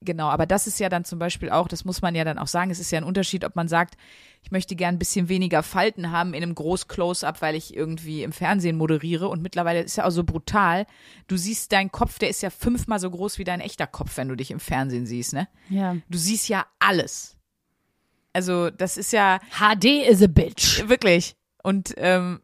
genau, 0.00 0.28
aber 0.28 0.46
das 0.46 0.66
ist 0.66 0.80
ja 0.80 0.88
dann 0.88 1.04
zum 1.04 1.18
Beispiel 1.18 1.50
auch, 1.50 1.68
das 1.68 1.84
muss 1.84 2.02
man 2.02 2.14
ja 2.14 2.24
dann 2.24 2.38
auch 2.38 2.48
sagen, 2.48 2.70
es 2.70 2.80
ist 2.80 2.90
ja 2.90 2.98
ein 2.98 3.04
Unterschied, 3.04 3.44
ob 3.44 3.54
man 3.54 3.68
sagt, 3.68 3.94
ich 4.42 4.50
möchte 4.50 4.76
gern 4.76 4.96
ein 4.96 4.98
bisschen 4.98 5.28
weniger 5.28 5.62
Falten 5.62 6.10
haben 6.10 6.34
in 6.34 6.42
einem 6.42 6.54
Groß-Close-Up, 6.54 7.40
weil 7.42 7.54
ich 7.54 7.74
irgendwie 7.74 8.22
im 8.22 8.32
Fernsehen 8.32 8.76
moderiere 8.76 9.28
und 9.28 9.40
mittlerweile 9.40 9.82
ist 9.82 9.96
ja 9.96 10.04
auch 10.04 10.10
so 10.10 10.24
brutal. 10.24 10.86
Du 11.28 11.36
siehst 11.36 11.72
deinen 11.72 11.92
Kopf, 11.92 12.18
der 12.18 12.28
ist 12.28 12.42
ja 12.42 12.50
fünfmal 12.50 12.98
so 12.98 13.10
groß 13.10 13.38
wie 13.38 13.44
dein 13.44 13.60
echter 13.60 13.86
Kopf, 13.86 14.16
wenn 14.16 14.28
du 14.28 14.36
dich 14.36 14.50
im 14.50 14.60
Fernsehen 14.60 15.06
siehst, 15.06 15.32
ne? 15.32 15.48
Ja. 15.70 15.96
Du 16.08 16.18
siehst 16.18 16.48
ja 16.48 16.66
alles. 16.80 17.36
Also, 18.34 18.68
das 18.68 18.98
ist 18.98 19.12
ja 19.12 19.38
HD 19.58 20.06
is 20.06 20.22
a 20.22 20.26
bitch. 20.26 20.86
wirklich. 20.88 21.36
Und 21.62 21.94
ähm, 21.96 22.42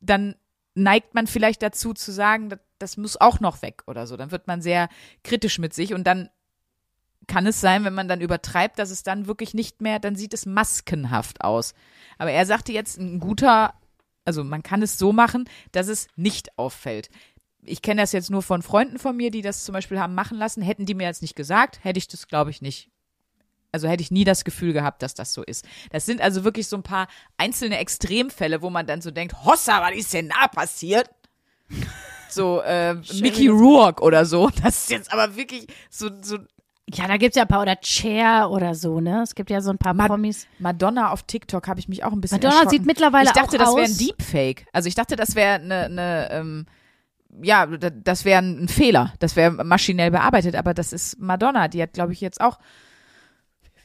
dann 0.00 0.36
neigt 0.74 1.14
man 1.14 1.26
vielleicht 1.26 1.62
dazu 1.62 1.92
zu 1.94 2.12
sagen, 2.12 2.48
das, 2.48 2.60
das 2.78 2.96
muss 2.96 3.20
auch 3.20 3.40
noch 3.40 3.62
weg 3.62 3.82
oder 3.86 4.06
so. 4.06 4.16
Dann 4.16 4.30
wird 4.30 4.46
man 4.46 4.62
sehr 4.62 4.88
kritisch 5.24 5.58
mit 5.58 5.74
sich 5.74 5.94
und 5.94 6.04
dann 6.04 6.30
kann 7.26 7.46
es 7.46 7.60
sein, 7.60 7.84
wenn 7.84 7.94
man 7.94 8.08
dann 8.08 8.20
übertreibt, 8.20 8.78
dass 8.78 8.90
es 8.90 9.02
dann 9.02 9.26
wirklich 9.26 9.54
nicht 9.54 9.80
mehr, 9.80 9.98
dann 9.98 10.16
sieht 10.16 10.34
es 10.34 10.46
maskenhaft 10.46 11.42
aus. 11.42 11.74
Aber 12.18 12.30
er 12.30 12.46
sagte 12.46 12.72
jetzt, 12.72 12.98
ein 12.98 13.20
guter, 13.20 13.74
also 14.24 14.44
man 14.44 14.62
kann 14.62 14.82
es 14.82 14.98
so 14.98 15.12
machen, 15.12 15.48
dass 15.72 15.88
es 15.88 16.08
nicht 16.16 16.58
auffällt. 16.58 17.10
Ich 17.64 17.80
kenne 17.80 18.02
das 18.02 18.12
jetzt 18.12 18.30
nur 18.30 18.42
von 18.42 18.62
Freunden 18.62 18.98
von 18.98 19.16
mir, 19.16 19.30
die 19.30 19.42
das 19.42 19.64
zum 19.64 19.72
Beispiel 19.72 20.00
haben 20.00 20.14
machen 20.14 20.36
lassen. 20.36 20.62
Hätten 20.62 20.84
die 20.84 20.94
mir 20.94 21.04
jetzt 21.04 21.22
nicht 21.22 21.36
gesagt, 21.36 21.84
hätte 21.84 21.98
ich 21.98 22.08
das, 22.08 22.26
glaube 22.26 22.50
ich, 22.50 22.60
nicht. 22.60 22.90
Also 23.72 23.88
hätte 23.88 24.02
ich 24.02 24.10
nie 24.10 24.24
das 24.24 24.44
Gefühl 24.44 24.72
gehabt, 24.74 25.02
dass 25.02 25.14
das 25.14 25.32
so 25.32 25.42
ist. 25.42 25.64
Das 25.90 26.04
sind 26.06 26.20
also 26.20 26.44
wirklich 26.44 26.68
so 26.68 26.76
ein 26.76 26.82
paar 26.82 27.08
einzelne 27.38 27.78
Extremfälle, 27.78 28.60
wo 28.62 28.68
man 28.70 28.86
dann 28.86 29.00
so 29.00 29.10
denkt, 29.10 29.34
Hossa, 29.44 29.80
was 29.80 29.96
ist 29.96 30.12
denn 30.12 30.28
da 30.28 30.46
passiert? 30.48 31.08
So 32.28 32.60
äh, 32.62 32.94
Mickey 33.20 33.48
Rourke 33.48 34.02
oder 34.02 34.24
so. 34.26 34.50
Das 34.62 34.84
ist 34.84 34.90
jetzt 34.90 35.12
aber 35.12 35.36
wirklich 35.36 35.66
so, 35.90 36.10
so 36.22 36.38
Ja, 36.92 37.06
da 37.08 37.16
gibt's 37.16 37.36
ja 37.36 37.42
ein 37.42 37.48
paar, 37.48 37.62
oder 37.62 37.76
Cher 37.82 38.50
oder 38.50 38.74
so, 38.74 39.00
ne? 39.00 39.22
Es 39.22 39.34
gibt 39.34 39.48
ja 39.50 39.60
so 39.62 39.70
ein 39.70 39.78
paar 39.78 39.94
Ma- 39.94 40.06
Promis. 40.06 40.46
Madonna 40.58 41.10
auf 41.10 41.22
TikTok 41.22 41.66
habe 41.68 41.80
ich 41.80 41.88
mich 41.88 42.04
auch 42.04 42.12
ein 42.12 42.20
bisschen 42.20 42.36
Madonna 42.36 42.54
erschrocken. 42.54 42.70
sieht 42.70 42.86
mittlerweile 42.86 43.24
Ich 43.26 43.32
dachte, 43.32 43.56
auch 43.56 43.64
das 43.64 43.74
wäre 43.76 43.84
aus- 43.84 43.90
ein 43.90 43.98
Deepfake. 44.06 44.66
Also 44.72 44.88
ich 44.88 44.94
dachte, 44.94 45.16
das 45.16 45.34
wäre 45.34 45.54
eine, 45.54 45.84
eine 45.84 46.28
ähm, 46.30 46.66
ja, 47.42 47.66
da- 47.66 47.88
das 47.90 48.24
wäre 48.26 48.42
ein 48.42 48.68
Fehler. 48.68 49.14
Das 49.18 49.36
wäre 49.36 49.64
maschinell 49.64 50.10
bearbeitet. 50.10 50.56
Aber 50.56 50.74
das 50.74 50.92
ist 50.92 51.18
Madonna. 51.18 51.68
Die 51.68 51.82
hat, 51.82 51.94
glaube 51.94 52.12
ich, 52.12 52.20
jetzt 52.20 52.40
auch 52.42 52.58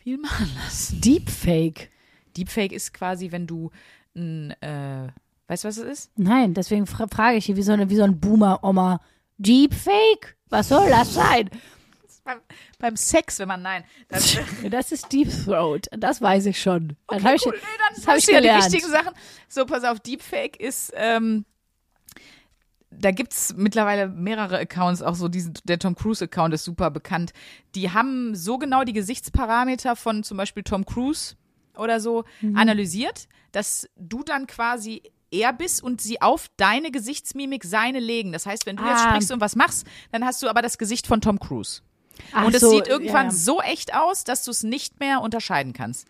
viel 0.08 0.18
machen 0.20 0.50
lassen. 0.64 1.02
Deepfake. 1.02 1.90
Deepfake 2.38 2.72
ist 2.72 2.94
quasi, 2.94 3.34
wenn 3.34 3.46
du 3.46 3.72
ein, 4.16 4.52
äh, 4.62 5.10
weißt 5.50 5.66
du, 5.66 5.68
was 5.68 5.78
es 5.78 5.84
ist? 5.84 6.12
Nein, 6.16 6.54
deswegen 6.54 6.88
fra 6.88 7.08
frage 7.08 7.36
ich 7.36 7.46
hier, 7.48 7.58
wie 7.58 7.62
so, 7.62 7.74
eine, 7.74 7.90
wie 7.90 7.98
so 7.98 8.04
ein 8.04 8.18
Boomer-Oma. 8.18 9.02
Deepfake? 9.38 10.38
Was 10.48 10.70
soll 10.70 10.90
das 10.90 11.14
sein? 11.14 11.50
Beim, 12.24 12.40
beim 12.80 12.96
Sex, 12.96 13.40
wenn 13.40 13.50
man, 13.50 13.62
nein. 13.62 13.84
Das, 14.08 14.38
Das 14.72 14.94
ist 14.94 15.12
Deep 15.12 15.30
Throat. 15.44 15.88
Das 15.92 16.22
weiß 16.22 16.46
ich 16.46 16.62
schon. 16.62 16.96
Das 17.10 17.22
habe 17.26 17.36
ich, 17.36 17.46
cool. 17.46 17.56
Nee, 17.58 17.68
dann 17.78 17.96
das 17.96 18.08
hab 18.08 18.16
ich 18.16 18.28
ja 18.28 18.38
die 18.38 18.44
gelernt. 18.44 18.64
richtigen 18.64 18.90
Sachen. 18.90 19.14
So, 19.50 19.66
pass 19.66 19.84
auf, 19.84 20.00
Deepfake 20.00 20.58
ist, 20.58 20.94
ähm, 20.96 21.44
da 23.00 23.12
gibt's 23.12 23.54
mittlerweile 23.56 24.08
mehrere 24.10 24.58
Accounts, 24.60 25.02
auch 25.02 25.16
so 25.16 25.28
diesen, 25.28 25.54
der 25.66 25.78
Tom 25.80 25.96
Cruise-Account 25.96 26.54
ist 26.54 26.64
super 26.64 26.90
bekannt. 26.92 27.32
Die 27.76 27.92
haben 27.92 28.36
so 28.36 28.58
genau 28.58 28.84
die 28.84 28.94
Gesichtsparameter 28.94 29.96
von 29.96 30.24
zum 30.24 30.38
Beispiel 30.38 30.64
Tom 30.64 30.86
Cruise 30.86 31.36
oder 31.78 32.00
so 32.00 32.24
Mhm. 32.42 32.58
analysiert, 32.58 33.28
dass 33.52 33.88
du 33.96 34.24
dann 34.24 34.48
quasi 34.48 35.04
er 35.30 35.52
bist 35.54 35.84
und 35.84 36.00
sie 36.02 36.22
auf 36.22 36.48
deine 36.58 36.90
Gesichtsmimik 36.90 37.66
seine 37.66 38.00
legen. 38.00 38.32
Das 38.32 38.46
heißt, 38.46 38.66
wenn 38.66 38.78
du 38.78 38.84
jetzt 38.86 39.02
Ah. 39.06 39.10
sprichst 39.10 39.32
und 39.32 39.42
was 39.42 39.56
machst, 39.56 39.86
dann 40.12 40.24
hast 40.26 40.42
du 40.42 40.48
aber 40.50 40.62
das 40.62 40.78
Gesicht 40.78 41.06
von 41.06 41.20
Tom 41.22 41.38
Cruise. 41.40 41.82
Ach 42.34 42.46
Und 42.46 42.56
es 42.56 42.62
so, 42.62 42.72
sieht 42.72 42.88
irgendwann 42.88 43.26
ja. 43.28 43.32
so 43.32 43.62
echt 43.62 43.94
aus, 43.94 44.24
dass 44.24 44.44
du 44.44 44.52
es 44.52 44.64
nicht 44.64 45.00
mehr 45.00 45.22
unterscheiden 45.22 45.74
kannst. 45.74 46.08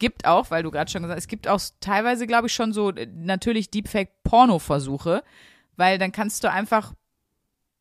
Gibt 0.00 0.24
auch, 0.26 0.50
weil 0.50 0.62
du 0.64 0.70
gerade 0.72 0.90
schon 0.90 1.02
gesagt 1.02 1.16
hast, 1.18 1.24
es 1.24 1.28
gibt 1.28 1.46
auch 1.46 1.60
teilweise, 1.80 2.26
glaube 2.26 2.48
ich, 2.48 2.54
schon 2.54 2.72
so 2.72 2.90
äh, 2.90 3.06
natürlich 3.14 3.70
Deepfake-Porno-Versuche, 3.70 5.22
weil 5.76 5.98
dann 5.98 6.12
kannst 6.12 6.44
du 6.44 6.50
einfach, 6.50 6.92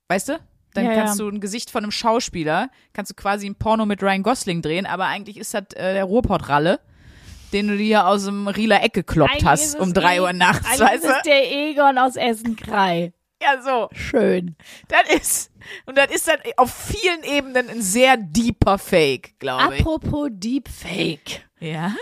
weißt 0.10 0.30
du, 0.30 0.40
dann 0.74 0.86
Ja, 0.86 0.96
kannst 0.96 1.20
ja. 1.20 1.26
du 1.26 1.32
ein 1.32 1.40
Gesicht 1.40 1.70
von 1.70 1.84
einem 1.84 1.92
Schauspieler, 1.92 2.70
kannst 2.94 3.12
du 3.12 3.16
quasi 3.16 3.46
ein 3.48 3.56
Porno 3.56 3.86
mit 3.86 4.02
Ryan 4.02 4.24
Gosling 4.24 4.62
drehen, 4.62 4.86
aber 4.86 5.06
eigentlich 5.06 5.38
ist 5.38 5.54
das 5.54 5.64
äh, 5.76 5.94
der 5.94 6.04
Ruhrpott-Ralle, 6.06 6.80
den 7.52 7.68
du 7.68 7.78
dir 7.78 8.08
aus 8.08 8.26
dem 8.26 8.48
Rieler 8.48 8.82
Eck 8.84 8.94
gekloppt 8.94 9.32
Eigentlich 9.34 9.46
hast 9.46 9.64
ist 9.66 9.80
um 9.80 9.94
drei 9.94 10.16
eh- 10.18 10.20
Uhr 10.22 10.34
nachts, 10.34 10.66
Eigentlich 10.68 10.80
weißt 10.82 11.04
ist 11.04 11.10
du? 11.12 11.16
es 11.18 11.22
der 11.24 11.52
Egon 11.52 11.98
aus 12.00 12.16
Essen-Krei. 12.16 13.14
Ja, 13.42 13.62
so. 13.62 13.90
Schön. 13.92 14.56
Das 14.88 15.02
ist, 15.14 15.52
und 15.86 15.98
das 15.98 16.08
ist 16.12 16.28
dann 16.28 16.38
auf 16.58 16.74
vielen 16.74 17.24
Ebenen 17.24 17.70
ein 17.70 17.82
sehr 17.82 18.16
deeper 18.18 18.78
Fake, 18.78 19.38
glaube 19.38 19.76
ich. 19.76 19.82
Apropos 19.82 20.30
Deepfake. 20.32 21.42
Ja? 21.60 21.94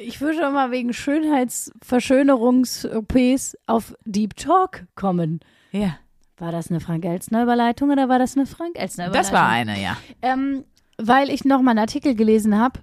Ich 0.00 0.20
würde 0.20 0.38
doch 0.40 0.52
mal 0.52 0.70
wegen 0.70 0.92
Schönheitsverschönerungs-OPs 0.92 3.56
auf 3.66 3.96
Deep 4.04 4.36
Talk 4.36 4.86
kommen. 4.94 5.40
Ja. 5.72 5.96
War 6.36 6.52
das 6.52 6.70
eine 6.70 6.78
Frank-Elstner-Überleitung 6.80 7.90
oder 7.90 8.08
war 8.08 8.20
das 8.20 8.36
eine 8.36 8.46
Frank-Elstner-Überleitung? 8.46 9.22
Das 9.22 9.32
war 9.32 9.48
eine, 9.48 9.82
ja. 9.82 9.96
Ähm, 10.22 10.62
weil 10.98 11.30
ich 11.30 11.44
noch 11.44 11.62
mal 11.62 11.72
einen 11.72 11.80
Artikel 11.80 12.14
gelesen 12.14 12.56
habe, 12.58 12.78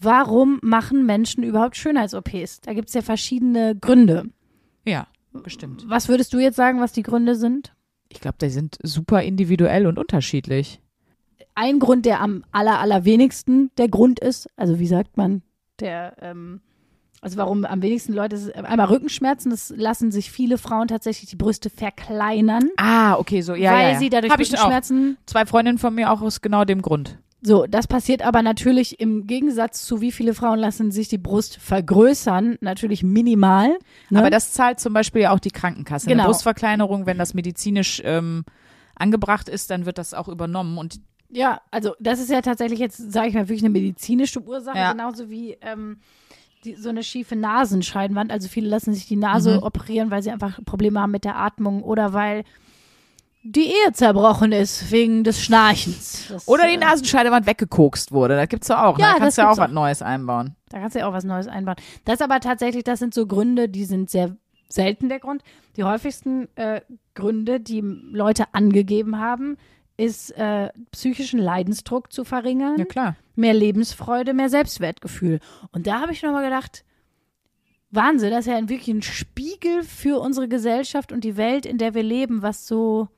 warum 0.00 0.58
machen 0.62 1.04
Menschen 1.04 1.42
überhaupt 1.42 1.76
Schönheits-OPs? 1.76 2.62
Da 2.62 2.72
gibt 2.72 2.88
es 2.88 2.94
ja 2.94 3.02
verschiedene 3.02 3.76
Gründe. 3.76 4.30
Ja, 4.86 5.08
bestimmt. 5.32 5.84
Was 5.88 6.08
würdest 6.08 6.32
du 6.32 6.38
jetzt 6.38 6.56
sagen, 6.56 6.80
was 6.80 6.92
die 6.92 7.02
Gründe 7.02 7.34
sind? 7.34 7.74
Ich 8.08 8.20
glaube, 8.20 8.38
die 8.40 8.48
sind 8.48 8.78
super 8.82 9.22
individuell 9.22 9.86
und 9.86 9.98
unterschiedlich. 9.98 10.80
Ein 11.54 11.80
Grund, 11.80 12.06
der 12.06 12.20
am 12.20 12.44
aller, 12.50 12.78
allerwenigsten 12.78 13.70
der 13.76 13.88
Grund 13.88 14.20
ist, 14.20 14.48
also 14.56 14.78
wie 14.78 14.86
sagt 14.86 15.18
man, 15.18 15.42
der, 15.80 16.16
ähm, 16.20 16.60
also 17.20 17.36
warum 17.38 17.64
am 17.64 17.82
wenigsten 17.82 18.12
Leute, 18.12 18.52
einmal 18.54 18.86
Rückenschmerzen, 18.88 19.50
das 19.50 19.72
lassen 19.76 20.12
sich 20.12 20.30
viele 20.30 20.58
Frauen 20.58 20.88
tatsächlich 20.88 21.30
die 21.30 21.36
Brüste 21.36 21.70
verkleinern, 21.70 22.70
Ah, 22.76 23.14
okay, 23.16 23.40
so, 23.40 23.54
ja, 23.54 23.72
weil 23.72 23.82
ja, 23.82 23.92
ja. 23.92 23.98
sie 23.98 24.10
dadurch 24.10 24.32
Hab. 24.32 24.40
Rückenschmerzen 24.40 25.16
Zwei 25.26 25.46
Freundinnen 25.46 25.78
von 25.78 25.94
mir 25.94 26.12
auch 26.12 26.22
aus 26.22 26.40
genau 26.40 26.64
dem 26.64 26.82
Grund. 26.82 27.18
So, 27.42 27.66
das 27.66 27.86
passiert 27.86 28.22
aber 28.22 28.42
natürlich 28.42 28.98
im 28.98 29.26
Gegensatz 29.26 29.84
zu 29.84 30.00
wie 30.00 30.10
viele 30.10 30.34
Frauen 30.34 30.58
lassen 30.58 30.90
sich 30.90 31.08
die 31.08 31.18
Brust 31.18 31.58
vergrößern, 31.58 32.56
natürlich 32.60 33.02
minimal. 33.02 33.78
Ne? 34.10 34.18
Aber 34.18 34.30
das 34.30 34.52
zahlt 34.52 34.80
zum 34.80 34.92
Beispiel 34.92 35.22
ja 35.22 35.32
auch 35.32 35.38
die 35.38 35.50
Krankenkasse. 35.50 36.08
Genau. 36.08 36.24
Eine 36.24 36.32
Brustverkleinerung, 36.32 37.06
wenn 37.06 37.18
das 37.18 37.34
medizinisch 37.34 38.02
ähm, 38.04 38.44
angebracht 38.96 39.48
ist, 39.48 39.70
dann 39.70 39.86
wird 39.86 39.98
das 39.98 40.14
auch 40.14 40.28
übernommen. 40.28 40.78
Und 40.78 41.00
ja, 41.30 41.60
also 41.70 41.94
das 42.00 42.20
ist 42.20 42.30
ja 42.30 42.40
tatsächlich 42.40 42.78
jetzt, 42.78 43.12
sage 43.12 43.28
ich 43.28 43.34
mal, 43.34 43.48
wirklich 43.48 43.62
eine 43.62 43.70
medizinische 43.70 44.40
Ursache, 44.42 44.78
Ja. 44.78 44.92
genauso 44.92 45.28
wie 45.30 45.56
ähm, 45.60 45.98
die, 46.64 46.74
so 46.74 46.88
eine 46.88 47.02
schiefe 47.02 47.36
Nasenscheidenwand. 47.36 48.30
Also 48.32 48.48
viele 48.48 48.68
lassen 48.68 48.94
sich 48.94 49.06
die 49.06 49.16
Nase 49.16 49.56
Mhm. 49.58 49.62
operieren, 49.62 50.10
weil 50.10 50.22
sie 50.22 50.30
einfach 50.30 50.58
Probleme 50.64 51.00
haben 51.00 51.10
mit 51.12 51.24
der 51.24 51.36
Atmung 51.36 51.82
oder 51.82 52.12
weil 52.12 52.44
die 53.48 53.66
Ehe 53.66 53.92
zerbrochen 53.92 54.50
ist 54.50 54.90
wegen 54.90 55.22
des 55.22 55.40
Schnarchens. 55.40 56.26
Das, 56.28 56.48
oder 56.48 56.66
die 56.66 56.74
äh, 56.74 56.78
Nasenscheidewand 56.78 57.46
weggekokst 57.46 58.10
wurde. 58.10 58.34
Das 58.34 58.48
gibt's 58.48 58.66
ja 58.68 58.84
auch. 58.84 58.98
Ja, 58.98 59.06
ne? 59.08 59.12
Da 59.14 59.18
kannst 59.20 59.38
du 59.38 59.42
ja 59.42 59.46
auch 59.46 59.50
gibt's 59.52 59.60
was 59.60 59.70
auch. 59.70 59.74
Neues 59.74 60.02
einbauen. 60.02 60.56
Da 60.68 60.80
kannst 60.80 60.96
du 60.96 60.98
ja 61.00 61.08
auch 61.08 61.12
was 61.12 61.22
Neues 61.24 61.46
einbauen. 61.46 61.76
Das 62.04 62.14
ist 62.16 62.22
aber 62.22 62.40
tatsächlich, 62.40 62.82
das 62.82 62.98
sind 62.98 63.14
so 63.14 63.26
Gründe, 63.26 63.68
die 63.68 63.84
sind 63.84 64.10
sehr 64.10 64.36
selten 64.68 65.08
der 65.08 65.20
Grund. 65.20 65.42
Die 65.76 65.84
häufigsten 65.84 66.48
äh, 66.56 66.80
Gründe, 67.14 67.60
die 67.60 67.82
Leute 67.82 68.46
angegeben 68.52 69.20
haben, 69.20 69.58
ist 69.96 70.30
äh, 70.32 70.70
psychischen 70.90 71.38
Leidensdruck 71.40 72.12
zu 72.12 72.24
verringern, 72.24 72.76
Ja, 72.78 72.84
klar. 72.84 73.16
mehr 73.34 73.54
Lebensfreude, 73.54 74.34
mehr 74.34 74.50
Selbstwertgefühl. 74.50 75.40
Und 75.72 75.86
da 75.86 76.00
habe 76.00 76.12
ich 76.12 76.22
nochmal 76.22 76.44
gedacht, 76.44 76.84
Wahnsinn, 77.90 78.30
das 78.30 78.46
ist 78.46 78.52
ja 78.52 78.68
wirklich 78.68 78.88
ein 78.94 79.02
Spiegel 79.02 79.82
für 79.82 80.20
unsere 80.20 80.48
Gesellschaft 80.48 81.12
und 81.12 81.24
die 81.24 81.36
Welt, 81.36 81.64
in 81.64 81.78
der 81.78 81.94
wir 81.94 82.02
leben, 82.02 82.42
was 82.42 82.66
so 82.66 83.08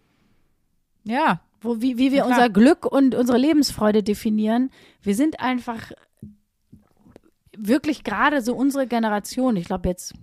Ja. 1.04 1.40
wo, 1.60 1.80
wie, 1.80 1.98
wie 1.98 2.12
wir 2.12 2.18
Ja, 2.18 2.26
unser 2.26 2.48
Glück 2.48 2.86
und 2.86 3.14
unsere 3.16 3.38
Lebensfreude 3.38 4.02
definieren. 4.04 4.70
Wir 5.02 5.16
sind 5.16 5.40
einfach 5.40 5.90
wirklich 7.56 8.04
gerade 8.04 8.40
so 8.40 8.54
unsere 8.54 8.86
Generation. 8.86 9.56
Ich 9.56 9.64
glaube 9.66 9.88
jetzt, 9.88 10.14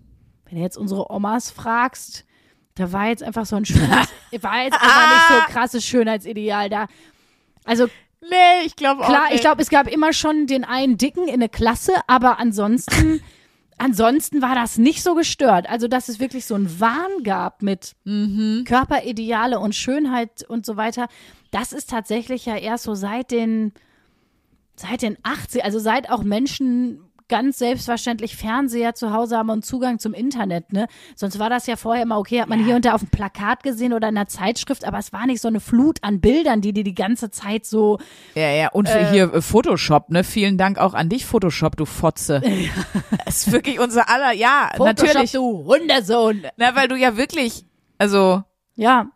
wenn 0.45 0.57
du 0.57 0.63
jetzt 0.63 0.77
unsere 0.77 1.09
Omas 1.11 1.51
fragst, 1.51 2.25
da 2.75 2.91
war 2.91 3.07
jetzt 3.07 3.23
einfach 3.23 3.45
so 3.45 3.55
ein 3.55 3.65
Schönheits 3.65 4.11
war 4.41 4.63
jetzt 4.63 4.73
einfach 4.73 5.09
nicht 5.13 5.27
so 5.47 5.53
krasses 5.53 5.85
Schönheitsideal 5.85 6.69
da. 6.69 6.87
Also 7.63 7.87
Nee, 8.27 8.65
ich 8.65 8.75
glaube 8.75 9.03
auch. 9.03 9.07
klar, 9.07 9.25
nicht. 9.25 9.35
ich 9.35 9.41
glaube, 9.41 9.61
es 9.61 9.69
gab 9.69 9.87
immer 9.87 10.11
schon 10.11 10.47
den 10.47 10.63
einen 10.63 10.97
Dicken 10.97 11.27
in 11.27 11.41
der 11.41 11.49
Klasse, 11.49 11.93
aber 12.07 12.39
ansonsten, 12.39 13.21
ansonsten 13.77 14.41
war 14.41 14.55
das 14.55 14.77
nicht 14.79 15.03
so 15.03 15.13
gestört. 15.13 15.69
Also, 15.69 15.87
dass 15.87 16.09
es 16.09 16.19
wirklich 16.19 16.45
so 16.45 16.55
einen 16.55 16.79
Wahn 16.79 17.23
gab 17.23 17.61
mit 17.61 17.95
Mhm. 18.03 18.63
Körperideale 18.67 19.59
und 19.59 19.75
Schönheit 19.75 20.43
und 20.47 20.65
so 20.65 20.75
weiter, 20.75 21.07
das 21.51 21.71
ist 21.71 21.89
tatsächlich 21.91 22.47
ja 22.47 22.55
erst 22.57 22.85
so 22.85 22.95
seit 22.95 23.29
den, 23.29 23.73
seit 24.75 25.03
den 25.03 25.17
80, 25.21 25.63
also 25.63 25.77
seit 25.77 26.09
auch 26.09 26.23
Menschen 26.23 27.01
ganz 27.27 27.57
selbstverständlich 27.57 28.35
Fernseher 28.35 28.93
zu 28.93 29.11
Hause 29.11 29.37
haben 29.37 29.49
und 29.49 29.65
Zugang 29.65 29.99
zum 29.99 30.13
Internet, 30.13 30.71
ne? 30.71 30.87
Sonst 31.15 31.39
war 31.39 31.49
das 31.49 31.65
ja 31.67 31.75
vorher 31.75 32.03
immer 32.03 32.19
okay, 32.19 32.41
hat 32.41 32.49
man 32.49 32.63
hier 32.63 32.75
und 32.75 32.85
da 32.85 32.93
auf 32.93 33.01
dem 33.01 33.09
Plakat 33.09 33.63
gesehen 33.63 33.93
oder 33.93 34.09
in 34.09 34.17
einer 34.17 34.27
Zeitschrift, 34.27 34.85
aber 34.85 34.99
es 34.99 35.11
war 35.11 35.25
nicht 35.25 35.41
so 35.41 35.47
eine 35.47 35.59
Flut 35.59 35.97
an 36.01 36.21
Bildern, 36.21 36.61
die 36.61 36.73
dir 36.73 36.83
die 36.83 36.93
ganze 36.93 37.31
Zeit 37.31 37.65
so 37.65 37.99
Ja, 38.35 38.51
ja, 38.51 38.69
und 38.69 38.87
für 38.87 39.09
hier 39.09 39.33
äh, 39.33 39.41
Photoshop, 39.41 40.09
ne? 40.09 40.23
Vielen 40.23 40.57
Dank 40.57 40.77
auch 40.77 40.93
an 40.93 41.09
dich, 41.09 41.25
Photoshop, 41.25 41.77
du 41.77 41.85
Fotze. 41.85 42.41
Das 43.25 43.47
ist 43.47 43.51
wirklich 43.51 43.79
unser 43.79 44.09
aller, 44.09 44.31
ja, 44.33 44.69
Photoshop, 44.75 45.07
natürlich. 45.07 45.31
du 45.31 45.65
Hundersohn. 45.65 46.43
Na, 46.57 46.75
weil 46.75 46.87
du 46.87 46.95
ja 46.95 47.17
wirklich, 47.17 47.65
also, 47.97 48.43
Ja, 48.75 49.07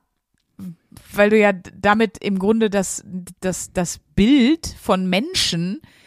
weil 1.13 1.29
du 1.29 1.37
ja 1.37 1.53
damit 1.53 2.17
im 2.19 2.39
Grunde 2.39 2.69
das, 2.69 3.03
das, 3.39 3.71
das 3.71 3.99
Bild 4.15 4.67
von 4.81 5.07
Menschen 5.07 5.81
äh, 5.83 5.98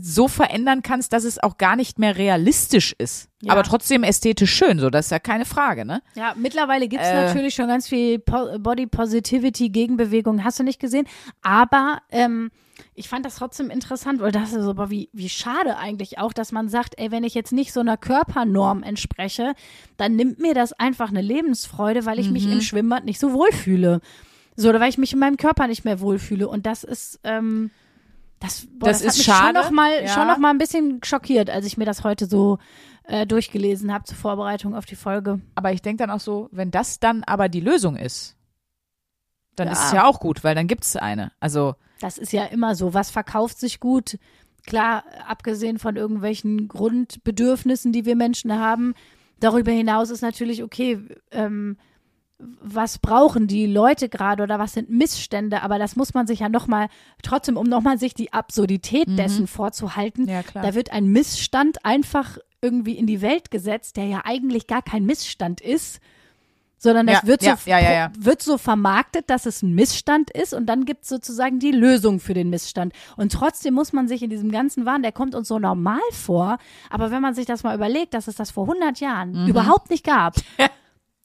so 0.00 0.28
verändern 0.28 0.82
kannst, 0.82 1.12
dass 1.12 1.24
es 1.24 1.42
auch 1.42 1.58
gar 1.58 1.76
nicht 1.76 1.98
mehr 1.98 2.16
realistisch 2.16 2.94
ist. 2.98 3.28
Ja. 3.42 3.52
Aber 3.52 3.62
trotzdem 3.62 4.02
ästhetisch 4.04 4.52
schön, 4.54 4.78
so, 4.78 4.90
das 4.90 5.06
ist 5.06 5.10
ja 5.10 5.18
keine 5.18 5.44
Frage, 5.44 5.84
ne? 5.84 6.02
Ja, 6.14 6.34
mittlerweile 6.36 6.88
gibt's 6.88 7.08
Äh. 7.08 7.26
natürlich 7.26 7.54
schon 7.54 7.68
ganz 7.68 7.88
viel 7.88 8.18
po 8.18 8.58
Body 8.58 8.86
Positivity, 8.86 9.70
Gegenbewegung, 9.70 10.44
hast 10.44 10.58
du 10.58 10.62
nicht 10.62 10.78
gesehen. 10.80 11.06
Aber 11.42 12.02
ähm, 12.10 12.50
ich 12.94 13.08
fand 13.08 13.24
das 13.26 13.36
trotzdem 13.36 13.70
interessant, 13.70 14.20
weil 14.20 14.32
das 14.32 14.52
ist 14.52 14.66
aber 14.66 14.90
wie, 14.90 15.08
wie 15.12 15.28
schade 15.28 15.76
eigentlich 15.76 16.18
auch, 16.18 16.32
dass 16.32 16.52
man 16.52 16.68
sagt, 16.68 16.94
ey, 16.98 17.10
wenn 17.10 17.24
ich 17.24 17.34
jetzt 17.34 17.52
nicht 17.52 17.72
so 17.72 17.80
einer 17.80 17.96
Körpernorm 17.96 18.82
entspreche, 18.82 19.54
dann 19.96 20.16
nimmt 20.16 20.38
mir 20.38 20.54
das 20.54 20.72
einfach 20.74 21.08
eine 21.10 21.22
Lebensfreude, 21.22 22.04
weil 22.06 22.18
ich 22.18 22.30
mich 22.30 22.46
Mhm. 22.46 22.52
im 22.52 22.60
Schwimmbad 22.60 23.04
nicht 23.04 23.20
so 23.20 23.32
wohlfühle. 23.32 24.00
So, 24.56 24.68
oder 24.68 24.80
weil 24.80 24.90
ich 24.90 24.98
mich 24.98 25.12
in 25.14 25.18
meinem 25.18 25.36
Körper 25.38 25.66
nicht 25.66 25.84
mehr 25.84 26.00
wohlfühle. 26.00 26.46
Und 26.48 26.66
das 26.66 26.84
ist, 26.84 27.20
ähm, 27.24 27.70
das, 28.40 28.66
boah, 28.66 28.88
Das 28.88 28.98
das, 28.98 29.00
hat 29.00 29.06
ist 29.12 29.16
mich 29.18 29.26
schade, 29.26 29.58
schon 29.58 29.64
noch 29.64 29.70
mal, 29.70 30.02
ja. 30.02 30.08
schon 30.08 30.26
noch 30.26 30.38
mal 30.38 30.50
ein 30.50 30.58
bisschen 30.58 31.00
schockiert, 31.04 31.48
als 31.50 31.66
ich 31.66 31.76
mir 31.76 31.84
das 31.84 32.02
heute 32.04 32.26
so 32.26 32.58
äh, 33.04 33.26
durchgelesen 33.26 33.92
habe 33.92 34.04
zur 34.04 34.16
Vorbereitung 34.16 34.74
auf 34.74 34.86
die 34.86 34.96
Folge. 34.96 35.40
Aber 35.54 35.72
ich 35.72 35.82
denke 35.82 36.02
dann 36.02 36.10
auch 36.10 36.20
so, 36.20 36.48
wenn 36.50 36.70
das 36.70 36.98
dann 37.00 37.22
aber 37.24 37.48
die 37.48 37.60
Lösung 37.60 37.96
ist, 37.96 38.36
dann 39.56 39.66
Ja. 39.68 39.72
ist 39.74 39.84
es 39.86 39.92
ja 39.92 40.04
auch 40.06 40.20
gut, 40.20 40.42
weil 40.42 40.54
dann 40.54 40.66
gibt's 40.68 40.96
eine. 40.96 41.32
Also, 41.40 41.74
Das 42.00 42.16
ist 42.18 42.32
ja 42.32 42.44
immer 42.46 42.74
so. 42.74 42.94
Was 42.94 43.10
verkauft 43.10 43.58
sich 43.58 43.78
gut? 43.78 44.18
Klar, 44.66 45.04
abgesehen 45.26 45.78
von 45.78 45.96
irgendwelchen 45.96 46.68
Grundbedürfnissen, 46.68 47.92
die 47.92 48.04
wir 48.04 48.16
Menschen 48.16 48.52
haben. 48.58 48.94
Darüber 49.38 49.72
hinaus 49.72 50.10
ist 50.10 50.20
natürlich, 50.22 50.62
okay, 50.62 50.98
ähm, 51.30 51.76
was 52.62 52.98
brauchen 52.98 53.46
die 53.46 53.66
Leute 53.66 54.08
gerade 54.08 54.42
oder 54.42 54.58
was 54.58 54.72
sind 54.72 54.90
Missstände? 54.90 55.62
Aber 55.62 55.78
das 55.78 55.96
muss 55.96 56.14
man 56.14 56.26
sich 56.26 56.40
ja 56.40 56.48
nochmal, 56.48 56.88
trotzdem, 57.22 57.56
um 57.56 57.66
nochmal 57.66 57.98
sich 57.98 58.14
die 58.14 58.32
Absurdität 58.32 59.06
dessen 59.18 59.46
vorzuhalten. 59.46 60.22
Mhm. 60.24 60.28
Ja. 60.30 60.42
Da 60.54 60.74
wird 60.74 60.92
ein 60.92 61.06
Missstand 61.06 61.84
einfach 61.84 62.38
irgendwie 62.62 62.92
in 62.98 63.06
die 63.06 63.20
Welt 63.22 63.50
gesetzt, 63.50 63.96
der 63.96 64.06
ja 64.06 64.22
eigentlich 64.24 64.66
gar 64.66 64.82
kein 64.82 65.04
Missstand 65.06 65.60
ist. 65.60 66.00
Sondern 66.82 67.06
das 67.06 67.20
Ja, 67.22 67.26
wird, 67.28 67.42
so, 67.42 67.50
ja. 67.66 68.10
wird 68.18 68.40
so 68.40 68.56
vermarktet, 68.56 69.28
dass 69.28 69.44
es 69.44 69.60
ein 69.62 69.74
Missstand 69.74 70.30
ist 70.30 70.54
und 70.54 70.64
dann 70.64 70.86
gibt 70.86 71.02
es 71.02 71.10
sozusagen 71.10 71.58
die 71.58 71.72
Lösung 71.72 72.20
für 72.20 72.32
den 72.32 72.48
Missstand. 72.48 72.94
Und 73.18 73.32
trotzdem 73.32 73.74
muss 73.74 73.92
man 73.92 74.08
sich 74.08 74.22
in 74.22 74.30
diesem 74.30 74.50
ganzen 74.50 74.86
Wahn, 74.86 75.02
der 75.02 75.12
kommt 75.12 75.34
uns 75.34 75.46
so 75.48 75.58
normal 75.58 76.00
vor, 76.12 76.56
aber 76.88 77.10
wenn 77.10 77.20
man 77.20 77.34
sich 77.34 77.44
das 77.44 77.64
mal 77.64 77.74
überlegt, 77.76 78.14
dass 78.14 78.28
es 78.28 78.36
das 78.36 78.50
vor 78.50 78.64
100 78.66 78.98
Jahren 78.98 79.42
Mhm. 79.42 79.48
überhaupt 79.48 79.90
nicht 79.90 80.04
gab, 80.04 80.36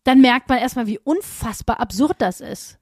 dann 0.05 0.21
merkt 0.21 0.47
man 0.47 0.59
erstmal, 0.59 0.87
wie 0.87 0.99
unfassbar 0.99 1.81
absurd 1.81 2.15
das 2.19 2.39
ist. 2.39 2.77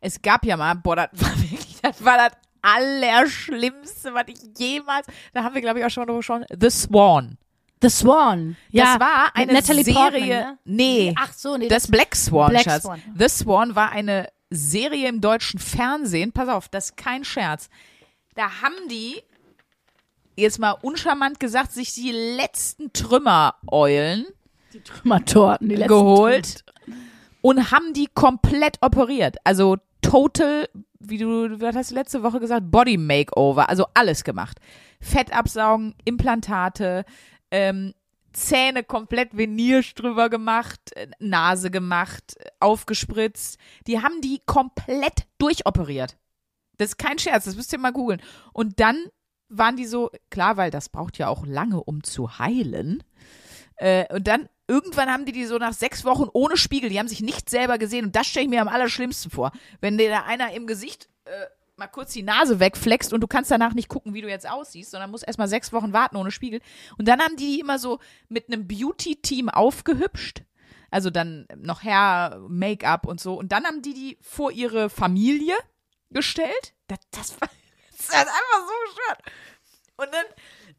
es 0.00 0.22
gab 0.22 0.46
ja 0.46 0.56
mal, 0.56 0.74
boah, 0.74 0.96
das 0.96 1.10
war 1.12 1.38
wirklich, 1.42 1.80
das 1.82 2.02
war 2.02 2.16
das 2.16 2.32
Allerschlimmste, 2.62 4.14
was 4.14 4.24
ich 4.28 4.38
jemals, 4.56 5.06
da 5.34 5.42
haben 5.42 5.54
wir, 5.54 5.60
glaube 5.60 5.80
ich, 5.80 5.84
auch 5.84 5.90
schon 5.90 6.06
drüber 6.06 6.18
gesprochen, 6.18 6.46
The 6.58 6.70
Swan. 6.70 7.36
The 7.82 7.90
Swan. 7.90 8.56
Ja, 8.70 8.84
das 8.84 9.00
war 9.00 9.30
eine 9.34 9.52
Natalie 9.52 9.82
Serie, 9.82 10.00
Portman, 10.00 10.28
ne? 10.28 10.58
nee, 10.64 11.14
Ach 11.18 11.32
so, 11.32 11.56
nee. 11.56 11.66
das 11.66 11.88
Black 11.88 12.14
Swan, 12.14 12.50
Black 12.50 12.62
Schatz. 12.62 12.84
Swan. 12.84 13.02
The 13.18 13.28
Swan 13.28 13.74
war 13.74 13.90
eine 13.90 14.28
Serie 14.50 15.08
im 15.08 15.20
deutschen 15.20 15.58
Fernsehen, 15.58 16.30
pass 16.30 16.48
auf, 16.48 16.68
das 16.68 16.90
ist 16.90 16.96
kein 16.96 17.24
Scherz. 17.24 17.68
Da 18.36 18.62
haben 18.62 18.88
die, 18.88 19.20
jetzt 20.36 20.60
mal 20.60 20.70
uncharmant 20.70 21.40
gesagt, 21.40 21.72
sich 21.72 21.92
die 21.92 22.12
letzten 22.12 22.92
Trümmereulen 24.80 24.84
Trümmertorten, 24.84 25.68
die 25.68 25.76
letzten 25.76 25.88
geholt 25.88 26.64
und 27.42 27.70
haben 27.70 27.92
die 27.92 28.08
komplett 28.14 28.78
operiert. 28.80 29.36
Also 29.44 29.76
total, 30.00 30.68
wie 31.00 31.18
du, 31.18 31.60
was 31.60 31.76
hast 31.76 31.90
du 31.90 31.94
letzte 31.94 32.22
Woche 32.22 32.40
gesagt, 32.40 32.70
Body 32.70 32.96
Makeover, 32.96 33.68
also 33.68 33.86
alles 33.94 34.24
gemacht. 34.24 34.58
Fett 35.00 35.34
absaugen, 35.34 35.94
Implantate, 36.04 37.04
ähm, 37.50 37.92
Zähne 38.32 38.82
komplett 38.82 39.36
Veneers 39.36 39.92
drüber 39.94 40.30
gemacht, 40.30 40.80
äh, 40.96 41.08
Nase 41.18 41.70
gemacht, 41.70 42.36
äh, 42.38 42.48
aufgespritzt. 42.60 43.58
Die 43.86 44.00
haben 44.00 44.20
die 44.22 44.40
komplett 44.46 45.26
durchoperiert. 45.38 46.16
Das 46.78 46.90
ist 46.90 46.98
kein 46.98 47.18
Scherz, 47.18 47.44
das 47.44 47.56
müsst 47.56 47.72
ihr 47.72 47.78
mal 47.78 47.92
googeln. 47.92 48.22
Und 48.52 48.80
dann 48.80 48.96
waren 49.48 49.76
die 49.76 49.84
so, 49.84 50.10
klar, 50.30 50.56
weil 50.56 50.70
das 50.70 50.88
braucht 50.88 51.18
ja 51.18 51.28
auch 51.28 51.44
lange, 51.44 51.82
um 51.82 52.02
zu 52.02 52.38
heilen. 52.38 53.02
Äh, 53.76 54.12
und 54.14 54.26
dann 54.26 54.48
irgendwann 54.72 55.10
haben 55.10 55.26
die 55.26 55.32
die 55.32 55.44
so 55.44 55.58
nach 55.58 55.74
sechs 55.74 56.02
Wochen 56.06 56.28
ohne 56.32 56.56
Spiegel, 56.56 56.88
die 56.88 56.98
haben 56.98 57.08
sich 57.08 57.20
nicht 57.20 57.50
selber 57.50 57.76
gesehen 57.76 58.06
und 58.06 58.16
das 58.16 58.26
stelle 58.26 58.44
ich 58.44 58.50
mir 58.50 58.62
am 58.62 58.68
allerschlimmsten 58.68 59.30
vor. 59.30 59.52
Wenn 59.82 59.98
dir 59.98 60.08
da 60.08 60.22
einer 60.22 60.52
im 60.54 60.66
Gesicht 60.66 61.10
äh, 61.26 61.46
mal 61.76 61.88
kurz 61.88 62.14
die 62.14 62.22
Nase 62.22 62.58
wegflext 62.58 63.12
und 63.12 63.20
du 63.20 63.26
kannst 63.26 63.50
danach 63.50 63.74
nicht 63.74 63.88
gucken, 63.88 64.14
wie 64.14 64.22
du 64.22 64.30
jetzt 64.30 64.48
aussiehst, 64.48 64.90
sondern 64.90 65.10
musst 65.10 65.26
erstmal 65.26 65.48
sechs 65.48 65.74
Wochen 65.74 65.92
warten 65.92 66.16
ohne 66.16 66.30
Spiegel. 66.30 66.60
Und 66.96 67.06
dann 67.06 67.20
haben 67.20 67.36
die 67.36 67.52
die 67.54 67.60
immer 67.60 67.78
so 67.78 67.98
mit 68.28 68.46
einem 68.48 68.66
Beauty-Team 68.66 69.50
aufgehübscht. 69.50 70.42
Also 70.90 71.10
dann 71.10 71.46
noch 71.56 71.82
Hair, 71.82 72.40
Make-up 72.48 73.06
und 73.06 73.20
so. 73.20 73.34
Und 73.34 73.52
dann 73.52 73.64
haben 73.64 73.82
die 73.82 73.94
die 73.94 74.18
vor 74.22 74.52
ihre 74.52 74.88
Familie 74.88 75.54
gestellt. 76.10 76.74
Das, 76.86 76.98
das, 77.10 77.40
war, 77.40 77.48
das 77.90 78.00
ist 78.00 78.14
einfach 78.14 78.66
so 78.66 78.74
gestört. 78.86 79.22
Und 79.96 80.08
dann, 80.12 80.26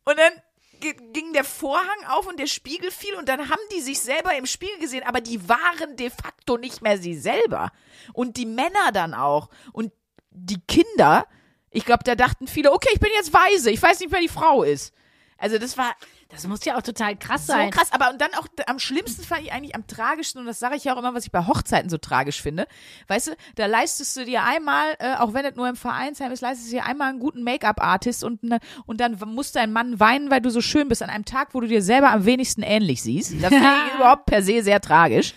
und 0.05 0.19
dann 0.19 0.33
ging 0.83 1.33
der 1.33 1.43
Vorhang 1.43 2.05
auf 2.07 2.27
und 2.27 2.39
der 2.39 2.47
Spiegel 2.47 2.91
fiel 2.91 3.15
und 3.15 3.29
dann 3.29 3.49
haben 3.49 3.61
die 3.73 3.81
sich 3.81 3.99
selber 4.01 4.35
im 4.35 4.45
Spiegel 4.45 4.79
gesehen, 4.79 5.03
aber 5.03 5.21
die 5.21 5.47
waren 5.47 5.95
de 5.95 6.09
facto 6.09 6.57
nicht 6.57 6.81
mehr 6.81 6.97
sie 6.97 7.15
selber. 7.15 7.71
Und 8.13 8.37
die 8.37 8.45
Männer 8.45 8.91
dann 8.93 9.13
auch. 9.13 9.49
Und 9.71 9.91
die 10.31 10.61
Kinder, 10.67 11.27
ich 11.71 11.85
glaube, 11.85 12.03
da 12.03 12.15
dachten 12.15 12.47
viele, 12.47 12.71
okay, 12.71 12.89
ich 12.93 12.99
bin 12.99 13.11
jetzt 13.15 13.33
weise, 13.33 13.71
ich 13.71 13.81
weiß 13.81 13.99
nicht, 13.99 14.11
wer 14.11 14.21
die 14.21 14.27
Frau 14.27 14.63
ist. 14.63 14.93
Also 15.37 15.57
das 15.57 15.77
war 15.77 15.95
Das 16.33 16.47
muss 16.47 16.65
ja 16.65 16.77
auch 16.77 16.81
total 16.81 17.15
krass 17.15 17.47
so 17.47 17.53
sein. 17.53 17.69
krass, 17.69 17.91
aber 17.91 18.09
und 18.09 18.19
dann 18.19 18.33
auch 18.33 18.47
am 18.65 18.79
schlimmsten 18.79 19.23
fand 19.23 19.43
ich 19.43 19.53
eigentlich 19.53 19.75
am 19.75 19.85
tragischsten, 19.87 20.41
und 20.41 20.47
das 20.47 20.59
sage 20.59 20.75
ich 20.75 20.83
ja 20.83 20.93
auch 20.93 20.97
immer, 20.97 21.13
was 21.13 21.25
ich 21.25 21.31
bei 21.31 21.45
Hochzeiten 21.45 21.89
so 21.89 21.97
tragisch 21.97 22.41
finde. 22.41 22.67
Weißt 23.07 23.27
du, 23.27 23.31
da 23.55 23.67
leistest 23.67 24.17
du 24.17 24.25
dir 24.25 24.43
einmal, 24.43 24.95
äh, 24.99 25.15
auch 25.15 25.33
wenn 25.33 25.45
es 25.45 25.55
nur 25.55 25.69
im 25.69 25.75
Vereinsheim 25.75 26.31
ist, 26.31 26.41
leistest 26.41 26.67
du 26.69 26.75
dir 26.75 26.85
einmal 26.85 27.09
einen 27.09 27.19
guten 27.19 27.43
Make-up-Artist 27.43 28.23
und, 28.23 28.43
ne, 28.43 28.59
und 28.85 28.99
dann 28.99 29.17
muss 29.27 29.51
dein 29.51 29.71
Mann 29.71 29.99
weinen, 29.99 30.31
weil 30.31 30.41
du 30.41 30.49
so 30.49 30.61
schön 30.61 30.87
bist, 30.87 31.03
an 31.03 31.09
einem 31.09 31.25
Tag, 31.25 31.49
wo 31.53 31.61
du 31.61 31.67
dir 31.67 31.81
selber 31.81 32.11
am 32.11 32.25
wenigsten 32.25 32.63
ähnlich 32.63 33.01
siehst. 33.03 33.33
Das 33.41 33.49
finde 33.49 33.69
ich 33.87 33.95
überhaupt 33.95 34.25
per 34.25 34.41
se 34.41 34.63
sehr 34.63 34.81
tragisch. 34.81 35.33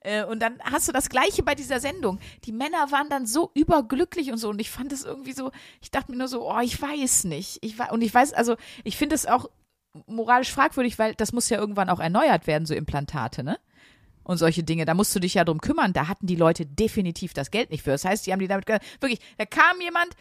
Äh, 0.00 0.24
Und 0.24 0.40
dann 0.40 0.58
hast 0.62 0.86
du 0.86 0.92
das 0.92 1.08
Gleiche 1.08 1.42
bei 1.42 1.54
dieser 1.54 1.80
Sendung. 1.80 2.20
Die 2.44 2.52
Männer 2.52 2.90
waren 2.92 3.08
dann 3.08 3.26
so 3.26 3.50
überglücklich 3.54 4.30
und 4.30 4.38
so. 4.38 4.48
Und 4.50 4.60
ich 4.60 4.70
fand 4.70 4.92
es 4.92 5.04
irgendwie 5.04 5.32
so, 5.32 5.50
ich 5.82 5.90
dachte 5.90 6.12
mir 6.12 6.18
nur 6.18 6.28
so, 6.28 6.48
oh, 6.48 6.60
ich 6.60 6.80
weiß 6.80 7.24
nicht. 7.24 7.58
Ich 7.62 7.76
und 7.90 8.02
ich 8.02 8.14
weiß, 8.14 8.32
also 8.32 8.56
ich 8.84 8.96
finde 8.96 9.16
es 9.16 9.26
auch 9.26 9.48
moralisch 10.06 10.52
fragwürdig, 10.52 10.98
weil 10.98 11.14
das 11.14 11.32
muss 11.32 11.48
ja 11.48 11.58
irgendwann 11.58 11.88
auch 11.90 12.00
erneuert 12.00 12.46
werden, 12.46 12.66
so 12.66 12.74
Implantate, 12.74 13.42
ne? 13.42 13.58
Und 14.22 14.38
solche 14.38 14.64
Dinge, 14.64 14.84
da 14.86 14.94
musst 14.94 15.14
du 15.14 15.20
dich 15.20 15.34
ja 15.34 15.44
drum 15.44 15.60
kümmern. 15.60 15.92
Da 15.92 16.08
hatten 16.08 16.26
die 16.26 16.34
Leute 16.34 16.66
definitiv 16.66 17.32
das 17.32 17.52
Geld 17.52 17.70
nicht 17.70 17.84
für. 17.84 17.90
Das 17.90 18.04
heißt, 18.04 18.26
die 18.26 18.32
haben 18.32 18.40
die 18.40 18.48
damit 18.48 18.66
wirklich, 18.66 19.20
da 19.38 19.46
kam 19.46 19.80
jemand, 19.80 20.16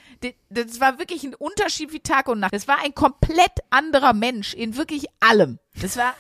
das 0.50 0.80
war 0.80 1.00
wirklich 1.00 1.24
ein 1.24 1.34
Unterschied 1.34 1.92
wie 1.92 2.02
Tag 2.02 2.28
und 2.28 2.40
Nacht. 2.40 2.54
Das 2.54 2.68
war 2.68 2.78
ein 2.84 2.94
komplett 2.94 3.64
anderer 3.72 4.14
Mensch 4.14 4.54
in 4.54 4.78
wirklich 4.78 5.08
allem. 5.22 5.58
Das 5.82 5.98
war, 5.98 6.14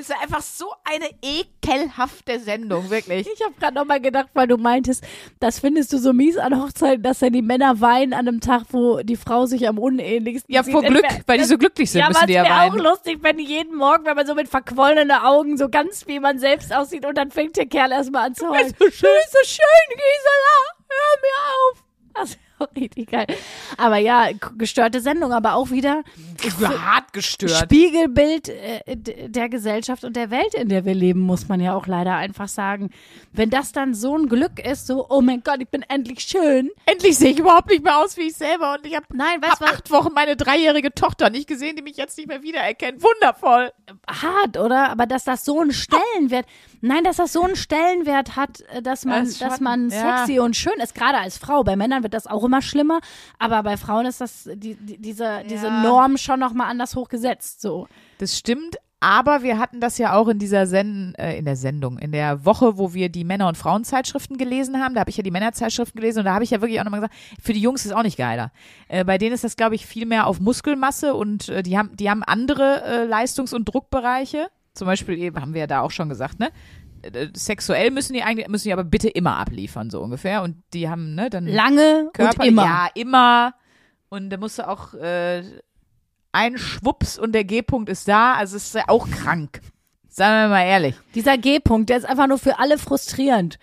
das 0.00 0.08
war 0.10 0.22
einfach 0.22 0.42
so 0.42 0.72
eine 0.84 1.08
ekelhafte 1.22 2.38
Sendung, 2.40 2.90
wirklich. 2.90 3.28
Ich 3.32 3.42
habe 3.44 3.54
gerade 3.58 3.74
nochmal 3.74 4.00
gedacht, 4.00 4.28
weil 4.34 4.46
du 4.46 4.56
meintest, 4.56 5.04
das 5.40 5.58
findest 5.60 5.92
du 5.92 5.98
so 5.98 6.12
mies 6.12 6.36
an 6.38 6.60
Hochzeiten, 6.60 7.02
dass 7.02 7.18
dann 7.20 7.32
die 7.32 7.42
Männer 7.42 7.80
weinen 7.80 8.12
an 8.12 8.26
einem 8.26 8.40
Tag, 8.40 8.64
wo 8.70 9.00
die 9.02 9.16
Frau 9.16 9.46
sich 9.46 9.68
am 9.68 9.78
unähnlichsten 9.78 10.52
Ja, 10.52 10.62
sieht. 10.62 10.72
vor 10.72 10.82
Glück, 10.82 11.04
weil 11.26 11.38
die 11.38 11.44
so 11.44 11.58
glücklich 11.58 11.90
sind, 11.90 12.00
ja, 12.00 12.08
müssen 12.08 12.26
die 12.26 12.32
es 12.34 12.36
ja 12.36 12.44
wäre 12.44 12.54
auch 12.54 12.72
weinen. 12.72 12.78
lustig, 12.84 13.18
wenn 13.22 13.38
jeden 13.38 13.76
Morgen, 13.76 14.04
wenn 14.04 14.16
man 14.16 14.26
so 14.26 14.34
mit 14.34 14.48
verquollenen 14.48 15.10
Augen 15.10 15.56
so 15.58 15.68
ganz 15.68 16.06
wie 16.06 16.18
man 16.20 16.38
selbst 16.38 16.74
aussieht 16.74 17.04
und 17.04 17.16
dann 17.16 17.30
fängt 17.30 17.56
der 17.56 17.66
Kerl 17.66 17.92
erstmal 17.92 18.26
an 18.28 18.34
zu 18.34 18.48
heulen. 18.48 18.74
so 18.78 18.90
schön. 18.90 19.08
Du 19.10 19.20
bist 19.20 19.32
so 19.32 19.44
schön, 19.44 19.96
Gisela, 19.96 20.56
hör 20.88 21.20
mir 21.22 22.22
auf. 22.22 22.24
Ist 22.24 22.38
auch 22.60 22.68
richtig 22.76 23.10
geil. 23.10 23.26
Aber 23.76 23.96
ja, 23.96 24.28
gestörte 24.56 25.00
Sendung, 25.00 25.32
aber 25.32 25.54
auch 25.54 25.70
wieder 25.70 26.02
Hart 26.60 27.12
gestört. 27.12 27.52
Spiegelbild 27.52 28.48
äh, 28.48 28.96
der 28.96 29.48
Gesellschaft 29.48 30.04
und 30.04 30.16
der 30.16 30.30
Welt, 30.30 30.54
in 30.54 30.68
der 30.68 30.84
wir 30.84 30.94
leben, 30.94 31.20
muss 31.20 31.48
man 31.48 31.60
ja 31.60 31.74
auch 31.74 31.86
leider 31.86 32.16
einfach 32.16 32.48
sagen. 32.48 32.90
Wenn 33.32 33.50
das 33.50 33.72
dann 33.72 33.94
so 33.94 34.16
ein 34.16 34.28
Glück 34.28 34.64
ist, 34.64 34.86
so, 34.86 35.06
oh 35.08 35.20
mein 35.20 35.42
Gott, 35.42 35.60
ich 35.60 35.68
bin 35.68 35.82
endlich 35.82 36.20
schön. 36.20 36.70
Endlich 36.86 37.16
sehe 37.16 37.30
ich 37.30 37.38
überhaupt 37.38 37.70
nicht 37.70 37.84
mehr 37.84 37.98
aus 37.98 38.16
wie 38.16 38.28
ich 38.28 38.36
selber 38.36 38.74
und 38.74 38.86
ich 38.86 38.94
habe 38.94 39.06
hab 39.42 39.62
acht 39.62 39.90
Wochen 39.90 40.12
meine 40.12 40.36
dreijährige 40.36 40.92
Tochter 40.94 41.30
nicht 41.30 41.48
gesehen, 41.48 41.76
die 41.76 41.82
mich 41.82 41.96
jetzt 41.96 42.16
nicht 42.18 42.28
mehr 42.28 42.42
wiedererkennt. 42.42 43.02
Wundervoll. 43.02 43.72
hart, 44.08 44.56
oder? 44.56 44.90
Aber 44.90 45.06
dass 45.06 45.24
das 45.24 45.44
so 45.44 45.60
einen 45.60 45.72
Stellenwert, 45.72 46.46
nein, 46.80 47.04
dass 47.04 47.16
das 47.16 47.32
so 47.32 47.42
einen 47.42 47.56
Stellenwert 47.56 48.36
hat, 48.36 48.60
äh, 48.72 48.82
dass 48.82 49.04
man, 49.04 49.24
Das 49.24 49.38
dass 49.38 49.60
man 49.60 49.90
ja. 49.90 50.18
sexy 50.18 50.38
und 50.40 50.56
schön 50.56 50.78
ist, 50.82 50.94
gerade 50.94 51.18
als 51.18 51.38
Frau. 51.38 51.62
Bei 51.64 51.76
Männern 51.76 52.02
wird 52.02 52.14
das 52.14 52.26
auch 52.26 52.44
immer 52.44 52.62
schlimmer, 52.62 53.00
aber 53.38 53.62
bei 53.62 53.76
Frauen 53.76 54.06
ist 54.06 54.20
das 54.20 54.48
die, 54.54 54.74
die, 54.74 54.98
diese 54.98 55.42
diese 55.48 55.66
Ja. 55.66 55.82
Norm 55.82 56.16
schon 56.16 56.40
noch 56.40 56.52
mal 56.52 56.68
anders 56.68 56.96
hochgesetzt. 56.96 57.60
So, 57.60 57.88
Das 58.18 58.36
stimmt, 58.36 58.76
aber 59.02 59.42
wir 59.42 59.58
hatten 59.58 59.80
das 59.80 59.96
ja 59.96 60.12
auch 60.14 60.28
in 60.28 60.38
dieser 60.38 60.66
Sen 60.66 61.14
äh, 61.16 61.38
in 61.38 61.46
der 61.46 61.56
Sendung, 61.56 61.98
in 61.98 62.12
der 62.12 62.44
Woche, 62.44 62.76
wo 62.76 62.92
wir 62.92 63.08
die 63.08 63.24
Männer- 63.24 63.48
und 63.48 63.56
Frauenzeitschriften 63.56 64.36
gelesen 64.36 64.78
haben. 64.82 64.94
Da 64.94 65.00
habe 65.00 65.08
ich 65.10 65.16
ja 65.16 65.22
die 65.22 65.30
Männerzeitschriften 65.30 65.98
gelesen 65.98 66.18
und 66.18 66.24
da 66.26 66.34
habe 66.34 66.44
ich 66.44 66.50
ja 66.50 66.60
wirklich 66.60 66.80
auch 66.80 66.84
nochmal 66.84 67.00
gesagt, 67.00 67.14
für 67.42 67.54
die 67.54 67.62
Jungs 67.62 67.86
ist 67.86 67.92
auch 67.92 68.02
nicht 68.02 68.18
geiler. 68.18 68.52
Äh, 68.88 69.04
bei 69.04 69.16
denen 69.16 69.34
ist 69.34 69.42
das, 69.44 69.56
glaube 69.56 69.74
ich, 69.74 69.86
viel 69.86 70.04
mehr 70.04 70.26
auf 70.26 70.38
Muskelmasse 70.38 71.14
und 71.14 71.48
äh, 71.48 71.62
die 71.62 71.78
haben, 71.78 71.96
die 71.96 72.10
haben 72.10 72.22
andere 72.22 72.84
äh, 72.84 73.04
Leistungs- 73.06 73.54
und 73.54 73.64
Druckbereiche. 73.64 74.48
Zum 74.74 74.86
Beispiel 74.86 75.18
eben, 75.18 75.40
haben 75.40 75.54
wir 75.54 75.60
ja 75.60 75.66
da 75.66 75.80
auch 75.80 75.90
schon 75.90 76.08
gesagt, 76.08 76.38
ne? 76.38 76.50
Äh, 77.02 77.28
Sexuell 77.34 77.90
müssen 77.90 78.12
die 78.12 78.22
eigentlich, 78.22 78.48
müssen 78.48 78.68
die 78.68 78.72
aber 78.72 78.84
bitte 78.84 79.08
immer 79.08 79.36
abliefern, 79.36 79.90
so 79.90 80.00
ungefähr. 80.00 80.42
Und 80.42 80.62
die 80.72 80.88
haben, 80.88 81.14
ne, 81.14 81.30
dann 81.30 81.46
lange 81.46 82.10
Körper, 82.12 82.42
und 82.42 82.48
immer. 82.48 82.64
ja, 82.64 82.88
immer. 82.94 83.54
Und 84.08 84.30
da 84.30 84.36
musst 84.36 84.58
du 84.58 84.68
auch 84.68 84.94
äh, 84.94 85.42
ein 86.32 86.58
Schwups 86.58 87.18
und 87.18 87.32
der 87.32 87.44
G-Punkt 87.44 87.88
ist 87.88 88.08
da. 88.08 88.34
Also 88.34 88.56
es 88.56 88.66
ist 88.66 88.74
ja 88.74 88.84
auch 88.88 89.08
krank. 89.10 89.60
Sagen 90.08 90.50
wir 90.50 90.56
mal 90.56 90.64
ehrlich. 90.64 90.96
Dieser 91.14 91.38
G-Punkt, 91.38 91.88
der 91.88 91.98
ist 91.98 92.04
einfach 92.04 92.26
nur 92.26 92.38
für 92.38 92.58
alle 92.58 92.78
frustrierend. 92.78 93.58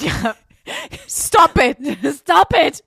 Ja. 0.00 0.34
Stop 1.08 1.58
it! 1.58 1.76
Stop 2.14 2.54
it! 2.54 2.84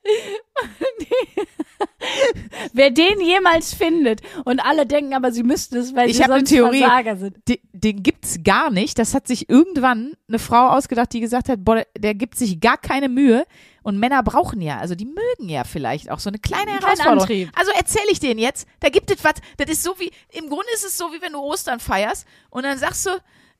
Wer 2.73 2.91
den 2.91 3.19
jemals 3.19 3.73
findet 3.73 4.21
und 4.45 4.59
alle 4.59 4.85
denken 4.85 5.13
aber, 5.13 5.31
sie 5.31 5.43
müssten 5.43 5.77
es, 5.77 5.95
weil 5.95 6.09
Ich 6.09 6.17
sie 6.17 6.23
sonst 6.23 6.49
Theorie. 6.49 6.79
Versager 6.79 7.17
sind. 7.17 7.37
Den, 7.47 7.57
den 7.73 8.03
gibt's 8.03 8.39
gar 8.43 8.69
nicht. 8.69 8.97
Das 8.97 9.13
hat 9.13 9.27
sich 9.27 9.49
irgendwann 9.49 10.13
eine 10.27 10.39
Frau 10.39 10.69
ausgedacht, 10.69 11.11
die 11.13 11.19
gesagt 11.19 11.49
hat, 11.49 11.63
boah, 11.65 11.83
der 11.97 12.15
gibt 12.15 12.37
sich 12.37 12.59
gar 12.59 12.77
keine 12.77 13.09
Mühe. 13.09 13.45
Und 13.83 13.99
Männer 13.99 14.23
brauchen 14.23 14.61
ja, 14.61 14.79
also 14.79 14.95
die 14.95 15.05
mögen 15.05 15.47
ja 15.47 15.63
vielleicht 15.63 16.09
auch 16.09 16.19
so 16.19 16.29
eine 16.29 16.39
kleine 16.39 16.63
kleinen 16.63 16.79
Herausforderung. 16.81 17.19
Antrieb. 17.21 17.49
Also 17.55 17.71
erzähle 17.71 18.07
ich 18.09 18.19
denen 18.19 18.39
jetzt, 18.39 18.67
da 18.79 18.89
gibt 18.89 19.11
es 19.11 19.23
was, 19.23 19.33
das 19.57 19.69
ist 19.69 19.83
so 19.83 19.99
wie, 19.99 20.11
im 20.31 20.49
Grunde 20.49 20.65
ist 20.73 20.85
es 20.85 20.97
so, 20.97 21.11
wie 21.13 21.21
wenn 21.21 21.33
du 21.33 21.39
Ostern 21.39 21.79
feierst 21.79 22.25
und 22.49 22.63
dann 22.63 22.79
sagst 22.79 23.05
du, 23.05 23.11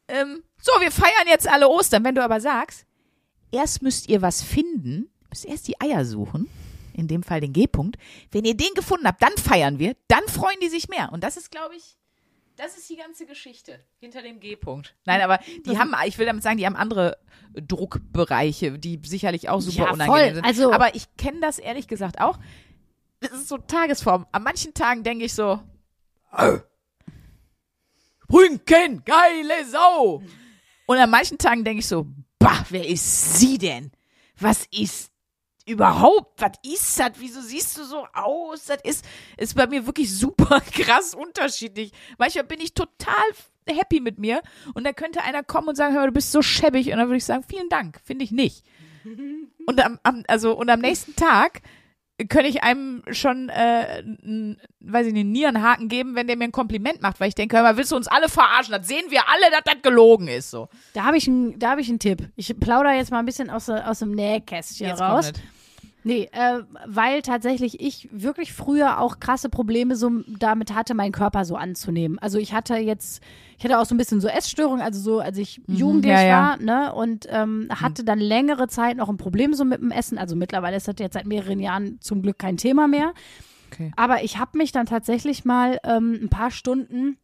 ähm, 0.08 0.44
so, 0.60 0.72
wir 0.80 0.92
feiern 0.92 1.28
jetzt 1.28 1.48
alle 1.48 1.68
Ostern. 1.68 2.04
Wenn 2.04 2.16
du 2.16 2.24
aber 2.24 2.40
sagst, 2.42 2.85
erst 3.52 3.82
müsst 3.82 4.10
ihr 4.10 4.22
was 4.22 4.42
finden, 4.44 5.10
müsst 5.30 5.46
erst 5.46 5.68
die 5.68 5.80
Eier 5.82 6.06
suchen, 6.06 6.50
in 6.94 7.08
dem 7.08 7.24
Fall 7.24 7.42
den 7.42 7.54
G-Punkt. 7.54 7.98
Wenn 8.32 8.46
ihr 8.46 8.56
den 8.56 8.74
gefunden 8.76 9.08
habt, 9.08 9.22
dann 9.22 9.36
feiern 9.38 9.80
wir, 9.80 9.96
dann 10.08 10.26
freuen 10.28 10.60
die 10.62 10.70
sich 10.70 10.88
mehr. 10.90 11.12
Und 11.12 11.24
das 11.24 11.38
ist, 11.38 11.52
glaube 11.52 11.76
ich, 11.76 11.98
das 12.58 12.78
ist 12.78 12.90
die 12.90 12.96
ganze 12.96 13.26
Geschichte 13.26 13.80
hinter 14.00 14.22
dem 14.22 14.40
G-Punkt. 14.40 14.96
Nein, 15.06 15.20
aber 15.22 15.40
die 15.66 15.78
haben, 15.78 15.94
ich 16.06 16.18
will 16.18 16.26
damit 16.26 16.42
sagen, 16.44 16.58
die 16.58 16.66
haben 16.66 16.78
andere 16.78 17.18
Druckbereiche, 17.54 18.80
die 18.80 19.02
sicherlich 19.06 19.50
auch 19.50 19.60
super 19.62 19.88
Ja, 19.88 19.92
unangenehm 19.92 20.08
voll. 20.26 20.34
sind. 20.36 20.46
Also- 20.46 20.72
aber 20.72 20.96
ich 20.96 21.06
kenne 21.18 21.42
das 21.42 21.60
ehrlich 21.60 21.88
gesagt 21.88 22.22
auch. 22.22 22.40
Das 23.20 23.32
ist 23.32 23.48
so 23.50 23.58
Tagesform. 23.58 24.26
An 24.32 24.44
manchen 24.44 24.74
Tagen 24.74 25.04
denke 25.04 25.26
ich 25.26 25.34
so, 25.34 25.60
"Au. 26.32 26.60
Brünken, 28.28 29.04
geile 29.06 29.66
Sau. 29.66 30.24
Und 30.88 30.98
an 30.98 31.10
manchen 31.10 31.38
Tagen 31.38 31.64
denke 31.64 31.80
ich 31.80 31.88
so, 31.88 32.08
bah, 32.40 32.66
wer 32.70 32.88
ist 32.88 33.40
sie 33.40 33.58
denn? 33.58 33.92
Was 34.40 34.66
ist 34.72 35.12
überhaupt? 35.66 36.42
Was 36.42 36.52
ist 36.64 37.00
das? 37.00 37.12
Wieso 37.18 37.42
siehst 37.42 37.78
du 37.78 37.84
so 37.84 38.06
aus? 38.14 38.66
Das 38.66 38.80
ist, 38.84 39.06
ist 39.38 39.56
bei 39.56 39.68
mir 39.68 39.86
wirklich 39.86 40.14
super 40.14 40.62
krass 40.72 41.16
unterschiedlich. 41.16 41.92
Manchmal 42.18 42.46
bin 42.46 42.60
ich 42.60 42.74
total 42.74 43.24
happy 43.68 44.00
mit 44.00 44.20
mir 44.20 44.42
und 44.74 44.84
da 44.84 44.94
könnte 44.94 45.24
einer 45.24 45.44
kommen 45.44 45.70
und 45.70 45.76
sagen, 45.76 45.94
hör 45.94 46.02
mal, 46.02 46.08
du 46.08 46.14
bist 46.14 46.32
so 46.32 46.42
schäbig 46.42 46.92
und 46.92 46.98
dann 46.98 47.08
würde 47.08 47.18
ich 47.18 47.26
sagen, 47.26 47.44
vielen 47.48 47.70
Dank, 47.70 48.00
finde 48.04 48.24
ich 48.24 48.32
nicht. 48.32 48.64
Und 49.66 49.84
am, 49.84 50.00
am, 50.04 50.24
also, 50.28 50.56
und 50.56 50.70
am 50.70 50.80
nächsten 50.82 51.16
Tag 51.16 51.62
könnte 52.18 52.48
ich 52.48 52.64
einem 52.64 53.04
schon, 53.12 53.50
äh, 53.50 54.00
n, 54.00 54.58
weiß 54.80 55.08
ich 55.08 55.14
nicht, 55.14 55.22
einen 55.22 55.32
Nierenhaken 55.34 55.90
geben, 55.90 56.16
wenn 56.16 56.28
der 56.28 56.38
mir 56.38 56.46
ein 56.46 56.52
Kompliment 56.52 57.02
macht, 57.02 57.20
weil 57.20 57.28
ich 57.28 57.36
denke, 57.36 57.58
hör 57.58 57.64
mal, 57.64 57.76
willst 57.78 57.92
du 57.92 57.96
uns 57.98 58.08
alle 58.08 58.30
verarschen? 58.30 58.72
Das 58.74 58.88
sehen 58.88 59.06
wir 59.10 59.22
alle, 59.28 59.52
dass 59.52 59.64
das 59.66 59.82
gelogen 59.82 60.28
ist, 60.28 60.50
so. 60.50 60.70
Da 60.94 61.04
habe 61.04 61.18
ich, 61.18 61.30
da 61.58 61.72
hab 61.72 61.80
ich 61.80 61.90
einen 61.90 62.00
Tipp. 62.00 62.30
Ich 62.36 62.58
plaudere 62.58 62.94
jetzt 62.94 63.12
mal 63.12 63.20
ein 63.20 63.26
bisschen 63.26 63.50
aus, 63.50 63.70
aus 63.70 64.00
dem 64.00 64.12
Nähkästchen 64.12 64.88
Jetzt 64.88 65.02
raus. 65.02 65.26
kommt. 65.34 65.42
Nee, 66.08 66.30
äh, 66.34 66.62
weil 66.86 67.24
tatsächlich 67.24 67.82
ich 67.82 68.08
wirklich 68.12 68.54
früher 68.54 69.00
auch 69.00 69.20
krasse 69.20 69.50
Probleme 69.50 69.96
so 69.96 70.12
damit 70.38 70.76
hatte, 70.76 70.94
meinen 70.94 71.12
Körper 71.12 71.46
so 71.46 71.56
anzunehmen. 71.56 72.20
Also 72.20 72.38
ich 72.38 72.54
hatte 72.54 72.76
jetzt, 72.76 73.24
ich 73.58 73.64
hatte 73.64 73.80
auch 73.80 73.86
so 73.86 73.96
ein 73.96 73.98
bisschen 73.98 74.22
so 74.22 74.28
Essstörungen, 74.28 74.82
also 74.82 75.00
so, 75.00 75.20
als 75.20 75.40
ich 75.40 75.62
jugendlich 75.66 76.14
ja, 76.14 76.22
ja. 76.22 76.42
war, 76.42 76.58
ne, 76.58 76.94
und 76.94 77.26
ähm, 77.32 77.70
hatte 77.72 78.04
dann 78.04 78.20
längere 78.20 78.68
Zeit 78.68 78.98
noch 78.98 79.10
ein 79.10 79.18
Problem 79.18 79.56
so 79.56 79.66
mit 79.66 79.82
dem 79.82 79.90
Essen. 79.90 80.20
Also 80.20 80.36
mittlerweile 80.36 80.78
ist 80.78 80.88
das 80.88 80.94
jetzt 81.00 81.16
seit 81.16 81.26
mehreren 81.26 81.60
Jahren 81.60 81.98
zum 82.02 82.22
Glück 82.22 82.38
kein 82.38 82.58
Thema 82.58 82.88
mehr. 82.88 83.12
Okay. 83.72 83.92
Aber 83.96 84.24
ich 84.24 84.38
habe 84.38 84.60
mich 84.60 84.72
dann 84.72 84.86
tatsächlich 84.86 85.44
mal 85.44 85.80
ähm, 85.84 86.20
ein 86.22 86.30
paar 86.30 86.52
Stunden, 86.52 87.18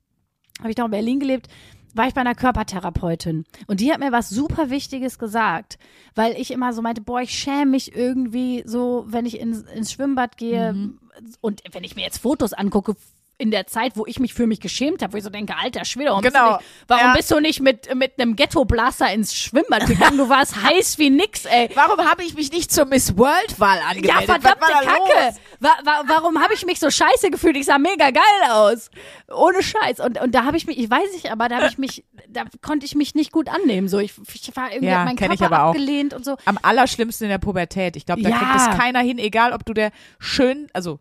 habe 0.57 0.69
ich 0.69 0.75
da 0.75 0.85
in 0.85 0.91
Berlin 0.91 1.19
gelebt, 1.19 1.49
war 1.95 2.07
ich 2.07 2.13
bei 2.13 2.21
einer 2.21 2.35
Körpertherapeutin 2.35 3.45
und 3.67 3.79
die 3.79 3.91
hat 3.91 3.99
mir 3.99 4.11
was 4.11 4.29
super 4.29 4.69
Wichtiges 4.69 5.19
gesagt, 5.19 5.77
weil 6.15 6.33
ich 6.39 6.51
immer 6.51 6.73
so 6.73 6.81
meinte, 6.81 7.01
boah, 7.01 7.21
ich 7.21 7.37
schäme 7.37 7.71
mich 7.71 7.95
irgendwie 7.95 8.63
so, 8.65 9.05
wenn 9.07 9.25
ich 9.25 9.39
ins, 9.39 9.61
ins 9.63 9.91
Schwimmbad 9.91 10.37
gehe 10.37 10.73
Mhm. 10.73 10.99
und 11.41 11.61
wenn 11.71 11.83
ich 11.83 11.95
mir 11.95 12.03
jetzt 12.03 12.19
Fotos 12.19 12.53
angucke 12.53 12.95
in 13.41 13.51
der 13.51 13.67
Zeit, 13.67 13.93
wo 13.95 14.05
ich 14.05 14.19
mich 14.19 14.33
für 14.33 14.47
mich 14.47 14.59
geschämt 14.61 15.01
habe, 15.01 15.13
wo 15.13 15.17
ich 15.17 15.23
so 15.23 15.29
denke, 15.29 15.55
alter 15.61 15.83
Schwede, 15.83 16.11
warum, 16.11 16.21
Genau. 16.21 16.57
bist, 16.57 16.61
du 16.61 16.65
nicht, 16.65 16.87
warum 16.87 17.05
Ja. 17.07 17.13
bist 17.15 17.31
du 17.31 17.39
nicht 17.39 17.59
mit, 17.61 17.95
mit 17.95 18.19
einem 18.19 18.35
Ghetto-Blaster 18.35 19.11
ins 19.11 19.35
Schwimmbad 19.35 19.87
gegangen? 19.87 20.17
Du 20.17 20.29
warst 20.29 20.55
heiß 20.63 20.97
wie 20.99 21.09
nix, 21.09 21.45
ey. 21.45 21.69
Warum 21.73 21.99
habe 22.09 22.23
ich 22.23 22.35
mich 22.35 22.51
nicht 22.51 22.71
zur 22.71 22.85
Miss 22.85 23.17
World-Wahl 23.17 23.79
Ja, 23.79 23.85
angemeldet? 23.89 24.25
verdammte 24.25 24.61
Was 24.61 24.69
war 24.69 24.81
Kacke. 24.83 25.25
los? 25.25 25.35
Wa 25.59 25.69
wa 25.83 26.03
warum 26.07 26.41
habe 26.41 26.53
ich 26.53 26.65
mich 26.65 26.79
so 26.79 26.89
scheiße 26.89 27.31
gefühlt? 27.31 27.57
Ich 27.57 27.65
sah 27.65 27.77
mega 27.77 28.11
geil 28.11 28.21
aus. 28.51 28.89
Ohne 29.33 29.61
Scheiß. 29.63 29.99
Und, 29.99 30.19
und 30.21 30.33
da 30.35 30.45
habe 30.45 30.57
ich 30.57 30.67
mich, 30.67 30.77
ich 30.77 30.89
weiß 30.89 31.11
nicht, 31.13 31.31
aber 31.31 31.49
da 31.49 31.57
habe 31.57 31.67
ich 31.67 31.77
mich, 31.77 32.03
da 32.29 32.43
konnte 32.61 32.85
ich 32.85 32.95
mich 32.95 33.15
nicht 33.15 33.31
gut 33.31 33.49
annehmen. 33.49 33.87
So, 33.87 33.99
ich, 33.99 34.13
ich 34.33 34.55
war 34.55 34.71
irgendwie, 34.71 34.89
Ja, 34.91 35.03
mein 35.05 35.15
Körper 35.15 35.51
abgelehnt 35.51 36.13
und 36.13 36.23
so. 36.25 36.37
Am 36.45 36.57
allerschlimmsten 36.61 37.25
in 37.25 37.29
der 37.31 37.37
Pubertät. 37.39 37.95
Ich 37.95 38.05
glaube, 38.05 38.21
da 38.21 38.29
Ja. 38.29 38.37
kriegt 38.37 38.55
es 38.55 38.69
keiner 38.77 38.99
hin, 38.99 39.17
egal 39.17 39.53
ob 39.53 39.65
du 39.65 39.73
der 39.73 39.91
schön, 40.19 40.67
also 40.73 40.99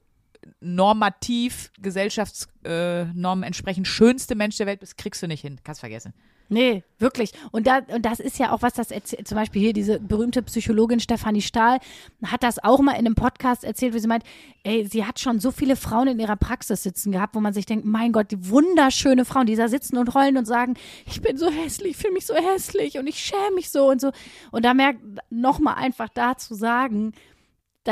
normativ 0.60 1.72
Gesellschaftsnormen 1.80 3.42
entsprechend 3.42 3.86
schönste 3.86 4.34
Mensch 4.34 4.56
der 4.56 4.66
Welt 4.66 4.80
bist, 4.80 4.96
kriegst 4.96 5.22
du 5.22 5.26
nicht 5.26 5.42
hin. 5.42 5.58
Kannst 5.64 5.80
vergessen. 5.80 6.14
Nee, 6.52 6.82
wirklich. 6.98 7.30
Und, 7.52 7.68
da, 7.68 7.78
und 7.94 8.04
das 8.04 8.18
ist 8.18 8.40
ja 8.40 8.50
auch 8.50 8.60
was, 8.60 8.72
das 8.72 8.90
erzählt, 8.90 9.28
zum 9.28 9.36
Beispiel 9.36 9.62
hier 9.62 9.72
diese 9.72 10.00
berühmte 10.00 10.42
Psychologin 10.42 10.98
Stefanie 10.98 11.42
Stahl 11.42 11.78
hat 12.26 12.42
das 12.42 12.58
auch 12.58 12.80
mal 12.80 12.94
in 12.94 13.06
einem 13.06 13.14
Podcast 13.14 13.62
erzählt, 13.62 13.94
wie 13.94 14.00
sie 14.00 14.08
meint, 14.08 14.24
ey, 14.64 14.84
sie 14.84 15.06
hat 15.06 15.20
schon 15.20 15.38
so 15.38 15.52
viele 15.52 15.76
Frauen 15.76 16.08
in 16.08 16.18
ihrer 16.18 16.34
Praxis 16.34 16.82
sitzen 16.82 17.12
gehabt, 17.12 17.36
wo 17.36 17.40
man 17.40 17.52
sich 17.52 17.66
denkt, 17.66 17.84
mein 17.84 18.10
Gott, 18.10 18.32
die 18.32 18.50
wunderschöne 18.50 19.24
Frauen, 19.24 19.46
die 19.46 19.54
da 19.54 19.68
sitzen 19.68 19.96
und 19.96 20.12
heulen 20.12 20.36
und 20.36 20.44
sagen, 20.44 20.74
ich 21.06 21.22
bin 21.22 21.36
so 21.36 21.48
hässlich, 21.48 21.92
ich 21.92 21.96
fühle 21.96 22.14
mich 22.14 22.26
so 22.26 22.34
hässlich 22.34 22.98
und 22.98 23.06
ich 23.06 23.20
schäme 23.20 23.54
mich 23.54 23.70
so 23.70 23.88
und 23.88 24.00
so. 24.00 24.10
Und 24.50 24.64
da 24.64 24.74
merkt, 24.74 25.00
nochmal 25.30 25.76
einfach 25.76 26.08
da 26.08 26.36
zu 26.36 26.54
sagen, 26.54 27.12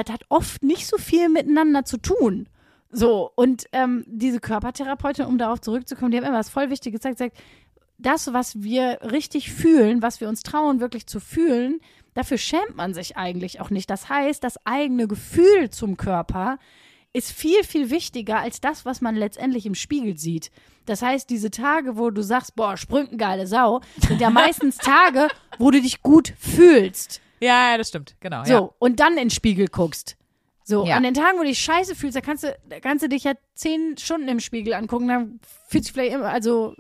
das 0.02 0.12
hat 0.12 0.22
oft 0.28 0.62
nicht 0.62 0.87
so 0.87 0.98
viel 0.98 1.28
miteinander 1.28 1.84
zu 1.84 1.98
tun. 1.98 2.48
So, 2.90 3.30
und 3.34 3.66
ähm, 3.72 4.04
diese 4.06 4.40
Körpertherapeutin, 4.40 5.26
um 5.26 5.38
darauf 5.38 5.61
zurückzukommen, 5.61 6.11
die 6.11 6.18
hat 6.18 6.24
mir 6.24 6.32
was 6.32 6.48
voll 6.48 6.70
Wichtiges 6.70 7.00
gesagt, 7.00 7.18
sagt, 7.18 7.37
das, 7.98 8.32
was 8.32 8.62
wir 8.62 9.00
richtig 9.02 9.52
fühlen, 9.52 10.02
was 10.02 10.20
wir 10.20 10.28
uns 10.28 10.42
trauen, 10.42 10.80
wirklich 10.80 11.06
zu 11.06 11.20
fühlen, 11.20 11.80
dafür 12.14 12.38
schämt 12.38 12.76
man 12.76 12.94
sich 12.94 13.16
eigentlich 13.16 13.61
auch 13.61 13.70
nicht. 13.70 13.90
Das 13.90 14.08
heißt, 14.08 14.42
das 14.42 14.64
eigene 14.64 15.08
Gefühl 15.08 15.70
zum 15.70 15.96
Körper 15.96 16.58
ist 17.12 17.32
viel, 17.32 17.64
viel 17.64 17.90
wichtiger 17.90 18.38
als 18.38 18.61
das, 18.61 18.84
was 18.84 19.00
man 19.00 19.16
letztendlich 19.16 19.66
im 19.66 19.74
Spiegel 19.74 20.16
sieht. 20.16 20.50
Das 20.87 21.02
heißt, 21.02 21.28
diese 21.28 21.50
Tage, 21.50 21.96
wo 21.96 22.11
du 22.11 22.22
sagst, 22.22 22.54
boah, 22.54 22.76
Sprünken 22.76 23.18
geile 23.18 23.46
Sau, 23.46 23.80
sind 24.06 24.20
ja 24.20 24.30
meistens 24.30 24.76
Tage, 24.78 25.28
wo 25.58 25.70
du 25.70 25.82
dich 25.82 26.02
gut 26.02 26.32
fühlst. 26.38 27.20
Ja, 27.40 27.70
ja, 27.72 27.79
das 27.79 27.88
stimmt. 27.88 28.16
Genau. 28.20 28.44
So, 28.44 28.53
Ja. 28.53 28.70
und 28.79 29.01
dann 29.01 29.12
in 29.12 29.18
den 29.24 29.31
Spiegel 29.31 29.68
guckst. 29.68 30.16
So, 30.64 30.85
Ja. 30.85 30.96
an 30.96 31.03
den 31.03 31.14
Tagen, 31.14 31.38
wo 31.38 31.42
du 31.42 31.48
dich 31.48 31.59
scheiße 31.61 31.94
fühlst, 31.94 32.16
da 32.16 32.20
kannst 32.20 32.44
du, 32.44 32.55
da 32.68 32.79
kannst 32.81 33.03
du 33.05 33.09
dich 33.09 33.24
ja 33.24 33.33
zehn 33.55 33.96
Stunden 33.96 34.29
im 34.29 34.40
Spiegel 34.40 34.74
angucken, 34.74 35.09
dann 35.09 35.40
fühlst 35.68 35.88
du 35.90 35.92
vielleicht 35.94 36.14
immer, 36.14 36.27
also, 36.29 36.74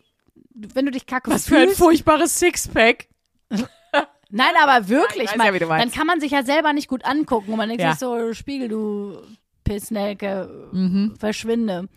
wenn 0.54 0.84
du 0.84 0.90
dich 0.90 1.06
kacke 1.06 1.30
Was 1.30 1.46
für 1.46 1.56
ein 1.56 1.62
fühlst. 1.68 1.78
furchtbares 1.78 2.38
Sixpack. 2.38 3.08
Nein, 4.30 4.52
aber 4.62 4.88
wirklich, 4.88 5.24
Ich 5.24 5.30
weiß 5.30 5.36
man, 5.38 5.54
ja, 5.54 5.78
dann 5.78 5.90
kann 5.90 6.06
man 6.06 6.20
sich 6.20 6.32
ja 6.32 6.42
selber 6.42 6.74
nicht 6.74 6.88
gut 6.88 7.04
angucken 7.06 7.50
und 7.52 7.56
man 7.56 7.68
denkt 7.70 7.82
Ja. 7.82 7.92
sich 7.92 8.00
so, 8.00 8.34
Spiegel, 8.34 8.68
du 8.68 9.22
Pissnelke, 9.64 10.68
Mhm. 10.72 11.16
verschwinde. 11.18 11.88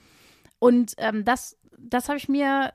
Und 0.60 0.94
ähm, 0.98 1.26
das, 1.26 1.58
das 1.78 2.08
habe 2.08 2.18
ich 2.18 2.30
mir 2.30 2.72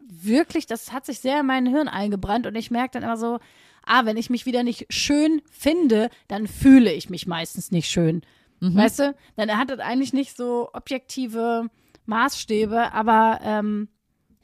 wirklich, 0.00 0.66
das 0.66 0.92
hat 0.92 1.06
sich 1.06 1.20
sehr 1.20 1.40
in 1.40 1.46
mein 1.46 1.66
Hirn 1.66 1.86
eingebrannt 1.88 2.46
und 2.46 2.54
ich 2.56 2.70
merke 2.70 2.92
dann 2.92 3.02
immer 3.04 3.16
so, 3.16 3.38
ah, 3.86 4.04
wenn 4.04 4.16
ich 4.16 4.30
mich 4.30 4.46
wieder 4.46 4.62
nicht 4.62 4.86
schön 4.90 5.42
finde, 5.50 6.10
dann 6.28 6.46
fühle 6.46 6.92
ich 6.92 7.08
mich 7.08 7.26
meistens 7.26 7.70
nicht 7.70 7.88
schön. 7.88 8.22
Mhm. 8.60 8.76
Weißt 8.76 8.98
du? 8.98 9.14
Dann 9.36 9.56
hat 9.56 9.70
das 9.70 9.78
eigentlich 9.80 10.12
nicht 10.12 10.36
so 10.36 10.68
objektive 10.72 11.68
Maßstäbe, 12.06 12.92
aber 12.92 13.40
ähm, 13.42 13.88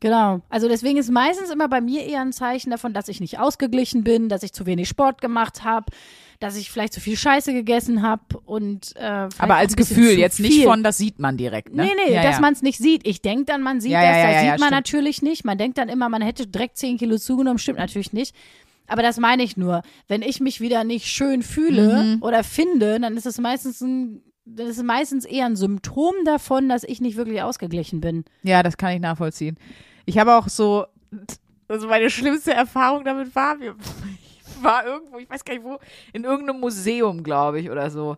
Genau. 0.02 0.40
Also 0.48 0.66
deswegen 0.68 0.98
ist 0.98 1.12
meistens 1.12 1.50
immer 1.50 1.68
bei 1.68 1.81
mir 1.81 2.05
eher 2.05 2.22
ein 2.22 2.33
Zeichen 2.33 2.70
davon, 2.70 2.92
dass 2.92 3.07
ich 3.07 3.20
nicht 3.20 3.38
ausgeglichen 3.38 4.02
bin, 4.02 4.28
dass 4.28 4.42
ich 4.42 4.52
zu 4.52 4.66
wenig 4.66 4.88
Sport 4.88 5.20
gemacht 5.20 5.62
habe, 5.62 5.92
dass 6.40 6.57
ich 6.57 6.72
vielleicht 6.72 6.92
zu 6.92 7.00
viel 7.00 7.16
Scheiße 7.16 7.52
gegessen 7.52 8.02
habe 8.02 8.40
und 8.44 8.96
äh, 8.96 9.28
Aber 9.38 9.55
als 9.55 9.76
Gefühl, 9.76 10.18
jetzt 10.18 10.40
nicht 10.40 10.55
viel. 10.55 10.64
von, 10.64 10.83
das 10.83 10.98
sieht 10.98 11.20
man 11.20 11.37
direkt, 11.37 11.72
ne? 11.72 11.85
Nee, 11.85 11.92
nee, 12.05 12.14
ja, 12.14 12.24
dass 12.24 12.35
ja. 12.35 12.40
man 12.40 12.52
es 12.52 12.62
nicht 12.62 12.78
sieht. 12.78 13.07
Ich 13.07 13.22
denke 13.22 13.44
dann, 13.44 13.62
man 13.62 13.81
sieht 13.81 13.92
Ja, 13.92 14.02
das, 14.02 14.11
das 14.11 14.40
sieht 14.40 14.48
man 14.48 14.59
stimmt. 14.59 14.70
natürlich 14.72 15.22
nicht. 15.22 15.44
Man 15.44 15.57
denkt 15.57 15.78
dann 15.78 15.88
immer, 15.88 16.09
man 16.09 16.20
hätte 16.20 16.48
direkt 16.48 16.78
10 16.78 16.98
Kilo 16.98 17.16
zugenommen, 17.18 17.59
stimmt 17.59 17.78
natürlich 17.78 18.12
nicht. 18.12 18.35
Aber 18.92 19.02
das 19.02 19.16
meine 19.18 19.42
ich 19.42 19.57
nur. 19.57 19.83
Wenn 20.07 20.20
ich 20.22 20.38
mich 20.40 20.61
wieder 20.61 20.85
nicht 20.85 21.07
schön 21.07 21.42
fühle 21.42 22.16
Mhm. 22.16 22.22
oder 22.22 22.44
finde, 22.44 23.00
dann 23.00 23.16
ist 23.16 23.24
es 23.26 23.38
meistens 23.38 23.81
ein, 23.81 24.22
das 24.44 24.68
ist 24.68 24.83
meistens 24.83 25.24
eher 25.24 25.46
ein 25.46 25.57
Symptom 25.57 26.14
davon, 26.26 26.68
dass 26.68 26.85
ich 26.85 27.00
nicht 27.00 27.16
wirklich 27.16 27.40
ausgeglichen 27.42 28.00
bin. 28.00 28.24
Ja, 28.42 28.62
das 28.62 28.76
kann 28.76 28.92
ich 28.92 29.00
nachvollziehen. 29.00 29.57
Ich 30.05 30.18
habe 30.18 30.35
auch 30.37 30.48
so, 30.48 30.85
also 31.68 31.88
meine 31.88 32.11
schlimmste 32.11 32.52
Erfahrung 32.52 33.05
damit 33.05 33.35
war, 33.35 33.57
ich 33.61 34.62
war 34.62 34.85
irgendwo, 34.85 35.18
ich 35.18 35.31
weiß 35.31 35.44
gar 35.44 35.55
nicht 35.55 35.64
wo, 35.64 35.78
in 36.12 36.24
irgendeinem 36.24 36.61
Museum, 36.61 37.22
glaube 37.22 37.61
ich, 37.61 37.70
oder 37.70 37.90
so. 37.90 38.16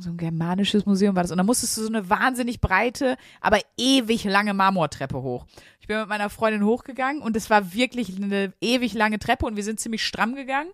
So 0.00 0.10
ein 0.10 0.16
germanisches 0.16 0.86
Museum 0.86 1.14
war 1.14 1.22
das. 1.22 1.30
Und 1.32 1.38
da 1.38 1.44
musstest 1.44 1.76
du 1.76 1.82
so 1.82 1.88
eine 1.88 2.08
wahnsinnig 2.08 2.60
breite, 2.60 3.16
aber 3.40 3.58
ewig 3.76 4.24
lange 4.24 4.54
Marmortreppe 4.54 5.22
hoch. 5.22 5.46
Ich 5.80 5.86
bin 5.86 5.98
mit 5.98 6.08
meiner 6.08 6.30
Freundin 6.30 6.64
hochgegangen 6.64 7.22
und 7.22 7.36
es 7.36 7.50
war 7.50 7.74
wirklich 7.74 8.16
eine 8.16 8.52
ewig 8.60 8.94
lange 8.94 9.18
Treppe 9.18 9.46
und 9.46 9.56
wir 9.56 9.64
sind 9.64 9.80
ziemlich 9.80 10.04
stramm 10.04 10.34
gegangen 10.34 10.70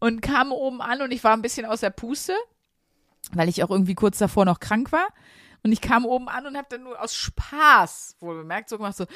und 0.00 0.22
kamen 0.22 0.52
oben 0.52 0.80
an 0.80 1.02
und 1.02 1.12
ich 1.12 1.22
war 1.24 1.32
ein 1.32 1.42
bisschen 1.42 1.66
aus 1.66 1.80
der 1.80 1.90
Puste, 1.90 2.34
weil 3.32 3.48
ich 3.48 3.62
auch 3.62 3.70
irgendwie 3.70 3.94
kurz 3.94 4.18
davor 4.18 4.44
noch 4.44 4.60
krank 4.60 4.92
war. 4.92 5.06
Und 5.62 5.72
ich 5.72 5.80
kam 5.80 6.06
oben 6.06 6.28
an 6.28 6.46
und 6.46 6.56
habe 6.56 6.68
dann 6.70 6.84
nur 6.84 7.00
aus 7.02 7.14
Spaß, 7.14 8.16
wohl 8.20 8.38
bemerkt, 8.38 8.68
so 8.68 8.76
gemacht, 8.76 8.96
so, 8.96 9.06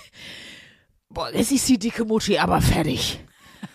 boah, 1.10 1.30
jetzt 1.32 1.52
ist 1.52 1.68
die 1.68 1.78
dicke 1.78 2.04
Mutti 2.04 2.38
aber 2.38 2.60
fertig. 2.60 3.22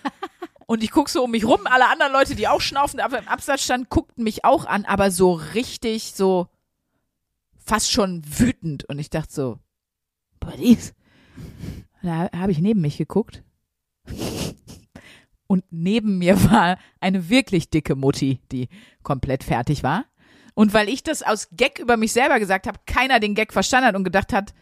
Und 0.69 0.83
ich 0.83 0.91
gucke 0.91 1.09
so 1.09 1.23
um 1.23 1.31
mich 1.31 1.45
rum, 1.45 1.61
alle 1.65 1.89
anderen 1.89 2.13
Leute, 2.13 2.35
die 2.35 2.47
auch 2.47 2.61
schnaufen, 2.61 2.99
aber 2.99 3.17
im 3.17 3.27
Absatz 3.27 3.63
standen, 3.63 3.87
guckten 3.89 4.23
mich 4.23 4.45
auch 4.45 4.67
an, 4.67 4.85
aber 4.85 5.09
so 5.09 5.33
richtig, 5.33 6.13
so 6.13 6.47
fast 7.57 7.91
schon 7.91 8.21
wütend. 8.23 8.87
Und 8.87 8.99
ich 8.99 9.09
dachte 9.09 9.33
so, 9.33 9.59
dies. 10.59 10.93
Da 12.03 12.29
habe 12.37 12.51
ich 12.51 12.59
neben 12.59 12.81
mich 12.81 12.97
geguckt. 12.97 13.41
Und 15.47 15.63
neben 15.71 16.19
mir 16.19 16.39
war 16.51 16.77
eine 16.99 17.29
wirklich 17.29 17.71
dicke 17.71 17.95
Mutti, 17.95 18.39
die 18.51 18.69
komplett 19.01 19.43
fertig 19.43 19.81
war. 19.81 20.05
Und 20.53 20.75
weil 20.75 20.87
ich 20.87 21.01
das 21.01 21.23
aus 21.23 21.47
Gag 21.51 21.79
über 21.79 21.97
mich 21.97 22.13
selber 22.13 22.37
gesagt 22.37 22.67
habe, 22.67 22.77
keiner 22.85 23.19
den 23.19 23.33
Gag 23.33 23.53
verstanden 23.53 23.87
hat 23.87 23.95
und 23.95 24.03
gedacht 24.03 24.33
hat, 24.33 24.53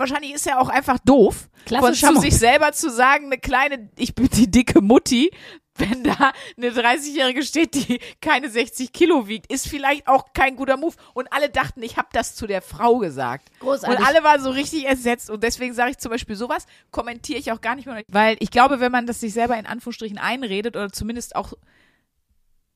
wahrscheinlich 0.00 0.32
ist 0.32 0.46
er 0.46 0.60
auch 0.60 0.68
einfach 0.68 0.98
doof, 0.98 1.48
von 1.68 1.94
sich 1.94 2.36
selber 2.36 2.72
zu 2.72 2.90
sagen, 2.90 3.26
eine 3.26 3.38
kleine, 3.38 3.90
ich 3.96 4.14
bin 4.14 4.28
die 4.28 4.50
dicke 4.50 4.80
Mutti, 4.80 5.30
wenn 5.76 6.04
da 6.04 6.32
eine 6.56 6.70
30-Jährige 6.70 7.42
steht, 7.42 7.74
die 7.74 8.00
keine 8.20 8.50
60 8.50 8.92
Kilo 8.92 9.28
wiegt, 9.28 9.50
ist 9.50 9.68
vielleicht 9.68 10.08
auch 10.08 10.32
kein 10.34 10.56
guter 10.56 10.76
Move. 10.76 10.94
Und 11.14 11.32
alle 11.32 11.48
dachten, 11.48 11.82
ich 11.82 11.96
habe 11.96 12.08
das 12.12 12.34
zu 12.34 12.46
der 12.46 12.60
Frau 12.60 12.98
gesagt. 12.98 13.48
Großartig. 13.60 13.98
Und 13.98 14.06
alle 14.06 14.22
waren 14.22 14.42
so 14.42 14.50
richtig 14.50 14.84
ersetzt. 14.84 15.30
Und 15.30 15.42
deswegen 15.42 15.72
sage 15.72 15.92
ich 15.92 15.98
zum 15.98 16.10
Beispiel 16.10 16.36
sowas, 16.36 16.66
kommentiere 16.90 17.38
ich 17.38 17.50
auch 17.52 17.60
gar 17.60 17.76
nicht 17.76 17.86
mehr. 17.86 18.02
Weil 18.08 18.36
ich 18.40 18.50
glaube, 18.50 18.80
wenn 18.80 18.92
man 18.92 19.06
das 19.06 19.20
sich 19.20 19.32
selber 19.32 19.56
in 19.58 19.66
Anführungsstrichen 19.66 20.18
einredet 20.18 20.76
oder 20.76 20.92
zumindest 20.92 21.34
auch 21.34 21.54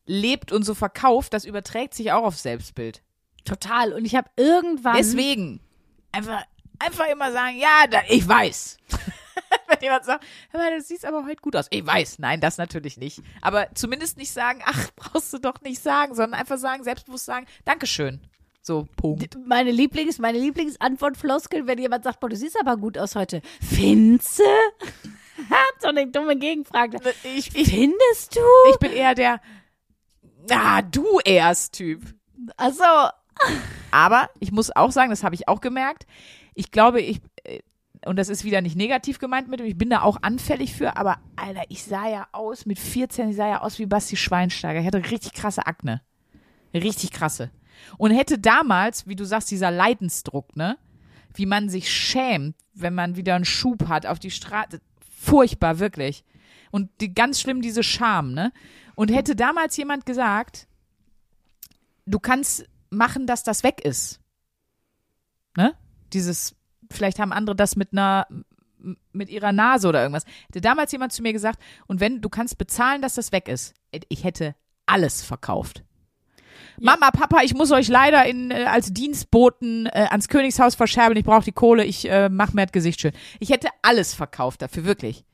lebt 0.06 0.52
und 0.52 0.62
so 0.62 0.74
verkauft, 0.74 1.34
das 1.34 1.44
überträgt 1.44 1.94
sich 1.94 2.12
auch 2.12 2.24
aufs 2.24 2.42
Selbstbild. 2.42 3.02
Total. 3.44 3.92
Und 3.92 4.06
ich 4.06 4.14
habe 4.14 4.30
irgendwann. 4.36 4.96
Deswegen 4.96 5.60
einfach, 6.12 6.42
einfach 6.84 7.06
immer 7.06 7.32
sagen, 7.32 7.58
ja, 7.58 7.86
da, 7.88 8.00
ich 8.08 8.26
weiß. 8.26 8.78
Wenn 9.68 9.78
jemand 9.80 10.04
sagt, 10.04 10.24
mal, 10.52 10.70
du 10.76 10.82
siehst 10.82 11.04
aber 11.04 11.24
heute 11.24 11.40
gut 11.40 11.56
aus. 11.56 11.66
Ich 11.70 11.84
weiß. 11.84 12.18
Nein, 12.18 12.40
das 12.40 12.58
natürlich 12.58 12.96
nicht. 12.96 13.22
Aber 13.40 13.68
zumindest 13.74 14.16
nicht 14.16 14.32
sagen, 14.32 14.60
ach, 14.64 14.90
brauchst 14.96 15.32
du 15.32 15.38
doch 15.38 15.60
nicht 15.62 15.82
sagen, 15.82 16.14
sondern 16.14 16.38
einfach 16.38 16.58
sagen, 16.58 16.84
selbstbewusst 16.84 17.26
sagen, 17.26 17.46
Dankeschön. 17.64 18.20
So, 18.62 18.88
Punkt. 18.96 19.36
meine 19.46 19.70
Lieblings, 19.70 20.18
meine 20.18 20.38
Lieblingsantwortfloskel, 20.38 21.66
wenn 21.66 21.78
jemand 21.78 22.04
sagt, 22.04 22.20
boah, 22.20 22.30
du 22.30 22.36
siehst 22.36 22.58
aber 22.58 22.78
gut 22.78 22.96
aus 22.96 23.14
heute. 23.14 23.42
Findest 23.60 24.38
du? 24.38 24.42
so 25.80 25.88
eine 25.88 26.06
dumme 26.06 26.36
Gegenfrage. 26.36 26.98
Ich, 27.24 27.54
ich, 27.54 27.68
Findest 27.68 28.36
du? 28.36 28.40
ich 28.70 28.78
bin 28.78 28.92
eher 28.92 29.14
der, 29.14 29.40
ah, 30.50 30.80
du 30.80 31.20
erst 31.24 31.74
Typ. 31.74 32.02
Also, 32.56 32.84
Aber 33.90 34.30
ich 34.40 34.50
muss 34.50 34.74
auch 34.74 34.92
sagen, 34.92 35.10
das 35.10 35.24
habe 35.24 35.34
ich 35.34 35.46
auch 35.46 35.60
gemerkt. 35.60 36.06
Ich 36.54 36.70
glaube, 36.70 37.00
ich, 37.00 37.20
äh, 37.44 37.60
und 38.06 38.16
das 38.16 38.28
ist 38.28 38.44
wieder 38.44 38.60
nicht 38.60 38.76
negativ 38.76 39.18
gemeint 39.18 39.48
mit, 39.48 39.60
ich 39.60 39.78
bin 39.78 39.90
da 39.90 40.02
auch 40.02 40.18
anfällig 40.22 40.74
für, 40.74 40.96
aber 40.96 41.18
Alter, 41.36 41.62
ich 41.68 41.84
sah 41.84 42.08
ja 42.08 42.28
aus, 42.32 42.66
mit 42.66 42.78
14, 42.78 43.30
ich 43.30 43.36
sah 43.36 43.48
ja 43.48 43.60
aus 43.62 43.78
wie 43.78 43.86
Basti 43.86 44.16
Schweinsteiger. 44.16 44.80
Ich 44.80 44.86
hatte 44.86 45.10
richtig 45.10 45.32
krasse 45.32 45.66
Akne. 45.66 46.02
Richtig 46.74 47.10
krasse. 47.12 47.50
Und 47.98 48.10
hätte 48.10 48.38
damals, 48.38 49.06
wie 49.06 49.16
du 49.16 49.24
sagst, 49.24 49.50
dieser 49.50 49.70
Leidensdruck, 49.70 50.56
ne? 50.56 50.76
wie 51.34 51.46
man 51.46 51.68
sich 51.68 51.90
schämt, 51.92 52.56
wenn 52.74 52.94
man 52.94 53.16
wieder 53.16 53.34
einen 53.34 53.44
Schub 53.44 53.88
hat 53.88 54.06
auf 54.06 54.18
die 54.18 54.30
Straße. 54.30 54.80
Furchtbar, 55.10 55.78
wirklich. 55.78 56.24
Und 56.70 56.90
die, 57.00 57.14
ganz 57.14 57.40
schlimm 57.40 57.62
diese 57.62 57.82
Scham, 57.82 58.32
ne? 58.32 58.52
Und 58.94 59.10
hätte 59.10 59.34
damals 59.34 59.76
jemand 59.76 60.06
gesagt, 60.06 60.68
du 62.06 62.18
kannst 62.18 62.68
machen, 62.90 63.26
dass 63.26 63.42
das 63.42 63.62
weg 63.62 63.80
ist. 63.84 64.20
Ne? 65.56 65.74
Dieses, 66.14 66.54
vielleicht 66.90 67.18
haben 67.18 67.32
andere 67.32 67.56
das 67.56 67.76
mit 67.76 67.92
einer, 67.92 68.26
mit 69.12 69.28
ihrer 69.28 69.52
Nase 69.52 69.88
oder 69.88 70.00
irgendwas. 70.02 70.24
Hätte 70.46 70.60
damals 70.60 70.92
jemand 70.92 71.12
zu 71.12 71.22
mir 71.22 71.32
gesagt, 71.32 71.60
und 71.86 72.00
wenn, 72.00 72.20
du 72.20 72.28
kannst 72.28 72.58
bezahlen, 72.58 73.02
dass 73.02 73.14
das 73.14 73.32
weg 73.32 73.48
ist. 73.48 73.74
Ich 74.08 74.24
hätte 74.24 74.54
alles 74.86 75.22
verkauft. 75.22 75.84
Mama, 76.80 77.10
Papa, 77.10 77.42
ich 77.42 77.54
muss 77.54 77.70
euch 77.70 77.88
leider 77.88 78.24
in, 78.26 78.50
äh, 78.50 78.64
als 78.64 78.92
Dienstboten 78.92 79.86
äh, 79.86 80.06
ans 80.10 80.28
Königshaus 80.28 80.74
verscherbeln. 80.74 81.18
Ich 81.18 81.24
brauche 81.24 81.44
die 81.44 81.52
Kohle, 81.52 81.84
ich 81.84 82.08
äh, 82.10 82.28
mach 82.28 82.52
mir 82.52 82.66
das 82.66 82.72
Gesicht 82.72 83.00
schön. 83.00 83.12
Ich 83.38 83.50
hätte 83.50 83.68
alles 83.82 84.14
verkauft 84.14 84.62
dafür, 84.62 84.84
wirklich. 84.84 85.24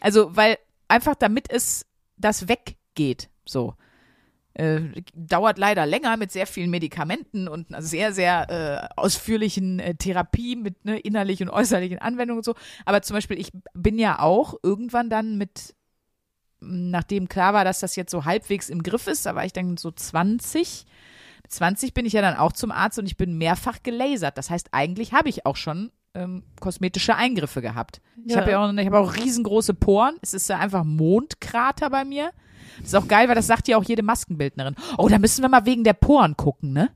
Also, 0.00 0.34
weil 0.36 0.58
einfach 0.88 1.14
damit 1.14 1.50
es 1.50 1.86
das 2.16 2.48
weggeht, 2.48 3.30
so. 3.44 3.74
Äh, 4.58 5.02
dauert 5.14 5.56
leider 5.56 5.86
länger 5.86 6.16
mit 6.16 6.32
sehr 6.32 6.46
vielen 6.46 6.70
Medikamenten 6.70 7.46
und 7.46 7.68
einer 7.72 7.80
sehr, 7.80 8.12
sehr 8.12 8.50
äh, 8.50 9.00
ausführlichen 9.00 9.78
äh, 9.78 9.94
Therapie 9.94 10.56
mit 10.56 10.84
ne, 10.84 10.98
innerlich 10.98 11.40
und 11.40 11.48
äußerlichen 11.48 12.00
Anwendungen 12.00 12.38
und 12.40 12.44
so. 12.44 12.56
Aber 12.84 13.00
zum 13.02 13.14
Beispiel, 13.14 13.38
ich 13.38 13.52
bin 13.74 14.00
ja 14.00 14.18
auch 14.18 14.56
irgendwann 14.64 15.10
dann 15.10 15.38
mit, 15.38 15.76
nachdem 16.60 17.28
klar 17.28 17.54
war, 17.54 17.64
dass 17.64 17.78
das 17.78 17.94
jetzt 17.94 18.10
so 18.10 18.24
halbwegs 18.24 18.68
im 18.68 18.82
Griff 18.82 19.06
ist, 19.06 19.26
da 19.26 19.36
war 19.36 19.44
ich 19.44 19.52
dann 19.52 19.76
so 19.76 19.92
20. 19.92 20.86
Mit 21.44 21.52
20 21.52 21.94
bin 21.94 22.04
ich 22.04 22.14
ja 22.14 22.20
dann 22.20 22.36
auch 22.36 22.52
zum 22.52 22.72
Arzt 22.72 22.98
und 22.98 23.06
ich 23.06 23.16
bin 23.16 23.38
mehrfach 23.38 23.82
gelasert. 23.84 24.36
Das 24.38 24.50
heißt, 24.50 24.70
eigentlich 24.72 25.12
habe 25.12 25.28
ich 25.28 25.46
auch 25.46 25.54
schon 25.56 25.92
ähm, 26.14 26.42
kosmetische 26.60 27.14
Eingriffe 27.14 27.62
gehabt. 27.62 28.00
Ich 28.24 28.32
Ja. 28.34 28.40
habe 28.40 28.50
ja 28.50 28.64
auch, 28.64 28.72
ich 28.72 28.86
habe 28.86 28.98
auch 28.98 29.14
riesengroße 29.14 29.74
Poren. 29.74 30.16
Es 30.20 30.34
ist 30.34 30.48
ja 30.48 30.58
einfach 30.58 30.82
Mondkrater 30.82 31.90
bei 31.90 32.04
mir. 32.04 32.32
Das 32.78 32.88
ist 32.88 32.94
auch 32.94 33.08
geil, 33.08 33.28
weil 33.28 33.34
das 33.34 33.46
sagt 33.46 33.68
ja 33.68 33.76
auch 33.76 33.84
jede 33.84 34.02
Maskenbildnerin. 34.02 34.74
Oh, 34.96 35.08
da 35.08 35.18
müssen 35.18 35.42
wir 35.42 35.48
mal 35.48 35.64
wegen 35.66 35.84
der 35.84 35.92
Poren 35.94 36.36
gucken, 36.36 36.72
ne? 36.72 36.90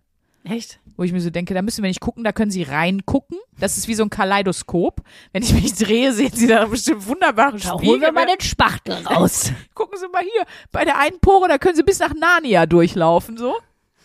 Echt? 0.44 0.80
Wo 0.96 1.04
ich 1.04 1.12
mir 1.12 1.20
so 1.20 1.30
denke, 1.30 1.54
da 1.54 1.62
müssen 1.62 1.82
wir 1.82 1.88
nicht 1.88 2.00
gucken, 2.00 2.24
da 2.24 2.32
können 2.32 2.50
Sie 2.50 2.64
reingucken. 2.64 3.38
Das 3.58 3.78
ist 3.78 3.86
wie 3.88 3.94
so 3.94 4.02
ein 4.02 4.10
Kaleidoskop. 4.10 5.00
Wenn 5.32 5.42
ich 5.42 5.54
mich 5.54 5.72
drehe, 5.74 6.12
sehen 6.12 6.32
Sie 6.34 6.48
da 6.48 6.66
bestimmt 6.66 7.06
wunderbare 7.06 7.58
Da 7.58 7.58
Spiegel. 7.74 7.86
holen 7.88 8.00
wir 8.00 8.12
mal 8.12 8.26
den 8.26 8.40
Spachtel 8.40 8.94
raus. 9.06 9.52
Gucken 9.74 9.98
Sie 9.98 10.08
mal 10.08 10.22
hier, 10.22 10.44
bei 10.72 10.84
der 10.84 10.98
einen 10.98 11.20
Pore, 11.20 11.48
da 11.48 11.58
können 11.58 11.76
Sie 11.76 11.84
bis 11.84 12.00
nach 12.00 12.12
Narnia 12.14 12.66
durchlaufen, 12.66 13.36
so. 13.36 13.54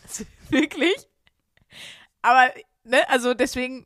Wirklich? 0.49 0.95
Aber, 2.21 2.49
ne, 2.83 2.97
also 3.09 3.33
deswegen, 3.33 3.85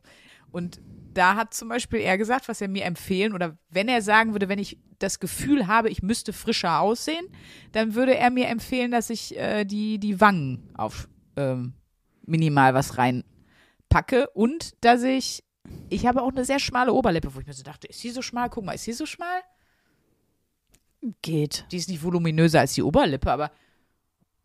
und 0.52 0.80
da 1.14 1.36
hat 1.36 1.54
zum 1.54 1.70
Beispiel 1.70 2.00
er 2.00 2.18
gesagt, 2.18 2.48
was 2.48 2.62
er 2.62 2.68
mir 2.68 2.86
empfehlen, 2.86 3.34
oder 3.34 3.58
wenn 3.70 3.88
er 3.88 4.02
sagen 4.02 4.34
würde, 4.34 4.50
wenn 4.50 4.60
ich 4.60 4.78
das 5.00 5.20
Gefühl 5.20 5.68
habe, 5.68 5.90
ich 5.90 6.04
müsste 6.04 6.34
frischer 6.34 6.80
aussehen, 6.80 7.26
dann 7.72 7.96
würde 7.96 8.16
er 8.16 8.30
mir 8.30 8.48
empfehlen, 8.48 8.92
dass 8.92 9.10
ich 9.10 9.38
äh, 9.38 9.66
die, 9.66 10.00
die 10.00 10.22
Wangen 10.22 10.70
auf 10.76 11.08
ähm, 11.36 11.74
minimal 12.26 12.74
was 12.74 12.98
reinpacke 12.98 14.30
und 14.34 14.74
dass 14.84 15.04
ich, 15.04 15.44
ich 15.90 16.06
habe 16.06 16.22
auch 16.22 16.32
eine 16.32 16.46
sehr 16.46 16.60
schmale 16.60 16.94
Oberlippe, 16.94 17.34
wo 17.34 17.40
ich 17.40 17.48
mir 17.48 17.54
so 17.54 17.64
dachte, 17.64 17.88
ist 17.88 18.00
sie 18.00 18.12
so 18.12 18.22
schmal? 18.22 18.50
Guck 18.50 18.66
mal, 18.66 18.74
ist 18.74 18.84
sie 18.84 18.94
so 18.94 19.06
schmal? 19.06 19.42
Geht. 21.22 21.66
Die 21.72 21.78
ist 21.78 21.90
nicht 21.90 22.04
voluminöser 22.04 22.60
als 22.60 22.74
die 22.74 22.84
Oberlippe, 22.84 23.32
aber 23.32 23.52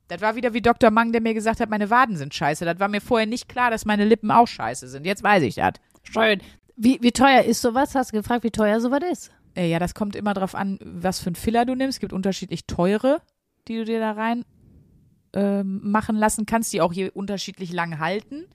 das 0.08 0.20
war 0.20 0.36
wieder 0.36 0.54
wie 0.54 0.62
Dr. 0.62 0.90
Mang, 0.90 1.12
der 1.12 1.20
mir 1.20 1.34
gesagt 1.34 1.60
hat, 1.60 1.68
meine 1.68 1.90
Waden 1.90 2.16
sind 2.16 2.32
scheiße. 2.32 2.64
Das 2.64 2.78
war 2.78 2.88
mir 2.88 3.00
vorher 3.00 3.26
nicht 3.26 3.48
klar, 3.48 3.70
dass 3.70 3.84
meine 3.84 4.04
Lippen 4.04 4.30
auch 4.30 4.46
scheiße 4.46 4.88
sind. 4.88 5.04
Jetzt 5.04 5.22
weiß 5.22 5.42
ich 5.42 5.56
das. 5.56 5.74
Schön. 6.12 6.40
Wie, 6.76 6.98
wie 7.00 7.12
teuer 7.12 7.42
ist 7.42 7.62
sowas? 7.62 7.94
Hast 7.94 8.12
du 8.12 8.16
gefragt, 8.16 8.44
wie 8.44 8.50
teuer 8.50 8.80
sowas 8.80 9.00
ist? 9.10 9.32
Äh, 9.54 9.70
ja, 9.70 9.78
das 9.78 9.94
kommt 9.94 10.14
immer 10.14 10.34
drauf 10.34 10.54
an, 10.54 10.78
was 10.82 11.20
für 11.20 11.30
ein 11.30 11.34
Filler 11.34 11.64
du 11.64 11.74
nimmst. 11.74 11.96
Es 11.96 12.00
gibt 12.00 12.12
unterschiedlich 12.12 12.66
teure, 12.66 13.22
die 13.68 13.76
du 13.76 13.84
dir 13.84 14.00
da 14.00 14.12
rein 14.12 14.44
ähm, 15.32 15.80
machen 15.82 16.16
lassen 16.16 16.46
kannst, 16.46 16.72
die 16.72 16.80
auch 16.80 16.92
hier 16.92 17.14
unterschiedlich 17.16 17.72
lang 17.72 17.98
halten. 17.98 18.46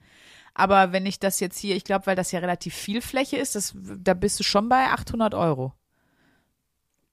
Aber 0.54 0.92
wenn 0.92 1.06
ich 1.06 1.18
das 1.18 1.40
jetzt 1.40 1.58
hier, 1.58 1.76
ich 1.76 1.84
glaube, 1.84 2.06
weil 2.06 2.16
das 2.16 2.32
ja 2.32 2.40
relativ 2.40 2.74
viel 2.74 3.00
Fläche 3.00 3.36
ist, 3.38 3.54
das, 3.54 3.74
da 3.74 4.14
bist 4.14 4.38
du 4.38 4.44
schon 4.44 4.68
bei 4.68 4.86
800 4.86 5.34
Euro. 5.34 5.72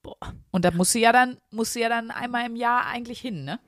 Boah. 0.02 0.34
Und 0.50 0.64
da 0.64 0.70
musst 0.70 0.94
du 0.94 0.98
ja 0.98 1.12
dann, 1.12 1.38
musst 1.50 1.74
du 1.74 1.80
ja 1.80 1.88
dann 1.88 2.10
einmal 2.10 2.46
im 2.46 2.56
Jahr 2.56 2.86
eigentlich 2.86 3.20
hin, 3.20 3.44
ne? 3.44 3.58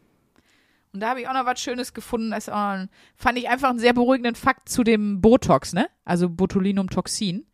Und 0.92 1.00
da 1.00 1.10
habe 1.10 1.20
ich 1.22 1.28
auch 1.28 1.32
noch 1.32 1.46
was 1.46 1.60
Schönes 1.60 1.94
gefunden. 1.94 2.30
Das 2.32 2.48
ein, 2.48 2.90
fand 3.16 3.38
ich 3.38 3.48
einfach 3.48 3.70
einen 3.70 3.78
sehr 3.78 3.94
beruhigenden 3.94 4.34
Fakt 4.34 4.68
zu 4.68 4.84
dem 4.84 5.20
Botox, 5.20 5.72
ne? 5.72 5.86
Also 6.04 6.28
Botulinumtoxin. 6.28 7.46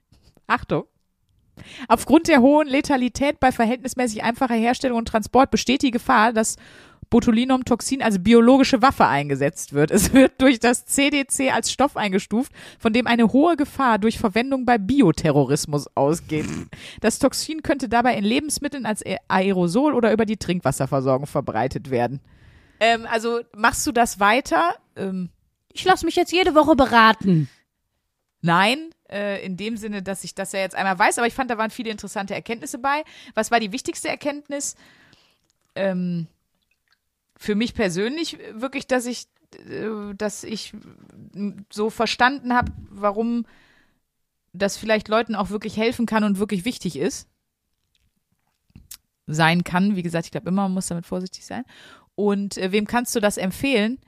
Achtung. 0.47 0.85
Aufgrund 1.89 2.29
der 2.29 2.41
hohen 2.41 2.69
Letalität 2.69 3.41
bei 3.41 3.53
verhältnismäßig 3.53 4.23
einfacher 4.23 4.55
Herstellung 4.55 4.99
und 4.99 5.09
Transport 5.09 5.51
besteht 5.51 5.83
die 5.83 5.91
Gefahr, 5.91 6.33
dass 6.33 6.57
Botulinumtoxin 7.11 8.03
als 8.03 8.23
biologische 8.23 8.83
Waffe 8.83 9.07
eingesetzt 9.07 9.73
wird. 9.73 9.91
Es 9.91 10.13
wird 10.13 10.41
durch 10.41 10.61
das 10.61 10.85
CDC 10.87 11.53
als 11.53 11.73
Stoff 11.73 11.97
eingestuft, 11.97 12.53
von 12.79 12.93
dem 12.93 13.07
eine 13.07 13.33
hohe 13.33 13.57
Gefahr 13.57 13.99
durch 13.99 14.19
Verwendung 14.19 14.67
bei 14.67 14.79
Bioterrorismus 14.79 15.89
ausgeht. 15.97 16.47
Das 17.01 17.19
Toxin 17.19 17.63
könnte 17.63 17.89
dabei 17.89 18.15
in 18.17 18.25
Lebensmitteln 18.25 18.85
als 18.85 19.05
Ae- 19.05 19.19
Aerosol 19.29 19.95
oder 19.95 20.13
über 20.13 20.27
die 20.27 20.37
Trinkwasserversorgung 20.37 21.27
verbreitet 21.27 21.91
werden. 21.91 22.21
Ähm, 22.81 23.07
also 23.11 23.41
machst 23.57 23.87
du 23.87 23.93
das 23.93 24.21
weiter? 24.21 24.75
Ähm, 24.97 25.31
Ich 25.73 25.85
lasse 25.85 26.07
mich 26.07 26.17
jetzt 26.17 26.33
jede 26.33 26.55
Woche 26.55 26.77
beraten. 26.77 27.49
Nein, 28.41 28.91
äh, 29.11 29.45
in 29.45 29.57
dem 29.57 29.77
Sinne, 29.77 30.03
dass 30.03 30.25
ich 30.25 30.35
das 30.35 30.53
ja 30.53 30.61
jetzt 30.61 30.75
einmal 30.77 30.99
weiß, 30.99 31.19
aber 31.19 31.27
ich 31.27 31.35
fand, 31.35 31.51
da 31.51 31.59
waren 31.59 31.71
viele 31.71 31.91
interessante 31.91 32.35
Erkenntnisse 32.35 32.79
bei. 32.79 33.05
Was 33.35 33.51
war 33.51 33.61
die 33.61 33.73
wichtigste 33.73 34.09
Erkenntnis? 34.09 34.77
Ähm, 35.75 36.27
für 37.37 37.55
mich 37.55 37.75
persönlich 37.75 38.39
wirklich, 38.53 38.87
dass 38.87 39.07
ich, 39.07 39.27
äh, 39.69 40.15
dass 40.17 40.45
ich 40.45 40.73
so 41.71 41.91
verstanden 41.91 42.55
habe, 42.55 42.73
warum 42.91 43.47
das 44.53 44.77
vielleicht 44.77 45.09
Leuten 45.09 45.35
auch 45.35 45.51
wirklich 45.51 45.77
helfen 45.77 46.07
kann 46.07 46.25
und 46.25 46.39
wirklich 46.39 46.65
wichtig 46.65 46.97
ist. 46.97 47.29
Sein 49.27 49.63
kann, 49.63 49.95
wie 49.95 50.03
gesagt, 50.03 50.25
ich 50.25 50.31
glaube 50.31 50.49
immer, 50.49 50.63
man 50.63 50.75
muss 50.75 50.87
damit 50.87 51.07
vorsichtig 51.07 51.45
sein. 51.45 51.65
Und 52.19 52.59
äh, 52.59 52.73
wem 52.73 52.87
kannst 52.87 53.15
du 53.15 53.21
das 53.21 53.37
empfehlen? 53.37 53.99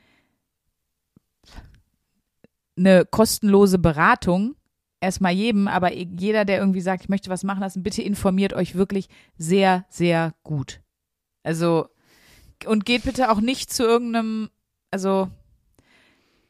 eine 2.81 3.05
kostenlose 3.05 3.79
Beratung. 3.79 4.57
Erstmal 5.01 5.33
jedem, 5.33 5.67
aber 5.67 5.95
jeder, 5.95 6.45
der 6.45 6.59
irgendwie 6.59 6.83
sagt, 6.83 7.05
ich 7.05 7.09
möchte 7.09 7.31
was 7.31 7.45
machen 7.45 7.61
lassen, 7.61 7.83
bitte 7.83 8.03
informiert 8.03 8.53
euch 8.53 8.75
wirklich 8.75 9.09
sehr, 9.39 9.87
sehr 9.89 10.35
gut. 10.43 10.81
Also, 11.43 11.89
und 12.67 12.85
geht 12.85 13.05
bitte 13.05 13.31
auch 13.31 13.41
nicht 13.41 13.73
zu 13.73 13.85
irgendeinem, 13.85 14.51
also, 14.91 15.31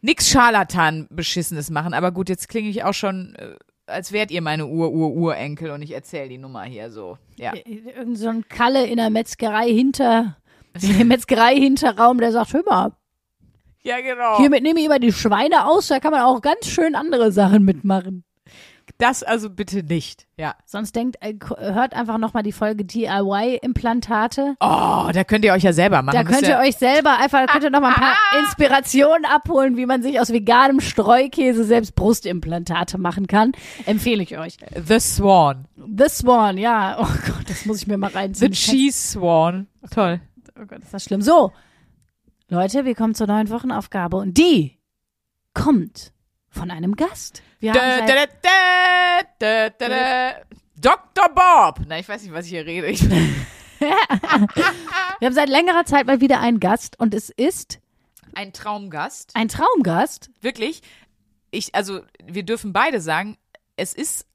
nix 0.01 0.29
Scharlatan 0.29 1.07
beschissenes 1.11 1.71
machen. 1.71 1.95
Aber 1.95 2.11
gut, 2.11 2.29
jetzt 2.29 2.49
klinge 2.49 2.69
ich 2.69 2.83
auch 2.83 2.95
schon, 2.95 3.37
äh, 3.37 3.55
als 3.87 4.11
wärt 4.11 4.33
ihr 4.33 4.43
meine 4.43 4.67
Ur-Ur-Urenkel 4.67 5.71
und 5.71 5.83
ich 5.83 5.93
erzähle 5.93 6.29
die 6.29 6.39
Nummer 6.39 6.65
hier 6.65 6.91
so. 6.91 7.19
Ja. 7.37 7.53
Irgend 7.55 8.19
so 8.19 8.29
ein 8.29 8.49
Kalle 8.49 8.85
in 8.87 8.97
der 8.97 9.11
Metzgerei 9.11 9.69
hinter, 9.69 10.37
im 10.83 11.09
Metzgerei-Hinterraum, 11.09 12.19
der 12.19 12.33
sagt, 12.33 12.53
hör 12.53 12.63
mal, 12.69 12.93
Ja, 13.83 14.01
genau. 14.01 14.39
hiermit 14.39 14.63
nehme 14.63 14.81
ich 14.81 14.87
immer 14.87 14.99
die 14.99 15.13
Schweine 15.13 15.67
aus, 15.67 15.89
da 15.89 16.01
kann 16.01 16.13
man 16.13 16.23
auch 16.23 16.41
ganz 16.43 16.67
schön 16.67 16.95
andere 16.95 17.33
Sachen 17.33 17.65
mitmachen. 17.65 18.25
Das 18.99 19.23
also 19.23 19.49
bitte 19.49 19.83
nicht. 19.83 20.27
Ja. 20.37 20.55
Sonst 20.67 20.95
denkt, 20.95 21.17
äh, 21.21 21.35
hört 21.59 21.95
einfach 21.95 22.19
nochmal 22.19 22.43
die 22.43 22.53
Folge 22.53 22.85
DIY-Implantate. 22.85 24.57
Oh, 24.61 25.09
da 25.13 25.25
könnt 25.25 25.45
ihr 25.45 25.53
euch 25.53 25.63
ja 25.63 25.73
selber 25.73 26.03
machen. 26.03 26.17
Da 26.17 26.25
könnt 26.25 26.47
ihr 26.47 26.59
euch 26.59 26.77
selber 26.77 27.19
einfach, 27.19 27.47
könnt 27.47 27.65
ihr 27.65 27.71
noch 27.71 27.81
mal 27.81 27.95
ein 27.95 27.95
paar 27.95 28.17
Inspirationen 28.41 29.25
abholen, 29.25 29.77
wie 29.77 29.87
man 29.87 30.03
sich 30.03 30.21
aus 30.21 30.33
veganem 30.33 30.81
Streukäse 30.81 31.65
selbst 31.65 31.95
Brustimplantate 31.95 32.99
machen 32.99 33.27
kann. 33.27 33.53
Empfehle 33.87 34.23
ich 34.23 34.37
euch. 34.37 34.57
The 34.87 34.99
Swan. 35.01 35.67
The 35.77 36.09
Swan, 36.09 36.59
ja. 36.59 36.97
Oh 37.01 37.07
Gott, 37.27 37.49
das 37.49 37.65
muss 37.67 37.79
ich 37.83 37.87
mir 37.87 37.97
mal 37.97 38.11
The 38.11 38.17
reinziehen. 38.19 38.53
Cheese 38.53 39.13
Swan. 39.13 39.67
Toll. 39.91 40.21
Oh 40.61 40.67
Gott, 40.67 40.83
ist 40.83 40.93
das 40.93 41.05
schlimm. 41.05 41.23
So, 41.23 41.53
Leute, 42.49 42.85
wir 42.85 42.95
kommen 42.95 43.15
zur 43.15 43.27
neuen 43.27 43.49
Wochenaufgabe 43.49 44.19
und 44.19 44.37
die 44.37 44.79
kommt 45.55 46.13
von 46.51 46.71
einem 46.71 46.97
Gast. 46.97 47.43
Wir 47.61 47.73
haben 47.73 48.07
da, 49.39 49.71
da, 49.71 49.71
da. 49.71 50.35
Dr. 50.77 51.29
Bob. 51.35 51.81
Na, 51.87 51.99
ich 51.99 52.09
weiß 52.09 52.23
nicht, 52.23 52.33
was 52.33 52.45
ich 52.45 52.51
hier 52.51 52.67
rede. 52.67 52.89
Ich, 52.89 53.09
wir 53.79 53.97
haben 55.23 55.33
seit 55.33 55.49
längerer 55.49 55.87
Zeit 55.87 56.07
mal 56.07 56.21
wieder 56.21 56.41
einen 56.41 56.61
Gast 56.61 56.99
und 57.01 57.15
es 57.15 57.31
ist 57.31 57.81
ein 58.35 58.53
Traumgast. 58.53 59.31
ein 59.35 59.49
Traumgast. 59.49 60.31
Wirklich. 60.43 60.83
Ich, 61.51 61.75
also, 61.75 62.03
wir 62.23 62.43
dürfen 62.43 62.75
beide 62.75 63.01
sagen, 63.01 63.39
es 63.77 63.95
ist 63.95 64.27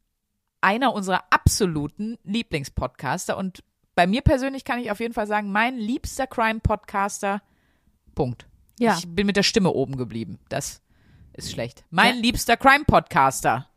einer 0.61 0.93
unserer 0.93 1.23
absoluten 1.29 2.17
Lieblingspodcaster 2.23 3.37
und 3.37 3.63
bei 3.95 4.07
mir 4.07 4.21
persönlich 4.21 4.63
kann 4.65 4.79
ich 4.79 4.91
auf 4.91 4.99
jeden 4.99 5.13
Fall 5.13 5.27
sagen, 5.27 5.51
mein 5.51 5.77
liebster 5.77 6.27
Crime-Podcaster. 6.27 7.41
Punkt. 8.13 8.45
Ja. 8.79 8.95
Ich 8.97 9.07
bin 9.07 9.25
mit 9.25 9.37
der 9.37 9.43
Stimme 9.43 9.71
oben 9.71 9.95
geblieben. 9.97 10.37
Das 10.49 10.81
ist 11.33 11.51
schlecht. 11.51 11.83
Mein 11.89 12.15
Ja. 12.15 12.21
liebster 12.21 12.57
Crime-Podcaster. 12.57 13.67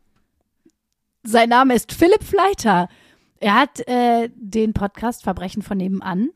Sein 1.23 1.49
Name 1.49 1.73
ist 1.75 1.91
Philipp 1.93 2.23
Fleiter. 2.23 2.89
Er 3.39 3.55
hat 3.55 3.79
äh, 3.87 4.29
den 4.35 4.73
Podcast 4.73 5.23
Verbrechen 5.23 5.61
von 5.61 5.77
nebenan, 5.77 6.29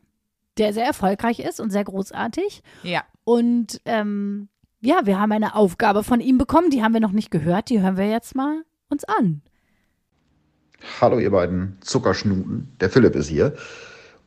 der 0.58 0.72
sehr 0.72 0.86
erfolgreich 0.86 1.40
ist 1.40 1.60
und 1.60 1.70
sehr 1.70 1.84
großartig. 1.84 2.62
Ja. 2.82 3.04
Und 3.24 3.80
ähm, 3.84 4.48
ja, 4.80 5.06
wir 5.06 5.18
haben 5.18 5.32
eine 5.32 5.54
Aufgabe 5.54 6.04
von 6.04 6.20
ihm 6.20 6.38
bekommen, 6.38 6.70
die 6.70 6.82
haben 6.82 6.92
wir 6.94 7.00
noch 7.00 7.12
nicht 7.12 7.30
gehört, 7.30 7.70
die 7.70 7.80
hören 7.80 7.96
wir 7.96 8.08
jetzt 8.08 8.34
mal 8.34 8.64
uns 8.88 9.04
an. 9.04 9.42
Hallo 11.00 11.18
ihr 11.18 11.30
beiden 11.30 11.78
Zuckerschnuten, 11.80 12.72
der 12.80 12.90
Philipp 12.90 13.14
ist 13.14 13.28
hier. 13.28 13.54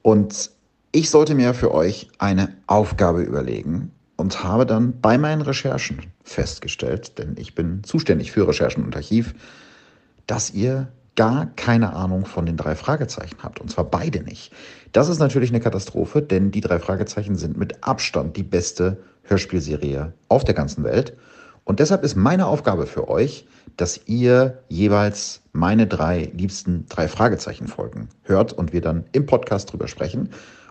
Und 0.02 0.52
ich 0.92 1.10
sollte 1.10 1.36
mir 1.36 1.54
für 1.54 1.74
euch 1.74 2.10
eine 2.18 2.56
Aufgabe 2.68 3.22
überlegen 3.22 3.92
und 4.16 4.44
habe 4.44 4.66
dann 4.66 5.00
bei 5.00 5.18
meinen 5.18 5.42
Recherchen 5.42 6.08
festgestellt, 6.24 7.18
denn 7.20 7.36
ich 7.38 7.56
bin 7.56 7.84
zuständig 7.84 8.32
für 8.32 8.48
Recherchen 8.48 8.84
und 8.84 8.96
Archiv, 8.96 9.34
dass 10.26 10.54
ihr 10.54 10.92
gar 11.16 11.48
keine 11.56 11.94
Ahnung 11.94 12.26
von 12.26 12.46
den 12.46 12.58
drei 12.58 12.76
Fragezeichen 12.76 13.38
habt. 13.42 13.60
Und 13.60 13.70
zwar 13.72 13.86
beide 13.86 14.22
nicht. 14.24 14.54
Das 14.92 15.10
ist 15.10 15.20
natürlich 15.20 15.50
eine 15.50 15.60
Katastrophe, 15.60 16.22
denn 16.22 16.52
die 16.52 16.62
drei 16.62 16.80
Fragezeichen 16.80 17.36
sind 17.36 17.58
mit 17.58 17.84
Abstand 17.84 18.38
die 18.38 18.44
beste 18.44 18.98
Hörspielserie 19.24 20.14
auf 20.30 20.44
der 20.44 20.54
ganzen 20.54 20.84
Welt. 20.84 21.18
Und 21.68 21.82
deshalb 21.82 22.06
ist 22.06 22.16
meine 22.16 22.48
Aufgabe 22.48 22.88
für 22.88 23.10
euch, 23.10 23.46
dass 23.76 24.00
ihr 24.06 24.64
jeweils 24.70 25.42
meine 25.52 25.86
drei 25.86 26.32
liebsten 26.34 26.86
drei 26.88 27.10
Fragezeichen 27.10 27.68
Folgen 27.68 28.08
hört 28.24 28.54
und 28.54 28.72
wir 28.72 28.80
dann 28.80 29.04
im 29.12 29.26
Podcast 29.26 29.74
drüber 29.74 29.90
sprechen. 29.90 30.30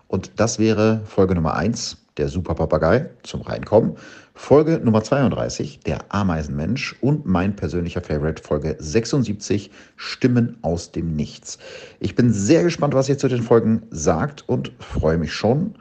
Und 0.09 0.41
das 0.41 0.59
wäre 0.59 1.03
Folge 1.05 1.35
Nummer 1.35 1.53
eins 1.53 1.99
der 2.17 2.29
Super 2.31 2.55
Papagei 2.55 3.11
zum 3.25 3.43
Reinkommen. 3.43 3.99
Folge 4.33 4.81
Nummer 4.83 5.05
32, 5.05 5.81
der 5.81 5.99
Ameisenmensch 6.09 6.97
und 7.03 7.27
mein 7.27 7.55
persönlicher 7.55 8.01
Favorite, 8.01 8.43
Folge 8.43 8.75
76, 8.79 9.71
Stimmen 9.97 10.57
aus 10.63 10.93
dem 10.93 11.15
Nichts. 11.15 11.59
Ich 12.01 12.15
bin 12.15 12.33
sehr 12.33 12.63
gespannt, 12.63 12.95
was 12.95 13.11
ihr 13.11 13.19
zu 13.19 13.29
den 13.29 13.43
Folgen 13.43 13.83
sagt 13.91 14.49
und 14.49 14.73
freue 14.79 15.19
mich 15.19 15.35
schon 15.35 15.75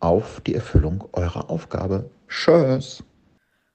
auf 0.00 0.42
die 0.42 0.54
Erfüllung 0.54 1.08
eurer 1.12 1.48
Aufgabe. 1.48 2.10
Tschüss. 2.28 3.02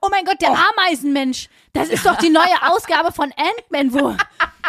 Oh 0.05 0.09
mein 0.11 0.25
Gott, 0.25 0.41
der 0.41 0.49
Ameisenmensch. 0.49 1.49
Das 1.73 1.89
ist 1.89 2.05
doch 2.05 2.17
die 2.17 2.29
neue 2.29 2.61
Ausgabe 2.71 3.11
von 3.11 3.33
Ant-Man, 3.35 3.93
wo. 3.93 4.15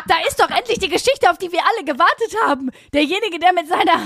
Da 0.08 0.14
ist 0.26 0.40
doch 0.40 0.50
endlich 0.50 0.78
die 0.78 0.88
Geschichte, 0.88 1.30
auf 1.30 1.38
die 1.38 1.50
wir 1.52 1.60
alle 1.60 1.84
gewartet 1.84 2.34
haben. 2.44 2.70
Derjenige, 2.92 3.38
der 3.38 3.52
mit 3.52 3.68
seiner. 3.68 4.00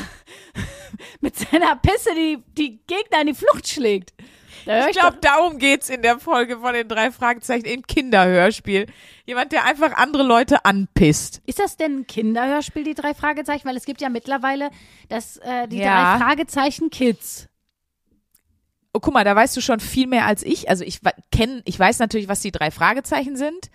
mit 1.20 1.36
seiner 1.38 1.76
Pisse 1.76 2.14
die, 2.14 2.42
die 2.56 2.80
Gegner 2.86 3.20
in 3.22 3.28
die 3.28 3.34
Flucht 3.34 3.68
schlägt. 3.68 4.12
Da 4.66 4.88
Ich 4.88 4.98
glaube, 4.98 5.18
darum 5.20 5.58
geht's 5.58 5.88
in 5.88 6.02
der 6.02 6.18
Folge 6.18 6.58
von 6.58 6.74
den 6.74 6.86
drei 6.88 7.10
Fragezeichen 7.10 7.64
im 7.64 7.86
Kinderhörspiel. 7.86 8.86
Jemand, 9.24 9.52
der 9.52 9.64
einfach 9.64 9.94
andere 9.96 10.22
Leute 10.22 10.64
anpisst. 10.64 11.40
Ist 11.46 11.58
das 11.58 11.76
denn 11.76 12.00
ein 12.00 12.06
Kinderhörspiel, 12.06 12.84
die 12.84 12.94
drei 12.94 13.14
Fragezeichen? 13.14 13.66
Weil 13.66 13.76
es 13.76 13.84
gibt 13.84 14.00
ja 14.00 14.10
mittlerweile 14.10 14.70
das, 15.08 15.38
äh, 15.38 15.66
die 15.68 15.78
Ja. 15.78 16.18
drei 16.18 16.24
Fragezeichen 16.24 16.90
Kids. 16.90 17.46
Oh, 18.92 18.98
guck 19.00 19.14
mal, 19.14 19.24
da 19.24 19.36
weißt 19.36 19.56
du 19.56 19.60
schon 19.60 19.78
viel 19.80 20.06
mehr 20.06 20.26
als 20.26 20.42
ich. 20.42 20.68
Also 20.68 20.84
ich 20.84 21.00
kenne, 21.30 21.62
ich 21.64 21.78
weiß 21.78 21.98
natürlich, 22.00 22.28
was 22.28 22.40
die 22.40 22.50
drei 22.50 22.70
Fragezeichen 22.70 23.36
sind. 23.36 23.70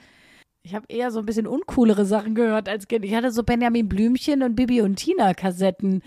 Ich 0.64 0.74
habe 0.76 0.86
eher 0.90 1.12
so 1.12 1.20
ein 1.20 1.26
bisschen 1.26 1.48
uncoolere 1.48 2.06
Sachen 2.06 2.36
gehört 2.36 2.68
als 2.68 2.88
Kind. 2.88 3.06
Ich 3.06 3.14
hatte 3.14 3.32
so 3.32 3.44
Benjamin 3.44 3.88
Blümchen 3.88 4.42
und 4.44 4.56
Bibi 4.56 4.82
und 4.82 4.96
Tina 4.96 5.34
Kassetten. 5.34 6.02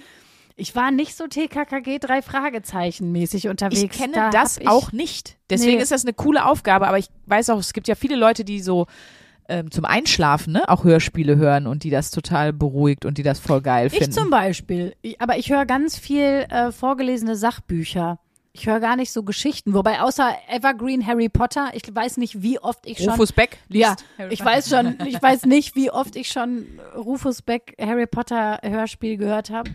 Ich 0.56 0.74
war 0.74 0.90
nicht 0.90 1.16
so 1.16 1.28
TKKG 1.28 2.00
drei 2.00 2.20
Fragezeichen 2.20 3.12
mäßig 3.12 3.46
unterwegs. 3.48 3.80
Ich 3.82 3.90
kenne 3.90 4.12
Da 4.14 4.30
das 4.30 4.59
ich, 4.59 4.66
auch 4.66 4.90
nicht. 4.90 5.38
Deswegen 5.48 5.76
Nee. 5.76 5.82
ist 5.82 5.92
das 5.92 6.04
eine 6.04 6.12
coole 6.12 6.44
Aufgabe, 6.44 6.88
aber 6.88 6.98
ich 6.98 7.06
weiß 7.26 7.50
auch, 7.50 7.59
es 7.59 7.72
gibt 7.72 7.86
ja 7.86 7.94
viele 7.94 8.16
Leute, 8.16 8.44
die 8.44 8.61
so 8.61 8.86
ähm, 9.48 9.70
zum 9.70 9.84
Einschlafen 9.84 10.54
ne, 10.54 10.68
auch 10.68 10.82
Hörspiele 10.82 11.36
hören 11.36 11.68
und 11.68 11.84
die 11.84 11.90
das 11.90 12.11
total 12.11 12.52
beruhigt 12.52 13.04
und 13.04 13.16
die 13.16 13.22
das 13.22 13.38
voll 13.38 13.62
geil 13.62 13.86
Ich 13.86 13.94
finden. 13.94 14.12
zum 14.12 14.30
Beispiel. 14.30 14.94
Ich, 15.00 15.20
aber 15.20 15.38
ich 15.38 15.50
höre 15.50 15.64
ganz 15.64 15.96
viel 15.96 16.44
äh, 16.50 16.72
vorgelesene 16.72 17.36
Sachbücher. 17.36 18.18
Ich 18.59 18.66
höre 18.66 18.80
gar 18.80 18.96
nicht 18.96 19.12
so 19.12 19.22
Geschichten. 19.22 19.72
Wobei 19.72 20.00
außer 20.00 20.34
Evergreen 20.48 21.06
Harry 21.06 21.28
Potter, 21.28 21.70
ich 21.74 21.82
weiß 21.92 22.16
nicht, 22.16 22.42
wie 22.42 22.59
oft 22.59 22.86
ich 22.86 22.98
schon. 22.98 23.11
Rufus 23.11 23.32
Beck 23.32 23.59
liest 23.68 23.82
ja, 23.82 23.96
Harry 24.18 24.32
ich 24.32 24.40
Potter. 24.40 24.50
weiß 24.50 24.68
schon, 24.68 24.98
ich 25.06 25.22
weiß 25.22 25.46
nicht, 25.46 25.76
wie 25.76 25.90
oft 25.90 26.16
ich 26.16 26.28
schon 26.28 26.66
Rufus 26.96 27.42
Beck 27.42 27.76
Harry 27.80 28.06
Potter 28.06 28.59
Hörspiel 28.62 29.16
gehört 29.16 29.50
habe. 29.50 29.70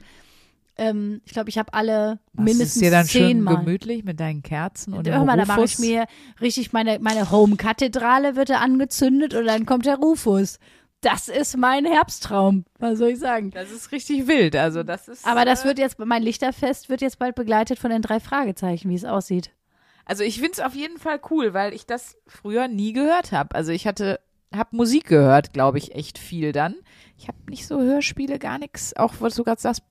Ähm, 0.75 1.21
ich 1.25 1.33
glaube, 1.33 1.49
ich 1.49 1.57
habe 1.57 1.73
alle 1.73 2.19
Machst 2.33 2.45
mindestens 2.45 2.75
es 2.75 2.79
dir 2.79 2.91
dann 2.91 3.07
schön 3.07 3.27
zehnmal. 3.27 3.57
gemütlich 3.57 4.03
mit 4.03 4.19
deinen 4.19 4.41
Kerzen 4.41 4.93
und 4.93 5.07
mal, 5.07 5.37
da 5.37 5.45
mache 5.45 5.61
Rufus? 5.61 5.79
ich 5.79 5.79
mir 5.79 6.05
richtig 6.41 6.73
meine, 6.73 6.97
meine 6.99 7.29
Home-Kathedrale 7.29 8.35
wird 8.35 8.49
da 8.49 8.57
angezündet 8.57 9.33
und 9.35 9.45
dann 9.45 9.65
kommt 9.65 9.85
der 9.85 9.97
Rufus. 9.97 10.59
Das 11.03 11.27
ist 11.27 11.57
mein 11.57 11.85
Herbsttraum. 11.85 12.63
Was 12.79 12.97
soll 12.97 13.09
ich 13.09 13.19
sagen? 13.19 13.51
Das 13.51 13.71
ist 13.71 13.91
richtig 13.91 14.27
wild. 14.27 14.55
Also 14.55 14.83
das 14.83 15.07
ist. 15.09 15.27
Aber 15.27 15.43
das 15.45 15.63
äh, 15.63 15.65
wird 15.65 15.77
jetzt, 15.79 15.99
mein 15.99 16.23
Lichterfest 16.23 16.89
wird 16.89 17.01
jetzt 17.01 17.19
bald 17.19 17.35
begleitet 17.35 17.77
von 17.77 17.91
den 17.91 18.01
drei 18.01 18.19
Fragezeichen, 18.19 18.89
wie 18.89 18.95
es 18.95 19.03
aussieht. 19.05 19.51
Also 20.05 20.23
ich 20.23 20.39
find's 20.39 20.59
auf 20.59 20.73
jeden 20.75 20.97
Fall 20.97 21.19
cool, 21.29 21.53
weil 21.53 21.73
ich 21.73 21.85
das 21.85 22.17
früher 22.25 22.67
nie 22.67 22.93
gehört 22.93 23.31
habe. 23.33 23.53
Also 23.53 23.71
ich 23.71 23.85
hatte, 23.85 24.19
hab 24.55 24.71
Musik 24.73 25.05
gehört, 25.05 25.53
glaube 25.53 25.77
ich, 25.77 25.93
echt 25.93 26.17
viel 26.17 26.53
dann. 26.53 26.75
Ich 27.17 27.27
habe 27.27 27.37
nicht 27.49 27.67
so 27.67 27.81
Hörspiele, 27.81 28.39
gar 28.39 28.57
nichts. 28.57 28.95
Auch 28.95 29.13
was 29.19 29.35
du 29.35 29.43
gerade 29.43 29.61
sagst, 29.61 29.83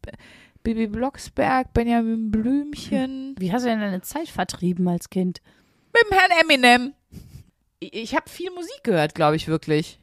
Bibi 0.62 0.86
Blocksberg, 0.86 1.72
Benjamin 1.74 2.30
Blümchen, 2.30 3.34
Wie 3.38 3.52
hast 3.52 3.62
du 3.64 3.68
denn 3.68 3.80
deine 3.80 4.00
Zeit 4.02 4.28
vertrieben 4.28 4.88
als 4.88 5.10
Kind? 5.10 5.40
mit 5.92 6.10
dem 6.10 6.18
Herrn 6.18 6.40
Eminem. 6.40 6.94
Ich, 7.80 7.92
ich 7.94 8.14
habe 8.16 8.28
viel 8.30 8.50
Musik 8.50 8.82
gehört, 8.82 9.14
glaube 9.14 9.36
ich, 9.36 9.48
wirklich. 9.48 9.98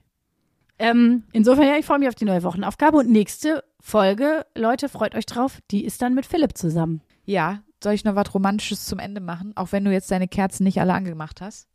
Ähm, 0.79 1.23
insofern, 1.33 1.67
ja, 1.67 1.77
ich 1.77 1.85
freue 1.85 1.99
mich 1.99 2.07
auf 2.07 2.15
die 2.15 2.25
neue 2.25 2.43
Wochenaufgabe 2.43 2.97
und 2.97 3.09
nächste 3.09 3.63
Folge, 3.81 4.45
Leute, 4.55 4.87
freut 4.89 5.13
euch 5.13 5.25
drauf, 5.25 5.59
die 5.71 5.83
ist 5.83 6.01
dann 6.01 6.15
mit 6.15 6.25
Philipp 6.25 6.57
zusammen. 6.57 7.01
Ja, 7.25 7.61
soll 7.83 7.93
ich 7.93 8.05
noch 8.05 8.15
was 8.15 8.33
Romantisches 8.33 8.85
zum 8.85 8.99
Ende 8.99 9.21
machen? 9.21 9.53
Auch 9.55 9.71
wenn 9.71 9.85
du 9.85 9.91
jetzt 9.91 10.09
deine 10.09 10.27
Kerzen 10.27 10.63
nicht 10.63 10.79
alle 10.79 10.93
angemacht 10.93 11.41
hast. 11.41 11.67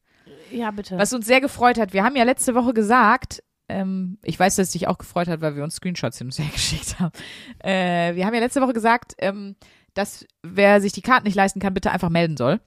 Ja, 0.50 0.70
bitte. 0.70 0.98
Was 0.98 1.12
uns 1.12 1.26
sehr 1.26 1.40
gefreut 1.40 1.78
hat, 1.78 1.92
wir 1.92 2.02
haben 2.02 2.16
ja 2.16 2.24
letzte 2.24 2.54
Woche 2.54 2.72
gesagt, 2.72 3.42
ähm, 3.68 4.18
ich 4.22 4.38
weiß, 4.38 4.56
dass 4.56 4.68
es 4.68 4.72
dich 4.72 4.88
auch 4.88 4.98
gefreut 4.98 5.28
hat, 5.28 5.40
weil 5.40 5.56
wir 5.56 5.64
uns 5.64 5.76
Screenshots 5.76 6.18
hin 6.18 6.28
und 6.28 6.38
her 6.38 6.46
geschickt 6.52 6.98
haben. 6.98 7.12
Äh, 7.62 8.14
wir 8.14 8.26
haben 8.26 8.34
ja 8.34 8.40
letzte 8.40 8.60
Woche 8.60 8.72
gesagt, 8.72 9.14
ähm, 9.18 9.56
dass 9.94 10.26
wer 10.42 10.80
sich 10.80 10.92
die 10.92 11.02
Karten 11.02 11.26
nicht 11.26 11.36
leisten 11.36 11.60
kann, 11.60 11.74
bitte 11.74 11.90
einfach 11.90 12.10
melden 12.10 12.36
soll. 12.36 12.60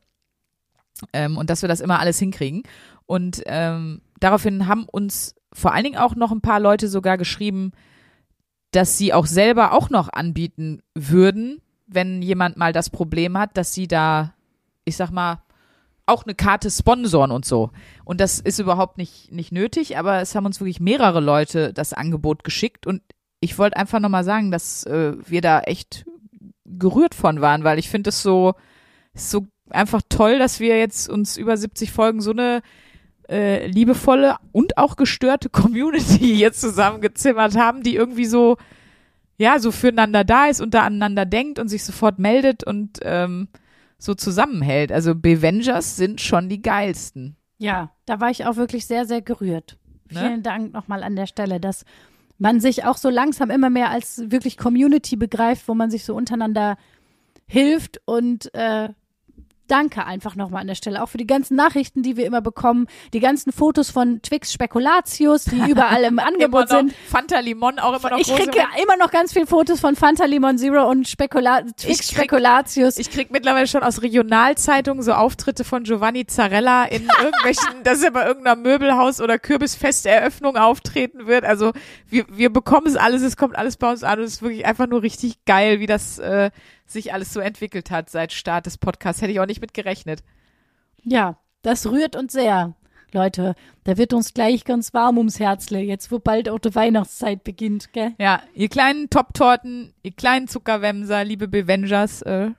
Ähm, 1.14 1.38
und 1.38 1.50
dass 1.50 1.62
wir 1.62 1.70
das 1.70 1.82
immer 1.82 2.00
alles 2.00 2.18
hinkriegen. 2.18 2.64
Und 3.06 3.44
ähm, 3.46 4.02
daraufhin 4.20 4.68
haben 4.68 4.86
uns 4.86 5.36
vor 5.58 5.74
allen 5.74 5.86
Dingen 5.86 5.98
auch 5.98 6.16
noch 6.16 6.32
ein 6.32 6.42
paar 6.42 6.60
Leute 6.60 6.88
sogar 6.88 7.18
geschrieben, 7.18 7.72
dass 8.72 8.98
sie 8.98 9.12
auch 9.12 9.26
selber 9.26 9.74
auch 9.74 9.90
noch 9.90 10.08
anbieten 10.08 10.84
würden, 10.94 11.62
wenn 11.88 12.22
jemand 12.22 12.58
mal 12.58 12.74
das 12.74 12.92
Problem 12.92 13.38
hat, 13.38 13.58
dass 13.58 13.74
sie 13.74 13.88
da, 13.88 14.36
ich 14.86 14.98
sag 14.98 15.10
mal, 15.10 15.42
auch 16.06 16.26
eine 16.26 16.36
Karte 16.36 16.70
sponsoren 16.70 17.32
und 17.32 17.44
so. 17.44 17.72
Und 18.06 18.22
das 18.22 18.40
ist 18.40 18.60
überhaupt 18.60 19.00
nicht, 19.00 19.32
nicht 19.32 19.52
nötig, 19.52 19.98
aber 19.98 20.22
es 20.22 20.36
haben 20.36 20.46
uns 20.46 20.60
wirklich 20.60 20.80
mehrere 20.80 21.22
Leute 21.22 21.74
das 21.74 21.92
Angebot 21.92 22.44
geschickt 22.44 22.86
und 22.86 23.02
ich 23.40 23.58
wollte 23.58 23.78
einfach 23.78 24.00
nochmal 24.00 24.24
sagen, 24.24 24.52
dass 24.52 24.84
äh, 24.86 25.14
wir 25.26 25.42
da 25.42 25.62
echt 25.62 26.06
gerührt 26.66 27.16
von 27.16 27.42
waren, 27.42 27.64
weil 27.64 27.80
ich 27.80 27.90
finde 27.90 28.10
es 28.10 28.22
so, 28.22 28.54
so 29.16 29.48
einfach 29.72 30.02
toll, 30.08 30.38
dass 30.38 30.60
wir 30.60 30.78
jetzt 30.78 31.10
uns 31.10 31.36
über 31.36 31.58
70 31.58 31.92
Folgen 31.92 32.22
so 32.22 32.32
eine 32.32 32.62
äh, 33.30 33.68
liebevolle 33.68 34.38
und 34.52 34.78
auch 34.78 34.96
gestörte 34.96 35.50
Community 35.52 36.36
hier 36.36 36.54
zusammengezimmert 36.54 37.58
haben, 37.58 37.84
die 37.84 37.96
irgendwie 37.96 38.26
so, 38.26 38.58
ja, 39.38 39.60
so 39.60 39.72
füreinander 39.72 40.24
da 40.24 40.48
ist 40.48 40.62
und 40.62 40.74
da 40.74 40.84
aneinander 40.84 41.26
denkt 41.26 41.60
und 41.60 41.68
sich 41.68 41.84
sofort 41.84 42.20
meldet 42.20 42.64
und 42.64 43.00
ähm, 43.04 43.48
so 43.98 44.14
zusammenhält. 44.14 44.92
Also 44.92 45.16
Bevengers 45.16 45.98
sind 45.98 46.22
schon 46.22 46.50
die 46.50 46.62
geilsten. 46.62 47.36
ja, 47.58 47.92
da 48.06 48.20
war 48.20 48.30
ich 48.30 48.46
auch 48.46 48.56
wirklich 48.56 48.86
sehr, 48.86 49.06
sehr 49.06 49.22
gerührt. 49.22 49.78
Ne? 50.12 50.20
Vielen 50.20 50.44
Dank 50.44 50.74
nochmal 50.74 51.04
an 51.04 51.16
der 51.16 51.28
Stelle, 51.28 51.60
dass 51.60 51.86
man 52.38 52.60
sich 52.60 52.86
auch 52.86 52.98
so 52.98 53.10
langsam 53.10 53.50
immer 53.50 53.70
mehr 53.70 53.90
als 53.90 54.30
wirklich 54.32 54.58
Community 54.58 55.16
begreift, 55.16 55.68
wo 55.68 55.74
man 55.74 55.90
sich 55.90 56.06
so 56.06 56.16
untereinander 56.16 56.78
hilft 57.48 58.02
und 58.06 58.54
äh, 58.54 58.90
Danke 59.68 60.06
einfach 60.06 60.36
nochmal 60.36 60.62
an 60.62 60.68
der 60.68 60.76
Stelle. 60.76 61.02
Auch 61.04 61.10
für 61.10 61.18
die 61.18 61.28
ganzen 61.28 61.56
Nachrichten, 61.56 62.04
die 62.04 62.16
wir 62.18 62.26
immer 62.26 62.42
bekommen. 62.42 62.88
Die 63.14 63.20
ganzen 63.20 63.52
Fotos 63.52 63.90
von 63.90 64.22
Twix 64.22 64.54
Spekulatius, 64.54 65.46
die 65.46 65.60
überall 65.70 66.04
im 66.04 66.20
Angebot 66.20 66.70
sind. 66.70 66.94
Fanta 67.10 67.40
Limon 67.40 67.80
auch 67.80 68.00
immer 68.00 68.12
noch 68.12 68.18
Ich 68.20 68.34
kriege 68.34 68.58
immer 68.82 68.98
noch 68.98 69.12
ganz 69.12 69.34
viele 69.34 69.48
Fotos 69.48 69.80
von 69.80 69.96
Fanta 69.96 70.26
Limon 70.26 70.58
Zero 70.58 70.90
und 70.90 71.08
Spekula 71.08 71.62
Twix 71.62 71.84
Ich 71.86 71.98
krieg- 72.08 72.18
Spekulatius. 72.18 72.98
Ich 72.98 73.12
krieg 73.12 73.32
mittlerweile 73.32 73.68
schon 73.68 73.84
aus 73.84 74.02
Regionalzeitungen 74.02 75.04
so 75.04 75.14
Auftritte 75.14 75.64
von 75.64 75.84
Giovanni 75.84 76.26
Zarella 76.28 76.86
in 76.86 77.08
irgendwelchen, 77.22 77.84
dass 77.84 78.02
er 78.04 78.12
bei 78.12 78.26
irgendeiner 78.26 78.56
Möbelhaus- 78.56 79.22
oder 79.22 79.38
Kürbisfesteröffnung 79.40 80.58
auftreten 80.58 81.28
wird. 81.28 81.44
Also 81.44 81.74
wir, 82.10 82.26
wir 82.30 82.52
bekommen 82.52 82.88
es 82.88 82.96
alles, 82.96 83.22
es 83.22 83.38
kommt 83.38 83.58
alles 83.58 83.78
bei 83.78 83.90
uns 83.92 84.04
an 84.04 84.20
und 84.20 84.26
es 84.26 84.34
ist 84.36 84.42
wirklich 84.42 84.66
einfach 84.66 84.88
nur 84.88 85.02
richtig 85.02 85.44
geil, 85.46 85.80
wie 85.80 85.88
das 85.88 86.20
äh, 86.20 86.52
sich 86.88 87.14
alles 87.14 87.34
so 87.34 87.40
entwickelt 87.40 87.92
hat 87.92 88.10
seit 88.10 88.34
Start 88.34 88.66
des 88.66 88.78
Podcasts. 88.78 89.22
Hätte 89.22 89.32
ich 89.32 89.40
auch 89.40 89.46
nicht 89.46 89.62
mit 89.62 89.74
gerechnet. 89.74 90.24
ja, 91.04 91.38
das 91.62 91.88
rührt 91.88 92.16
uns 92.16 92.34
sehr. 92.34 92.76
Leute, 93.14 93.56
da 93.86 93.98
wird 93.98 94.14
uns 94.14 94.34
gleich 94.34 94.66
ganz 94.66 94.94
warm 94.94 95.18
ums 95.18 95.40
Herzle, 95.40 95.80
jetzt 95.80 96.12
wo 96.12 96.20
bald 96.20 96.50
auch 96.50 96.60
die 96.60 96.76
Weihnachtszeit 96.76 97.44
beginnt, 97.44 97.94
gell? 97.94 98.14
Ja, 98.20 98.42
ihr 98.54 98.68
kleinen 98.68 99.10
Top-Torten, 99.10 99.94
ihr 100.04 100.12
kleinen 100.12 100.48
Zuckerwämser, 100.48 101.24
liebe 101.24 101.48
Bevengers, 101.48 102.22
äh, 102.24 102.52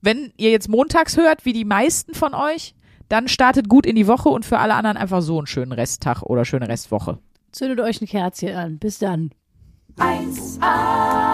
wenn 0.00 0.32
ihr 0.36 0.50
jetzt 0.50 0.68
montags 0.68 1.16
hört, 1.16 1.44
wie 1.44 1.52
die 1.52 1.64
meisten 1.64 2.14
von 2.14 2.34
euch, 2.34 2.74
dann 3.08 3.26
startet 3.26 3.68
gut 3.68 3.84
in 3.86 3.96
die 3.96 4.06
Woche 4.06 4.28
und 4.28 4.44
für 4.44 4.58
alle 4.58 4.74
anderen 4.74 4.96
einfach 4.96 5.22
so 5.22 5.38
einen 5.38 5.46
schönen 5.46 5.72
Resttag 5.72 6.22
oder 6.22 6.44
schöne 6.44 6.68
Restwoche. 6.68 7.18
Zündet 7.52 7.80
euch 7.80 8.00
ein 8.00 8.06
Kerzchen 8.08 8.54
an. 8.54 8.78
Bis 8.78 8.98
dann. 8.98 9.30
1A 9.96 11.33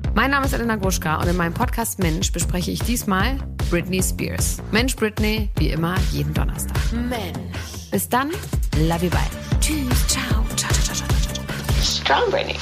Mein 0.13 0.31
Name 0.31 0.45
ist 0.45 0.53
Elena 0.53 0.75
Gruschka 0.75 1.21
und 1.21 1.27
in 1.27 1.37
meinem 1.37 1.53
Podcast 1.53 1.99
Mensch 1.99 2.31
bespreche 2.31 2.71
ich 2.71 2.79
diesmal 2.83 3.37
Britney 3.69 4.03
Spears. 4.03 4.57
Mensch 4.71 4.95
Britney, 4.95 5.49
wie 5.57 5.69
immer, 5.69 5.95
jeden 6.11 6.33
Donnerstag. 6.33 6.77
Mensch. 6.91 7.89
Bis 7.91 8.09
dann, 8.09 8.31
love 8.77 9.05
you, 9.05 9.09
bye. 9.09 9.21
Tschüss, 9.61 10.07
ciao, 10.07 10.45
ciao, 10.55 10.71
ciao, 10.71 10.95
ciao, 10.95 11.07
ciao, 11.07 11.33
ciao. 11.33 11.81
strong 11.81 12.29
Brittany. 12.29 12.57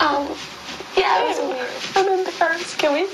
Um, 0.00 0.26
yeah, 0.96 1.22
it 1.22 1.28
was 1.28 1.38
weird. 1.38 2.26
The 2.26 2.32
parents, 2.38 2.76
can 2.76 2.94
we? 2.94 3.06